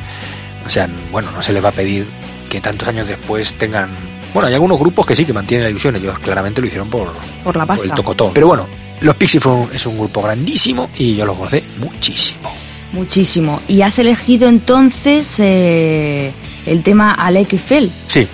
O 0.66 0.70
sea, 0.70 0.88
bueno, 1.12 1.30
no 1.32 1.42
se 1.42 1.52
les 1.52 1.62
va 1.64 1.68
a 1.68 1.72
pedir 1.72 2.06
que 2.54 2.60
tantos 2.60 2.86
años 2.88 3.08
después 3.08 3.54
tengan. 3.54 3.88
Bueno, 4.32 4.48
hay 4.48 4.54
algunos 4.54 4.78
grupos 4.78 5.06
que 5.06 5.14
sí 5.16 5.24
que 5.24 5.32
mantienen 5.32 5.64
la 5.64 5.70
ilusión, 5.70 5.94
ellos 5.96 6.18
claramente 6.20 6.60
lo 6.60 6.66
hicieron 6.66 6.88
por, 6.88 7.12
Por 7.44 7.56
la 7.56 7.62
por 7.66 7.76
pasta. 7.76 7.86
el 7.86 7.92
tocotón. 7.94 8.30
Pero 8.34 8.46
bueno, 8.48 8.66
los 9.00 9.14
Pixies 9.16 9.44
es 9.72 9.86
un 9.86 9.98
grupo 9.98 10.22
grandísimo 10.22 10.88
y 10.96 11.16
yo 11.16 11.24
los 11.26 11.36
gocé 11.36 11.62
muchísimo. 11.78 12.52
Muchísimo. 12.92 13.60
Y 13.68 13.82
has 13.82 13.98
elegido 13.98 14.48
entonces 14.48 15.34
eh, 15.38 16.32
el 16.66 16.82
tema 16.84 17.12
Alec 17.14 17.52
Eiffel 17.54 17.90
Sí, 18.06 18.26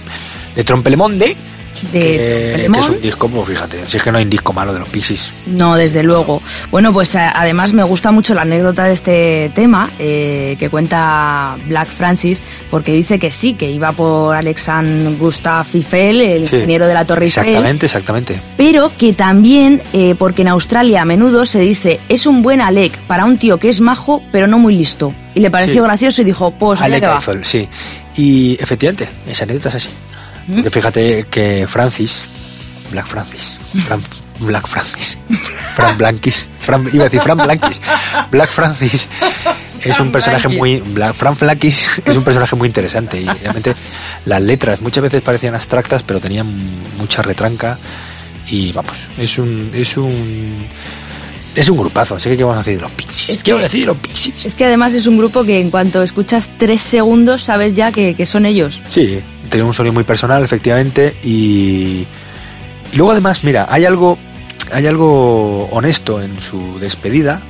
de 0.55 0.65
Trompelemonde, 0.65 1.35
de 1.93 2.01
que, 2.01 2.69
es 2.81 2.89
un 2.89 3.01
disco, 3.01 3.29
pues 3.29 3.49
fíjate, 3.49 3.79
si 3.87 3.97
es 3.97 4.03
que 4.03 4.13
no 4.13 4.19
hay 4.19 4.25
un 4.25 4.31
disco 4.31 4.53
malo 4.53 4.73
de 4.73 4.79
los 4.81 4.89
Pixies. 4.89 5.33
No, 5.47 5.75
desde 5.77 6.03
luego. 6.03 6.43
Bueno, 6.71 6.93
pues 6.93 7.15
a- 7.17 7.31
además 7.41 7.73
me 7.73 7.83
gusta 7.83 8.11
mucho 8.11 8.35
la 8.35 8.43
anécdota 8.43 8.85
de 8.85 8.93
este 8.93 9.51
tema 9.55 9.89
eh, 9.99 10.57
que 10.59 10.69
cuenta 10.69 11.57
Black 11.67 11.89
Francis, 11.89 12.43
porque 12.71 12.93
dice 12.93 13.19
que 13.19 13.31
sí, 13.31 13.55
que 13.55 13.71
iba 13.71 13.93
por 13.93 14.35
Alexandre 14.37 15.15
Gustave 15.19 15.67
Eiffel, 15.75 16.21
el 16.21 16.49
Sí, 16.49 16.57
ingeniero 16.57 16.87
de 16.87 16.95
la 16.95 17.05
Torre 17.05 17.25
Eiffel, 17.27 17.45
Exactamente, 17.47 17.87
exactamente. 17.87 18.41
pero 18.57 18.91
que 18.97 19.13
también, 19.13 19.83
eh, 19.93 20.15
porque 20.19 20.43
en 20.43 20.49
Australia 20.49 21.03
a 21.03 21.05
menudo 21.05 21.47
se 21.47 21.61
dice, 21.61 22.01
es 22.09 22.27
un 22.27 22.43
buen 22.43 22.61
Alec 22.61 22.97
para 23.07 23.25
un 23.25 23.39
tío 23.39 23.59
que 23.59 23.69
es 23.69 23.81
majo, 23.81 24.23
pero 24.33 24.47
no 24.47 24.59
muy 24.59 24.77
listo. 24.77 25.13
Y 25.35 25.41
le 25.41 25.51
pareció 25.51 25.83
Sí. 25.83 25.87
gracioso 25.87 26.23
y 26.23 26.25
dijo, 26.25 26.51
pues 26.53 26.81
Alec. 26.81 27.05
Eiffel, 27.05 27.45
sí. 27.45 27.69
Y 28.17 28.57
efectivamente, 28.61 29.09
esa 29.29 29.45
anécdota 29.45 29.69
es 29.71 29.75
así. 29.77 29.91
Porque 30.47 30.71
fíjate 30.71 31.27
que 31.31 31.67
Francis, 31.69 32.25
Black 32.91 33.07
Francis, 33.07 33.59
Fran- 33.87 34.03
Black 34.41 34.67
Francis, 34.67 35.19
Fran 35.77 35.99
Blankis, 35.99 36.49
Fran, 36.61 36.89
iba 36.93 37.05
a 37.05 37.09
decir 37.09 37.21
Fran 37.21 37.37
Blankis, 37.39 37.81
Black 38.31 38.51
Francis 38.51 39.07
es 39.83 40.01
un 40.01 40.11
personaje 40.13 40.49
muy, 40.49 40.79
Black, 40.81 41.15
Fran 41.15 41.37
Blankis 41.39 42.03
es 42.05 42.17
un 42.17 42.25
personaje 42.25 42.57
muy 42.57 42.67
interesante 42.67 43.21
y 43.21 43.27
realmente 43.27 43.75
las 44.25 44.41
letras 44.43 44.81
muchas 44.81 45.03
veces 45.03 45.23
parecían 45.23 45.55
abstractas 45.55 46.03
pero 46.03 46.21
tenían 46.21 46.47
mucha 46.99 47.21
retranca 47.23 47.79
y 48.49 48.73
vamos, 48.73 48.97
es 49.19 49.39
un, 49.39 49.71
es 49.75 49.97
un, 49.97 50.65
es 51.55 51.69
un 51.69 51.77
grupazo, 51.79 52.15
así 52.17 52.29
que 52.31 52.37
¿qué 52.37 52.45
vamos 52.45 52.57
a 52.57 52.61
decir 52.61 52.77
de 52.77 52.83
los 52.83 52.93
Pixies? 52.93 53.37
Es 53.39 53.43
¿Qué 53.43 53.53
vamos 53.53 53.65
a 53.65 53.69
que- 53.69 53.73
decir 53.77 53.81
de 53.81 53.87
los 53.95 53.97
Pixies? 53.97 54.47
Es 54.47 54.55
que 54.55 54.65
además 54.65 54.95
es 54.95 55.07
un 55.07 55.19
grupo 55.19 55.45
que 55.45 55.61
en 55.61 55.71
cuanto 55.71 56.03
escuchas 56.03 56.49
tres 56.59 56.81
segundos 56.81 57.43
sabes 57.43 57.75
ya 57.75 57.91
que, 57.93 58.15
que 58.15 58.25
son 58.27 58.47
ellos. 58.47 58.81
Sí, 58.89 59.21
tiene 59.51 59.65
un 59.67 59.75
sonido 59.75 59.93
muy 59.93 60.05
personal, 60.05 60.43
efectivamente, 60.45 61.17
y, 61.25 62.07
y 62.93 62.97
luego 62.97 63.13
además, 63.13 63.43
mira, 63.45 63.67
hay 63.69 63.85
algo, 63.85 64.17
hay 64.73 64.87
algo 64.87 65.65
honesto 65.73 66.23
en 66.23 66.39
su 66.41 66.79
despedida, 66.79 67.41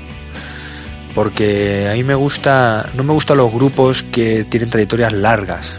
porque 1.15 1.89
a 1.91 1.95
mí 1.95 2.05
me 2.05 2.15
gusta, 2.15 2.89
no 2.95 3.03
me 3.03 3.13
gustan 3.13 3.37
los 3.39 3.53
grupos 3.53 4.03
que 4.03 4.45
tienen 4.45 4.71
trayectorias 4.71 5.13
largas. 5.13 5.73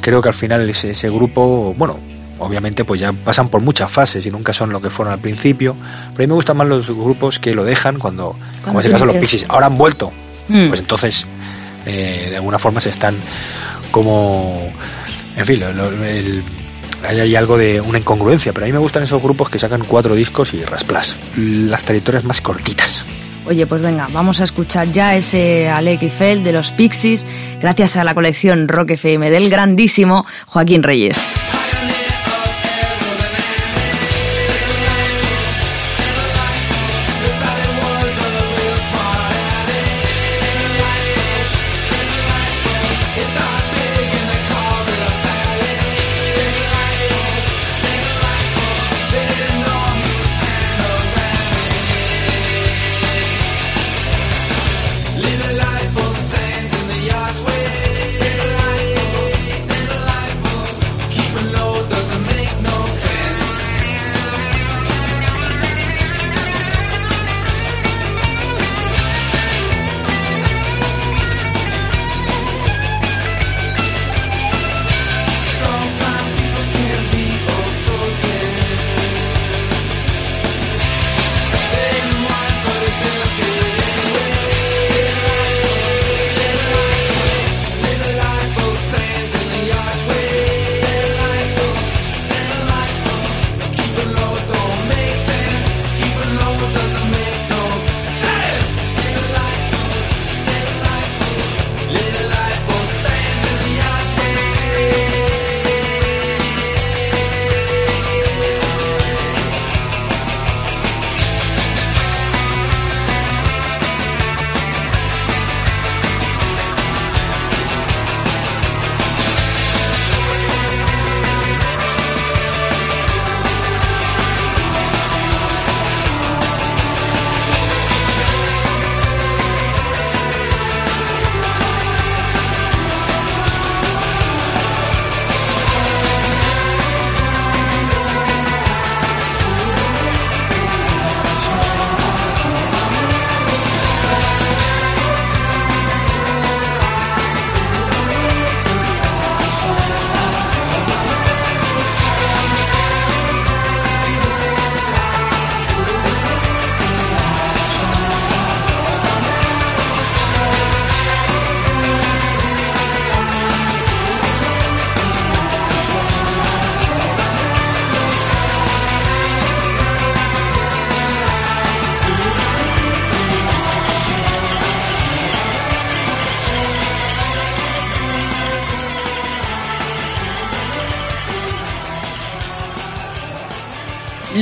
Creo 0.00 0.20
que 0.20 0.28
al 0.28 0.34
final 0.34 0.68
ese, 0.68 0.90
ese 0.90 1.10
grupo, 1.10 1.74
bueno, 1.78 1.98
obviamente 2.38 2.84
pues 2.84 3.00
ya 3.00 3.12
pasan 3.12 3.48
por 3.48 3.60
muchas 3.60 3.90
fases 3.90 4.24
y 4.26 4.30
nunca 4.30 4.52
son 4.52 4.70
lo 4.70 4.80
que 4.80 4.90
fueron 4.90 5.12
al 5.14 5.20
principio, 5.20 5.74
pero 6.14 6.24
a 6.24 6.26
mí 6.26 6.26
me 6.28 6.34
gustan 6.34 6.56
más 6.56 6.66
los 6.68 6.86
grupos 6.88 7.38
que 7.38 7.54
lo 7.54 7.64
dejan 7.64 7.98
cuando, 7.98 8.36
como 8.64 8.80
en 8.80 8.86
este 8.86 8.92
caso 8.92 9.04
los 9.06 9.12
tienen 9.14 9.14
que- 9.14 9.32
Pixies, 9.32 9.46
ahora 9.50 9.66
han 9.66 9.76
vuelto, 9.78 10.12
Mm. 10.48 10.68
pues 10.68 10.80
entonces 10.80 11.26
eh, 11.86 12.26
de 12.30 12.36
alguna 12.36 12.58
forma 12.58 12.80
se 12.80 12.90
están 12.90 13.14
como 13.90 14.70
en 15.36 15.46
fin 15.46 15.60
lo- 15.60 15.72
lo- 15.72 16.04
el- 16.04 16.42
hay, 17.06 17.20
hay 17.20 17.34
algo 17.36 17.56
de 17.56 17.80
una 17.80 17.98
incongruencia 17.98 18.52
pero 18.52 18.64
a 18.64 18.66
mí 18.66 18.72
me 18.72 18.78
gustan 18.78 19.02
esos 19.04 19.22
grupos 19.22 19.48
que 19.48 19.58
sacan 19.58 19.82
cuatro 19.86 20.14
discos 20.14 20.52
y 20.54 20.64
rasplas 20.64 21.16
las 21.36 21.84
trayectorias 21.84 22.24
más 22.24 22.40
cortitas 22.40 23.04
Oye, 23.46 23.66
pues 23.66 23.80
venga, 23.80 24.08
vamos 24.12 24.42
a 24.42 24.44
escuchar 24.44 24.92
ya 24.92 25.16
ese 25.16 25.70
Alec 25.70 26.02
Eiffel 26.02 26.44
de 26.44 26.52
los 26.52 26.70
Pixies, 26.70 27.26
gracias 27.62 27.96
a 27.96 28.04
la 28.04 28.12
colección 28.14 28.68
Rock 28.68 28.90
FM 28.90 29.30
del 29.30 29.48
grandísimo 29.48 30.26
Joaquín 30.48 30.82
Reyes. 30.82 31.16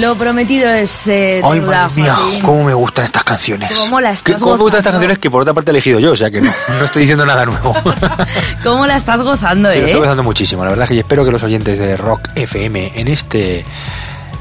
Lo 0.06 0.14
prometido 0.14 0.70
es 0.70 1.08
eh, 1.08 1.42
Ay, 1.42 1.60
madre 1.60 1.90
mía, 1.96 2.16
cómo 2.40 2.62
me 2.62 2.72
gustan 2.72 3.06
estas 3.06 3.24
canciones. 3.24 3.76
¿Cómo 3.76 4.00
las 4.00 4.18
estás 4.18 4.40
cómo 4.40 4.56
me 4.56 4.62
gustan 4.62 4.78
estas 4.78 4.92
canciones 4.92 5.18
que 5.18 5.28
por 5.28 5.42
otra 5.42 5.52
parte 5.52 5.70
he 5.70 5.72
elegido 5.72 5.98
yo, 5.98 6.12
o 6.12 6.16
sea 6.16 6.30
que 6.30 6.40
no, 6.40 6.48
no 6.78 6.84
estoy 6.84 7.00
diciendo 7.02 7.26
nada 7.26 7.44
nuevo. 7.44 7.74
¿Cómo 8.62 8.86
la 8.86 8.94
estás 8.94 9.20
gozando, 9.22 9.68
Sí, 9.68 9.78
lo 9.78 9.82
eh? 9.82 9.86
estoy 9.86 10.00
gozando 10.02 10.22
muchísimo. 10.22 10.62
La 10.62 10.70
verdad 10.70 10.84
es 10.84 10.90
que 10.90 10.98
espero 11.00 11.24
que 11.24 11.32
los 11.32 11.42
oyentes 11.42 11.76
de 11.76 11.96
Rock 11.96 12.28
FM 12.36 12.92
en 13.00 13.08
este 13.08 13.64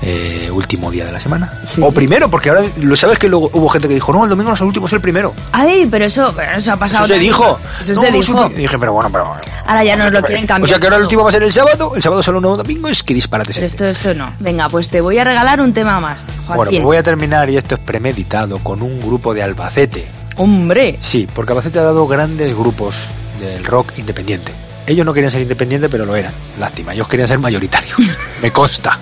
eh, 0.01 0.49
último 0.51 0.91
día 0.91 1.05
de 1.05 1.11
la 1.11 1.19
semana, 1.19 1.51
Sí. 1.65 1.81
o 1.83 1.91
primero, 1.91 2.29
porque 2.29 2.49
ahora 2.49 2.63
lo 2.77 2.95
sabes 2.95 3.17
que 3.19 3.27
luego 3.29 3.49
hubo 3.53 3.69
gente 3.69 3.87
que 3.87 3.93
dijo, 3.93 4.11
no, 4.13 4.23
el 4.23 4.29
domingo 4.29 4.49
no 4.49 4.55
es 4.55 4.61
el 4.61 4.67
último, 4.67 4.87
es 4.87 4.93
el 4.93 5.01
primero. 5.01 5.33
Ay, 5.51 5.87
pero 5.89 6.05
eso, 6.05 6.33
pero 6.35 6.57
eso 6.57 6.73
ha 6.73 6.77
pasado. 6.77 7.05
Eso 7.05 7.13
se 7.13 7.19
dijo. 7.19 7.59
Eso 7.81 7.93
No, 7.93 8.01
se 8.01 8.11
dijo. 8.11 8.49
y 8.51 8.53
dije, 8.55 8.77
pero 8.79 8.93
bueno, 8.93 9.09
pero. 9.11 9.35
Ahora 9.67 9.83
ya 9.83 9.95
nos 9.95 10.11
lo 10.11 10.21
quieren 10.21 10.45
cambiar 10.45 10.65
O 10.65 10.67
sea 10.67 10.79
que 10.79 10.85
ahora 10.85 10.97
el 10.97 11.03
último 11.03 11.23
va 11.23 11.29
a 11.29 11.31
ser 11.31 11.41
el 11.43 11.51
sábado, 11.51 11.93
el 11.95 12.01
sábado 12.01 12.21
solo 12.21 12.37
un 12.37 12.43
nuevo 12.43 12.57
domingo, 12.57 12.87
es 12.87 13.01
que 13.01 13.13
disparate 13.15 13.51
Pero 13.53 13.65
esto, 13.65 13.85
esto 13.85 14.13
no. 14.13 14.33
Venga, 14.39 14.69
pues 14.69 14.89
te 14.89 15.01
voy 15.01 15.17
a 15.17 15.23
regalar 15.23 15.59
un 15.59 15.73
tema 15.73 15.99
más, 15.99 16.23
Joaquín. 16.45 16.55
Bueno, 16.55 16.71
pues 16.71 16.83
voy 16.83 16.97
a 16.97 17.03
terminar, 17.03 17.49
y 17.49 17.57
esto 17.57 17.75
es 17.75 17.81
premeditado, 17.81 18.59
con 18.59 18.81
un 18.83 18.99
grupo 19.01 19.33
de 19.33 19.41
Albacete. 19.43 20.07
Hombre, 20.37 20.97
Sí, 21.01 21.27
porque 21.33 21.53
Albacete 21.53 21.79
ha 21.79 21.83
dado 21.83 22.05
grandes 22.07 22.55
grupos 22.55 22.95
del 23.39 23.63
rock 23.65 23.93
independiente. 23.97 24.51
Ellos 24.88 25.05
no 25.05 25.13
querían 25.13 25.31
ser 25.31 25.41
independientes, 25.41 25.89
pero 25.89 26.05
lo 26.05 26.15
eran. 26.15 26.33
Lástima, 26.59 26.93
ellos 26.93 27.07
querían 27.07 27.27
ser 27.27 27.39
mayoritarios. 27.39 27.97
Me 28.41 28.51
consta. 28.51 28.99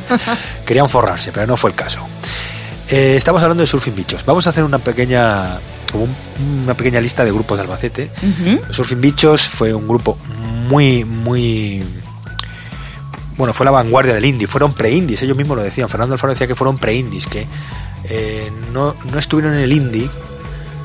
Querían 0.66 0.88
forrarse, 0.90 1.32
pero 1.32 1.46
no 1.48 1.58
fue 1.58 1.72
el 1.72 1.76
caso. 1.76 2.06
Eh, 2.90 3.16
estamos 3.18 3.42
hablando 3.42 3.62
de 3.64 3.68
Surfing 3.68 3.96
Bichos. 3.96 4.24
Vamos 4.26 4.46
a 4.48 4.52
hacer 4.52 4.64
una 4.64 4.80
pequeña, 4.80 5.58
como 5.92 6.06
un- 6.06 6.16
una 6.64 6.74
pequeña 6.76 7.00
lista 7.02 7.24
de 7.26 7.32
grupos 7.32 7.58
de 7.58 7.64
Albacete. 7.64 8.12
Surfing 8.70 9.02
Bichos 9.02 9.48
fue 9.48 9.74
un 9.74 9.88
grupo 9.88 10.18
muy, 10.70 11.04
muy. 11.04 11.84
Bueno, 13.38 13.54
fue 13.54 13.66
la 13.66 13.72
vanguardia 13.72 14.14
del 14.14 14.26
indie. 14.26 14.48
Fueron 14.48 14.74
pre-indies, 14.74 15.22
ellos 15.24 15.36
mismos 15.36 15.58
lo 15.58 15.64
decían. 15.64 15.90
Fernando 15.90 16.14
Alfaro 16.14 16.34
decía 16.34 16.46
que 16.48 16.56
fueron 16.56 16.78
pre-indies, 16.78 17.26
que 17.28 17.48
eh, 18.06 18.52
no, 18.72 18.96
no 19.12 19.20
estuvieron 19.20 19.56
en 19.56 19.62
el 19.62 19.74
indie, 19.74 20.10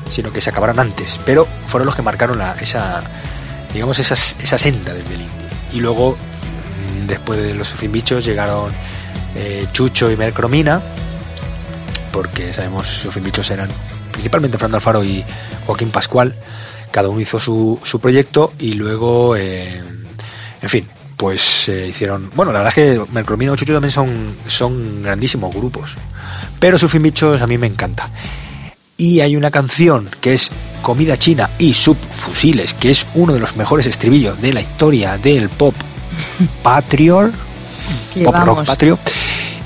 sino 0.09 0.33
que 0.33 0.41
se 0.41 0.49
acabaron 0.49 0.79
antes. 0.79 1.19
Pero 1.25 1.47
fueron 1.67 1.85
los 1.85 1.95
que 1.95 2.01
marcaron 2.01 2.37
la, 2.39 2.53
esa, 2.59 3.03
digamos, 3.73 3.99
esa, 3.99 4.13
esa 4.13 4.57
senda 4.57 4.93
desde 4.93 5.13
el 5.13 5.21
indie. 5.21 5.47
Y 5.73 5.79
luego, 5.79 6.15
mm, 6.15 7.07
después 7.07 7.41
de 7.41 7.53
los 7.53 7.67
Surfing 7.67 7.91
Bichos, 7.91 8.25
llegaron 8.25 8.73
eh, 9.35 9.67
Chucho 9.71 10.11
y 10.11 10.17
Mercromina, 10.17 10.81
porque 12.11 12.53
sabemos 12.53 12.87
Surfing 12.87 13.23
Bichos 13.23 13.49
eran 13.51 13.69
principalmente 14.11 14.57
Fernando 14.57 14.77
Alfaro 14.77 15.03
y 15.03 15.23
Joaquín 15.65 15.91
Pascual. 15.91 16.35
Cada 16.91 17.09
uno 17.09 17.19
hizo 17.19 17.39
su, 17.39 17.79
su 17.83 17.99
proyecto 17.99 18.53
y 18.57 18.73
luego, 18.73 19.35
eh, 19.35 19.81
en 20.61 20.69
fin, 20.69 20.87
pues 21.15 21.69
eh, 21.69 21.87
hicieron. 21.87 22.31
Bueno, 22.33 22.51
la 22.51 22.59
verdad 22.59 22.73
es 22.77 23.05
que 23.05 23.11
Mercromina 23.11 23.53
y 23.53 23.55
Chucho 23.55 23.73
también 23.73 23.91
son, 23.91 24.35
son 24.47 25.03
grandísimos 25.03 25.53
grupos. 25.53 25.95
Pero 26.59 26.77
Surfing 26.77 27.03
Bichos 27.03 27.41
a 27.41 27.47
mí 27.47 27.57
me 27.57 27.67
encanta. 27.67 28.09
Y 28.99 29.21
hay 29.21 29.37
una 29.37 29.49
canción 29.49 30.09
que 30.19 30.33
es 30.33 30.51
Comida 30.81 31.17
China 31.17 31.49
y 31.57 31.73
Subfusiles, 31.73 32.73
que 32.73 32.91
es 32.91 33.07
uno 33.15 33.33
de 33.33 33.39
los 33.39 33.55
mejores 33.55 33.87
estribillos 33.87 34.41
de 34.41 34.51
la 34.51 34.59
historia 34.59 35.15
del 35.15 35.47
pop 35.47 35.73
patriot, 36.63 37.31
que 38.13 38.25
pop 38.25 38.35
rock 38.35 38.65
patrio. 38.65 38.99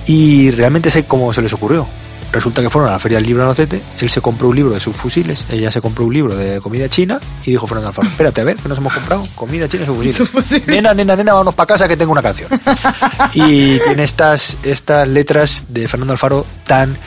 Y 0.06 0.52
realmente 0.52 0.92
sé 0.92 1.06
cómo 1.06 1.34
se 1.34 1.42
les 1.42 1.52
ocurrió. 1.52 1.88
Resulta 2.32 2.62
que 2.62 2.70
fueron 2.70 2.90
a 2.90 2.94
la 2.94 3.00
Feria 3.00 3.18
del 3.18 3.26
Libro 3.26 3.42
de 3.42 3.50
Albacete, 3.50 3.82
él 4.02 4.10
se 4.12 4.22
compró 4.22 4.50
un 4.50 4.56
libro 4.56 4.74
de 4.76 4.80
subfusiles, 4.80 5.48
ella 5.50 5.72
se 5.72 5.82
compró 5.82 6.06
un 6.06 6.14
libro 6.14 6.36
de 6.36 6.62
comida 6.62 6.88
china 6.88 7.20
y 7.44 7.52
dijo 7.52 7.66
Fernando 7.66 7.90
Alfaro, 7.90 8.08
espérate 8.08 8.42
a 8.42 8.44
ver, 8.44 8.58
¿qué 8.58 8.70
nos 8.70 8.78
hemos 8.78 8.94
comprado? 8.94 9.28
Comida 9.34 9.68
china 9.68 9.84
y 9.84 10.12
subfusiles. 10.14 10.68
Nena, 10.68 10.94
nena, 10.94 11.16
nena, 11.16 11.34
vámonos 11.34 11.56
para 11.56 11.68
casa 11.68 11.88
que 11.88 11.98
tengo 11.98 12.12
una 12.12 12.22
canción. 12.22 12.50
Y 13.34 13.80
tiene 13.80 14.04
estas, 14.04 14.58
estas 14.64 15.08
letras 15.08 15.66
de 15.70 15.88
Fernando 15.88 16.14
Alfaro 16.14 16.46
tan 16.68 16.98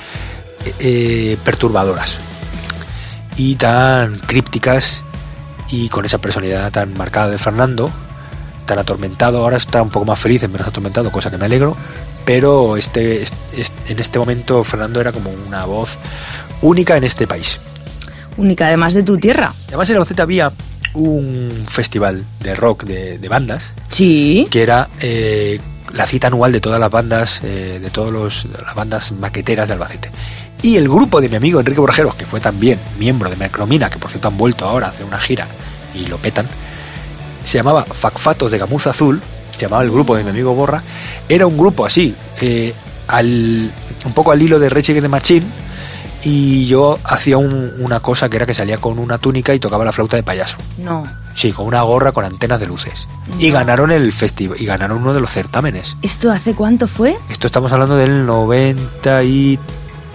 eh, 0.79 1.37
perturbadoras 1.45 2.19
y 3.37 3.57
tan 3.57 4.19
crípticas 4.21 5.05
y 5.71 5.89
con 5.89 6.05
esa 6.05 6.19
personalidad 6.19 6.71
tan 6.73 6.95
marcada 6.97 7.31
de 7.31 7.39
Fernando, 7.39 7.91
tan 8.67 8.79
atormentado, 8.79 9.39
ahora 9.39 9.57
está 9.57 9.83
un 9.83 9.91
poco 9.91 10.07
más 10.07 10.19
feliz, 10.19 10.43
en 10.43 10.53
menos 10.53 10.69
atormentado, 10.69 11.11
cosa 11.12 11.31
que 11.31 11.39
me 11.39 11.45
alegro, 11.45 11.77
pero 12.25 12.77
este, 12.77 13.23
es- 13.23 13.33
es- 13.57 13.73
en 13.89 13.99
este 13.99 14.19
momento 14.19 14.62
Fernando 14.64 15.01
era 15.01 15.12
como 15.12 15.31
una 15.31 15.64
voz 15.64 15.99
única 16.62 16.97
en 16.97 17.05
este 17.05 17.27
país. 17.27 17.61
Única, 18.37 18.67
además 18.67 18.95
de 18.95 19.03
tu 19.03 19.17
tierra. 19.17 19.55
Además 19.69 19.89
en 19.91 19.97
Albacete 19.97 20.23
había 20.23 20.53
un 20.95 21.64
festival 21.69 22.25
de 22.41 22.55
rock 22.55 22.85
de, 22.85 23.19
de 23.19 23.29
bandas 23.29 23.73
Sí. 23.91 24.47
que 24.51 24.62
era 24.62 24.89
eh, 25.01 25.61
la 25.93 26.07
cita 26.07 26.29
anual 26.29 26.53
de 26.53 26.61
todas 26.61 26.81
las 26.81 26.91
bandas, 26.91 27.41
eh, 27.45 27.79
de 27.83 27.91
todas 27.91 28.47
las 28.47 28.75
bandas 28.75 29.12
maqueteras 29.12 29.69
de 29.69 29.75
Albacete. 29.75 30.11
Y 30.67 30.77
el 30.77 30.89
grupo 30.89 31.21
de 31.21 31.29
mi 31.29 31.37
amigo 31.37 31.61
Enrique 31.61 31.79
Borjeros, 31.81 32.17
que 32.17 32.27
fue 32.27 32.41
también 32.41 32.81
miembro 32.99 33.31
de 33.31 33.37
Mercromina, 33.37 33.89
que 33.89 33.99
por 33.99 34.11
cierto 34.11 34.27
han 34.27 34.37
vuelto 34.37 34.64
ahora 34.64 34.87
a 34.87 34.91
hacer 34.91 35.07
una 35.07 35.19
gira 35.21 35.47
y 35.95 36.07
lo 36.07 36.19
petan, 36.19 36.49
se 37.45 37.59
llamaba 37.59 37.85
Facfatos 37.85 38.51
de 38.51 38.59
Gamuza 38.59 38.91
Azul, 38.91 39.23
se 39.53 39.61
llamaba 39.61 39.83
el 39.85 39.93
grupo 39.93 40.17
de 40.17 40.25
mi 40.25 40.31
amigo 40.31 40.55
Borra, 40.57 40.83
era 41.29 41.47
un 41.47 41.57
grupo 41.57 41.87
así, 41.87 42.17
eh, 42.43 42.75
al, 43.07 43.71
un 44.05 44.12
poco 44.12 44.33
al 44.33 44.43
hilo 44.43 44.59
de 44.59 44.67
Against 44.67 45.01
the 45.03 45.09
Machine, 45.09 45.47
y 46.25 46.67
yo 46.67 46.99
hacía 47.05 47.39
un- 47.39 47.73
una 47.79 48.01
cosa 48.01 48.29
que 48.29 48.37
era 48.39 48.47
que 48.47 48.55
salía 48.55 48.79
con 48.79 48.99
una 48.99 49.19
túnica 49.19 49.55
y 49.55 49.61
tocaba 49.61 49.85
la 49.85 49.93
flauta 49.93 50.17
de 50.17 50.25
payaso. 50.25 50.57
No. 50.79 51.07
Sí, 51.35 51.53
con 51.53 51.67
una 51.67 51.83
gorra 51.83 52.11
con 52.11 52.25
antenas 52.25 52.59
de 52.59 52.67
luces. 52.67 53.07
Y 53.39 53.51
ganaron 53.53 53.93
el 53.93 54.12
festival, 54.12 54.61
y 54.61 54.64
ganaron 54.64 54.99
uno 55.03 55.14
de 55.14 55.21
los 55.21 55.31
certámenes. 55.31 55.97
¿Esto 56.03 56.33
hace 56.33 56.55
cuánto 56.55 56.89
fue? 56.89 57.17
Esto 57.31 57.47
estamos 57.47 57.71
hablando 57.71 57.97
del 57.97 58.27
93. 58.27 59.61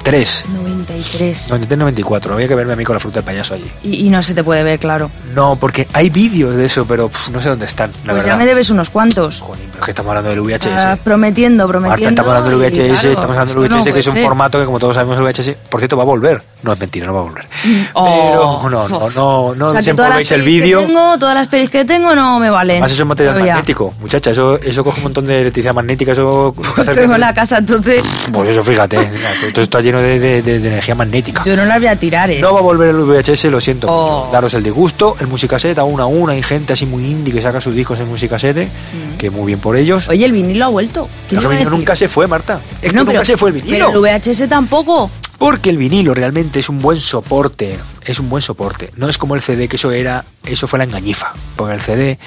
93. 0.04 1.52
93-94. 1.52 2.32
Había 2.34 2.47
que 2.47 2.56
verme 2.56 2.74
a 2.74 2.76
mí 2.76 2.84
con 2.84 2.95
la 2.95 2.99
fruta 2.99 3.20
de 3.20 3.24
payaso 3.24 3.54
allí. 3.54 3.72
Y, 3.84 4.08
y 4.08 4.10
no 4.10 4.22
se 4.24 4.34
te 4.34 4.43
puede 4.43 4.64
ver, 4.64 4.80
claro. 4.80 5.12
No, 5.34 5.56
porque 5.56 5.88
hay 5.93 6.10
vídeos 6.10 6.56
de 6.56 6.66
eso, 6.66 6.86
pero 6.86 7.10
pf, 7.10 7.32
no 7.32 7.39
sé 7.39 7.49
dónde 7.49 7.66
están, 7.66 7.91
la 7.91 7.95
pues 7.97 8.16
verdad. 8.16 8.30
ya 8.32 8.38
me 8.38 8.45
debes 8.45 8.70
unos 8.70 8.89
cuantos. 8.89 9.39
Joder, 9.41 9.62
pero 9.72 9.80
es 9.80 9.86
que 9.86 9.91
estamos 9.91 10.10
hablando 10.10 10.30
del 10.30 10.41
VHS. 10.41 10.66
Estás 10.66 10.99
prometiendo, 10.99 11.64
Marta, 11.68 11.80
prometiendo. 11.80 12.10
estamos 12.22 12.36
hablando 12.36 12.60
del 12.60 12.74
y, 12.74 12.80
VHS, 12.80 12.99
claro, 12.99 13.10
estamos 13.12 13.38
hablando 13.38 13.62
del 13.62 13.72
no 13.72 13.78
VHS, 13.78 13.93
que 13.93 13.99
es 13.99 14.08
un 14.08 14.14
ser. 14.14 14.24
formato 14.24 14.60
que, 14.60 14.66
como 14.66 14.80
todos 14.80 14.95
sabemos, 14.95 15.18
el 15.18 15.24
VHS, 15.24 15.56
por 15.70 15.80
cierto, 15.80 15.97
va 15.97 16.04
a 16.04 16.06
volver. 16.06 16.41
No, 16.64 16.74
es 16.74 16.80
mentira, 16.80 17.07
no 17.07 17.14
va 17.14 17.20
a 17.22 17.24
volver. 17.24 17.47
Oh, 17.93 18.03
Pero 18.05 18.70
no, 18.70 18.88
no, 18.89 18.97
uf. 19.05 19.16
no, 19.16 19.55
no 19.55 19.66
o 19.78 19.82
sea, 19.82 19.93
veis 20.16 20.32
el 20.32 20.43
vídeo. 20.43 20.88
todas 21.20 21.34
las 21.36 21.47
pelis 21.47 21.72
que 21.72 21.86
tengo 21.86 22.14
no 22.14 22.39
me 22.39 22.49
valen. 22.49 22.76
Además, 22.76 22.91
eso 22.91 23.03
es 23.03 23.07
material 23.07 23.39
magnético, 23.39 23.93
muchacha. 23.99 24.32
Eso, 24.32 24.57
eso 24.59 24.84
coge 24.84 24.97
un 24.97 25.03
montón 25.03 25.26
de 25.26 25.41
electricidad 25.41 25.74
magnética. 25.74 26.12
Eso 26.12 26.53
hace- 26.78 26.93
Tengo 26.95 27.16
en 27.16 27.22
la 27.22 27.34
casa, 27.34 27.57
entonces 27.57 28.03
Pues 28.32 28.49
eso, 28.49 28.64
fíjate. 28.64 28.97
todo 29.53 29.64
está 29.64 29.82
lleno 29.82 29.99
de, 29.99 30.20
de- 30.20 30.41
de- 30.41 30.59
de 30.59 30.68
energía 30.68 30.95
magnética. 30.95 31.43
yo 31.43 31.55
no 31.55 31.66
las 31.66 31.80
voy 31.80 31.88
a 31.88 31.95
tirar, 31.95 32.30
¿eh? 32.30 32.39
No 32.39 32.53
va 32.53 32.59
a 32.59 32.64
volver 32.64 32.89
el 32.89 32.97
VHS, 33.05 33.45
lo 33.45 33.59
siento 33.62 33.88
Oh. 33.89 34.20
mucho. 34.26 34.32
Daros 34.32 34.53
el 34.53 34.64
disgusto. 34.64 35.16
El 35.20 35.28
musicassette, 35.28 35.80
a 35.80 35.84
una 35.84 36.03
a 36.03 36.07
una. 36.07 36.34
Hay 36.34 36.43
gente 36.43 36.74
así 36.74 36.86
muy 36.86 37.03
indie 37.05 37.34
que 37.34 37.41
saca 37.41 37.59
sus 37.59 37.74
discos 37.76 37.99
en 37.99 38.07
musicassette. 38.07 38.70
Que 39.18 39.30
muy 39.30 39.47
bien 39.47 39.59
por 39.59 39.76
ellos. 39.76 40.07
Oye, 40.09 40.26
el 40.26 40.32
vinilo 40.32 40.66
ha 40.66 40.70
vuelto. 40.70 41.07
¿Qué 41.30 41.36
Pero 41.36 41.41
iba 41.41 41.49
a 41.49 41.53
el 41.53 41.59
vinilo 41.59 41.78
nunca 41.78 41.95
se 41.95 42.07
fue, 42.07 42.28
Marta. 42.28 42.59
Es 42.82 42.93
No, 42.93 43.05
que 43.05 43.14
nunca 43.14 43.26
se 43.26 43.38
fue 43.38 43.49
el 43.49 43.55
vinilo. 43.55 43.88
Pero 43.91 44.05
el 44.07 44.20
VHS 44.20 44.47
tampoco. 44.47 45.09
Porque 45.42 45.72
el 45.72 45.80
vinilo 45.80 46.14
realmente 46.14 46.60
es 46.60 46.70
un 46.70 46.84
buen 46.84 47.00
soporte, 47.00 47.80
es 48.06 48.20
un 48.20 48.30
buen 48.30 48.44
soporte. 48.44 48.92
No 48.96 49.10
es 49.10 49.18
como 49.18 49.34
el 49.34 49.42
CD, 49.42 49.68
que 49.68 49.78
eso 49.78 49.92
era, 49.92 50.24
eso 50.46 50.68
fue 50.68 50.78
la 50.78 50.86
engañifa. 50.86 51.34
Porque 51.56 51.74
el 51.74 51.82
CD 51.82 52.20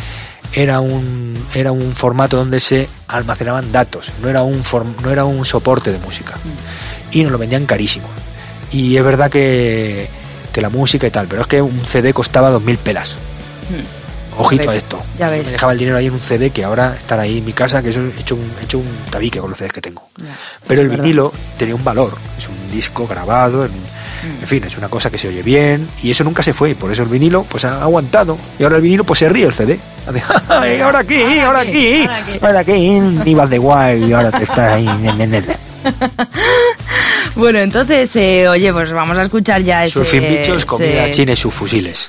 era 0.53 0.81
un, 0.81 1.41
era 1.55 1.71
un 1.71 1.95
formato 1.95 2.37
donde 2.37 2.59
se 2.59 2.89
almacenaban 3.07 3.71
datos, 3.71 4.11
no 4.21 4.29
era 4.29 4.43
un 4.43 4.65
no 5.01 5.13
era 5.13 5.25
un 5.25 5.45
soporte 5.45 5.93
de 5.93 6.01
música. 6.01 6.35
Y 7.13 7.23
nos 7.23 7.31
lo 7.31 7.39
vendían 7.39 7.67
carísimo. 7.67 8.09
Y 8.73 8.97
es 8.97 9.05
verdad 9.05 9.31
que, 9.31 10.09
que 10.53 10.61
la 10.61 10.69
música 10.69 11.07
y 11.07 11.11
tal, 11.13 11.29
pero 11.29 11.43
es 11.43 11.47
que 11.47 11.63
un 11.63 11.85
CD 11.87 12.13
costaba 12.13 12.51
dos 12.51 12.65
mil 12.65 12.79
pelas. 12.79 13.17
Ojito 14.39 14.63
ves, 14.63 14.71
a 14.71 14.75
esto. 14.77 15.03
ya 15.19 15.31
ves. 15.31 15.47
Me 15.47 15.53
dejaba 15.53 15.73
el 15.73 15.79
dinero 15.79 15.97
ahí 15.97 16.07
en 16.07 16.13
un 16.15 16.21
CD 16.21 16.51
que 16.51 16.65
ahora 16.65 16.95
están 16.97 17.21
ahí 17.21 17.39
en 17.39 17.45
mi 17.45 17.53
casa, 17.53 17.83
que 17.83 17.91
eso 17.91 18.01
he 18.01 18.21
hecho 18.21 18.35
un, 18.35 18.53
he 18.61 18.65
hecho 18.65 18.79
un 18.79 18.89
tabique 19.11 19.39
con 19.41 19.51
los 19.51 19.59
CDs 19.59 19.73
que 19.73 19.81
tengo. 19.81 20.09
Ya, 20.17 20.37
Pero 20.67 20.81
el 20.83 20.89
verdad. 20.89 21.03
vinilo 21.05 21.33
tenía 21.59 21.75
un 21.75 21.85
valor. 21.85 22.17
Es 22.39 22.49
un 22.49 22.71
disco 22.71 23.07
grabado, 23.07 23.65
en, 23.65 23.73
Mm. 24.25 24.41
en 24.41 24.47
fin, 24.47 24.65
es 24.65 24.79
una 24.79 24.89
cosa 24.89 25.11
que 25.11 25.19
se 25.19 25.29
oye 25.29 25.43
bien 25.43 25.87
y 26.03 26.11
eso 26.11 26.25
nunca 26.25 26.43
se 26.43 26.55
fue. 26.55 26.71
Y 26.71 26.75
por 26.75 26.91
eso 26.91 27.03
el 27.03 27.09
vinilo 27.11 27.45
pues 27.45 27.65
ha 27.67 27.83
aguantado. 27.83 28.39
Y 28.59 28.63
ahora 28.63 28.77
el 28.77 28.83
vinilo 28.83 29.05
pues 29.05 29.19
se 29.19 29.29
ríe 29.29 29.45
el 29.47 29.53
CD. 29.53 29.79
Hace, 30.07 30.23
"Ay, 30.49 30.81
ahora 30.81 31.01
aquí, 31.01 31.23
ahora 31.41 31.61
aquí, 31.61 32.07
ahora 32.41 32.61
aquí". 32.61 32.73
aquí, 32.73 33.31
ibas 33.31 33.51
de 33.51 33.59
guay 33.59 34.05
y 34.05 34.13
ahora 34.15 34.31
te 34.31 34.45
estás 34.45 34.73
ahí. 34.73 34.87
ne, 34.87 35.13
ne, 35.13 35.27
ne, 35.27 35.41
ne". 35.43 35.57
Bueno, 37.37 37.59
entonces, 37.59 38.15
eh, 38.17 38.49
oye, 38.49 38.73
pues 38.73 38.93
vamos 38.93 39.19
a 39.19 39.23
escuchar 39.23 39.61
ya 39.63 39.83
ese... 39.85 39.93
Surfing 39.95 40.29
bichos, 40.29 40.65
comida 40.65 41.05
ese- 41.07 41.11
china 41.11 41.33
y 41.33 41.37
sus 41.37 41.53
fusiles. 41.53 42.07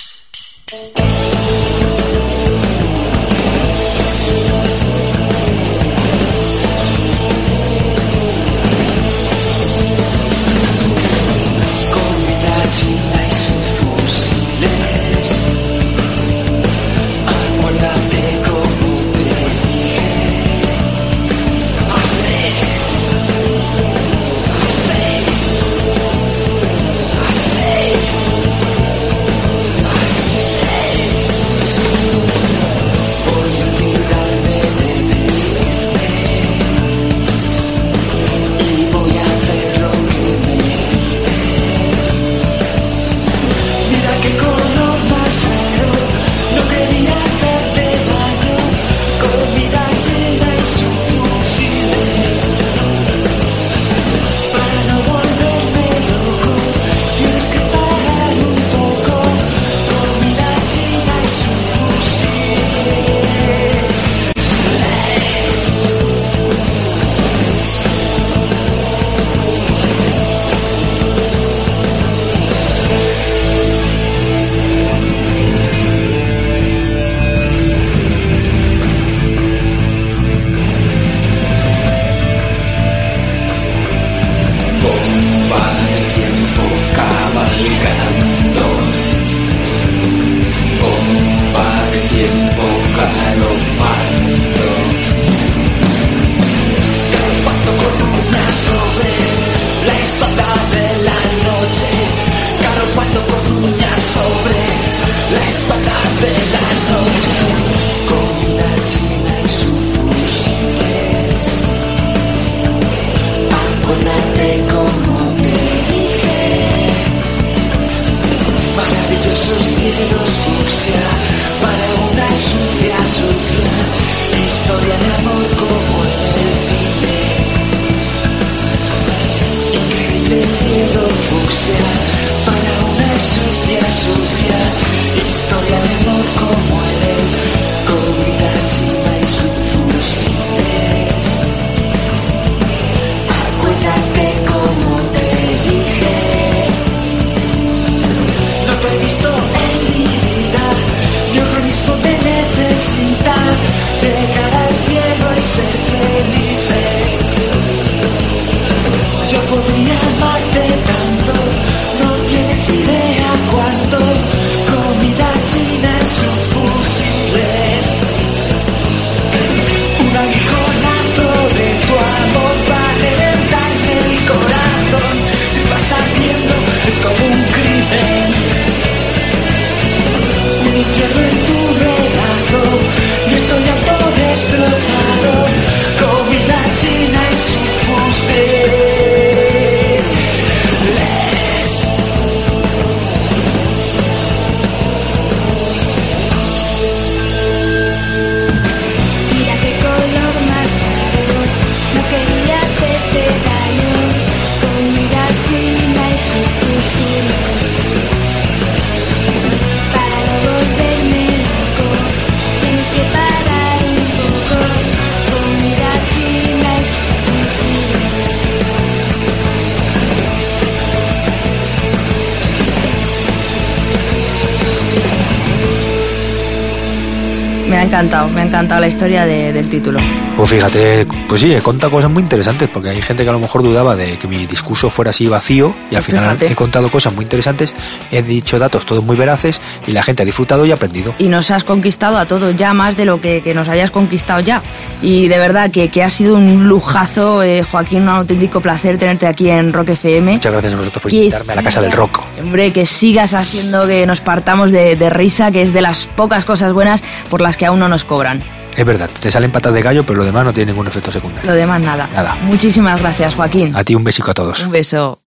Encantado, 227.95 228.27
me 228.29 228.41
ha 228.41 228.45
encantado 228.45 228.81
la 228.81 228.87
historia 228.87 229.25
de- 229.25 229.53
del 229.53 229.69
título. 229.69 229.99
Pues 230.35 230.49
fíjate, 230.49 231.05
pues 231.27 231.41
sí, 231.41 231.53
he 231.53 231.61
contado 231.61 231.91
cosas 231.91 232.11
muy 232.11 232.21
interesantes, 232.23 232.67
porque 232.71 232.89
hay 232.89 233.01
gente 233.01 233.23
que 233.23 233.29
a 233.29 233.33
lo 233.33 233.39
mejor 233.39 233.63
dudaba 233.63 233.95
de 233.95 234.17
que 234.17 234.27
mi 234.27 234.45
discurso 234.45 234.89
fuera 234.89 235.11
así 235.11 235.27
vacío, 235.27 235.73
y 235.89 235.95
al 235.95 236.01
Pues 236.01 236.05
final 236.05 236.23
fíjate. 236.37 236.47
he 236.51 236.55
contado 236.55 236.91
cosas 236.91 237.13
muy 237.13 237.23
interesantes, 237.23 237.73
he 238.11 238.21
dicho 238.21 238.59
datos 238.59 238.85
todos 238.85 239.03
muy 239.03 239.15
veraces, 239.15 239.61
y 239.87 239.91
la 239.91 240.03
gente 240.03 240.23
ha 240.23 240.25
disfrutado 240.25 240.65
y 240.65 240.71
aprendido. 240.71 241.13
y 241.17 241.29
nos 241.29 241.51
has 241.51 241.63
conquistado 241.63 242.17
a 242.17 242.25
todos 242.27 242.55
ya 242.57 242.73
más 242.73 242.97
de 242.97 243.05
lo 243.05 243.21
que, 243.21 243.41
que 243.41 243.53
nos 243.53 243.69
hayas 243.69 243.91
conquistado 243.91 244.39
ya. 244.41 244.61
Y 245.05 245.27
de 245.27 245.37
verdad 245.37 245.69
que, 245.69 245.89
que 245.89 246.01
ha 246.03 246.09
sido 246.09 246.35
un 246.35 246.67
lujazo, 246.67 247.43
eh, 247.43 247.61
Joaquín, 247.63 248.03
un 248.03 248.09
auténtico 248.09 248.59
placer 248.59 248.97
tenerte 248.97 249.27
aquí 249.27 249.49
en 249.49 249.71
Rock 249.71 249.89
FM. 249.89 250.33
Muchas 250.33 250.51
gracias 250.51 250.73
a 250.73 250.77
vosotros 250.77 251.01
por 251.03 251.11
Que 251.11 251.17
invitarme 251.17 251.53
a 251.53 251.55
la 251.57 251.63
Casa 251.63 251.81
del 251.81 251.91
siga- 251.91 251.95
Rock. 251.97 252.21
Hombre, 252.41 252.73
que 252.73 252.85
sigas 252.87 253.33
haciendo 253.35 253.85
que 253.85 254.07
nos 254.07 254.21
partamos 254.21 254.71
de, 254.71 254.95
de 254.95 255.09
risa, 255.11 255.51
que 255.51 255.61
es 255.61 255.73
de 255.73 255.81
las 255.81 256.07
pocas 256.07 256.43
cosas 256.43 256.73
buenas 256.73 257.03
por 257.29 257.41
las 257.41 257.55
que 257.55 257.67
aún 257.67 257.79
no 257.79 257.87
nos 257.87 258.03
cobran. 258.03 258.41
Es 258.75 258.83
verdad, 258.85 259.09
te 259.21 259.29
salen 259.31 259.51
patas 259.51 259.73
de 259.73 259.81
gallo, 259.83 260.03
pero 260.05 260.17
lo 260.19 260.25
demás 260.25 260.43
no 260.43 260.51
tiene 260.53 260.71
ningún 260.71 260.87
efecto 260.87 261.11
secundario. 261.11 261.49
Lo 261.51 261.55
demás 261.55 261.79
nada. 261.81 262.09
Nada. 262.13 262.35
Muchísimas 262.41 262.99
gracias, 262.99 263.35
Joaquín. 263.35 263.75
A 263.75 263.83
ti 263.83 263.93
un 263.95 264.03
besico 264.03 264.31
a 264.31 264.33
todos. 264.33 264.61
Un 264.65 264.71
beso. 264.71 265.19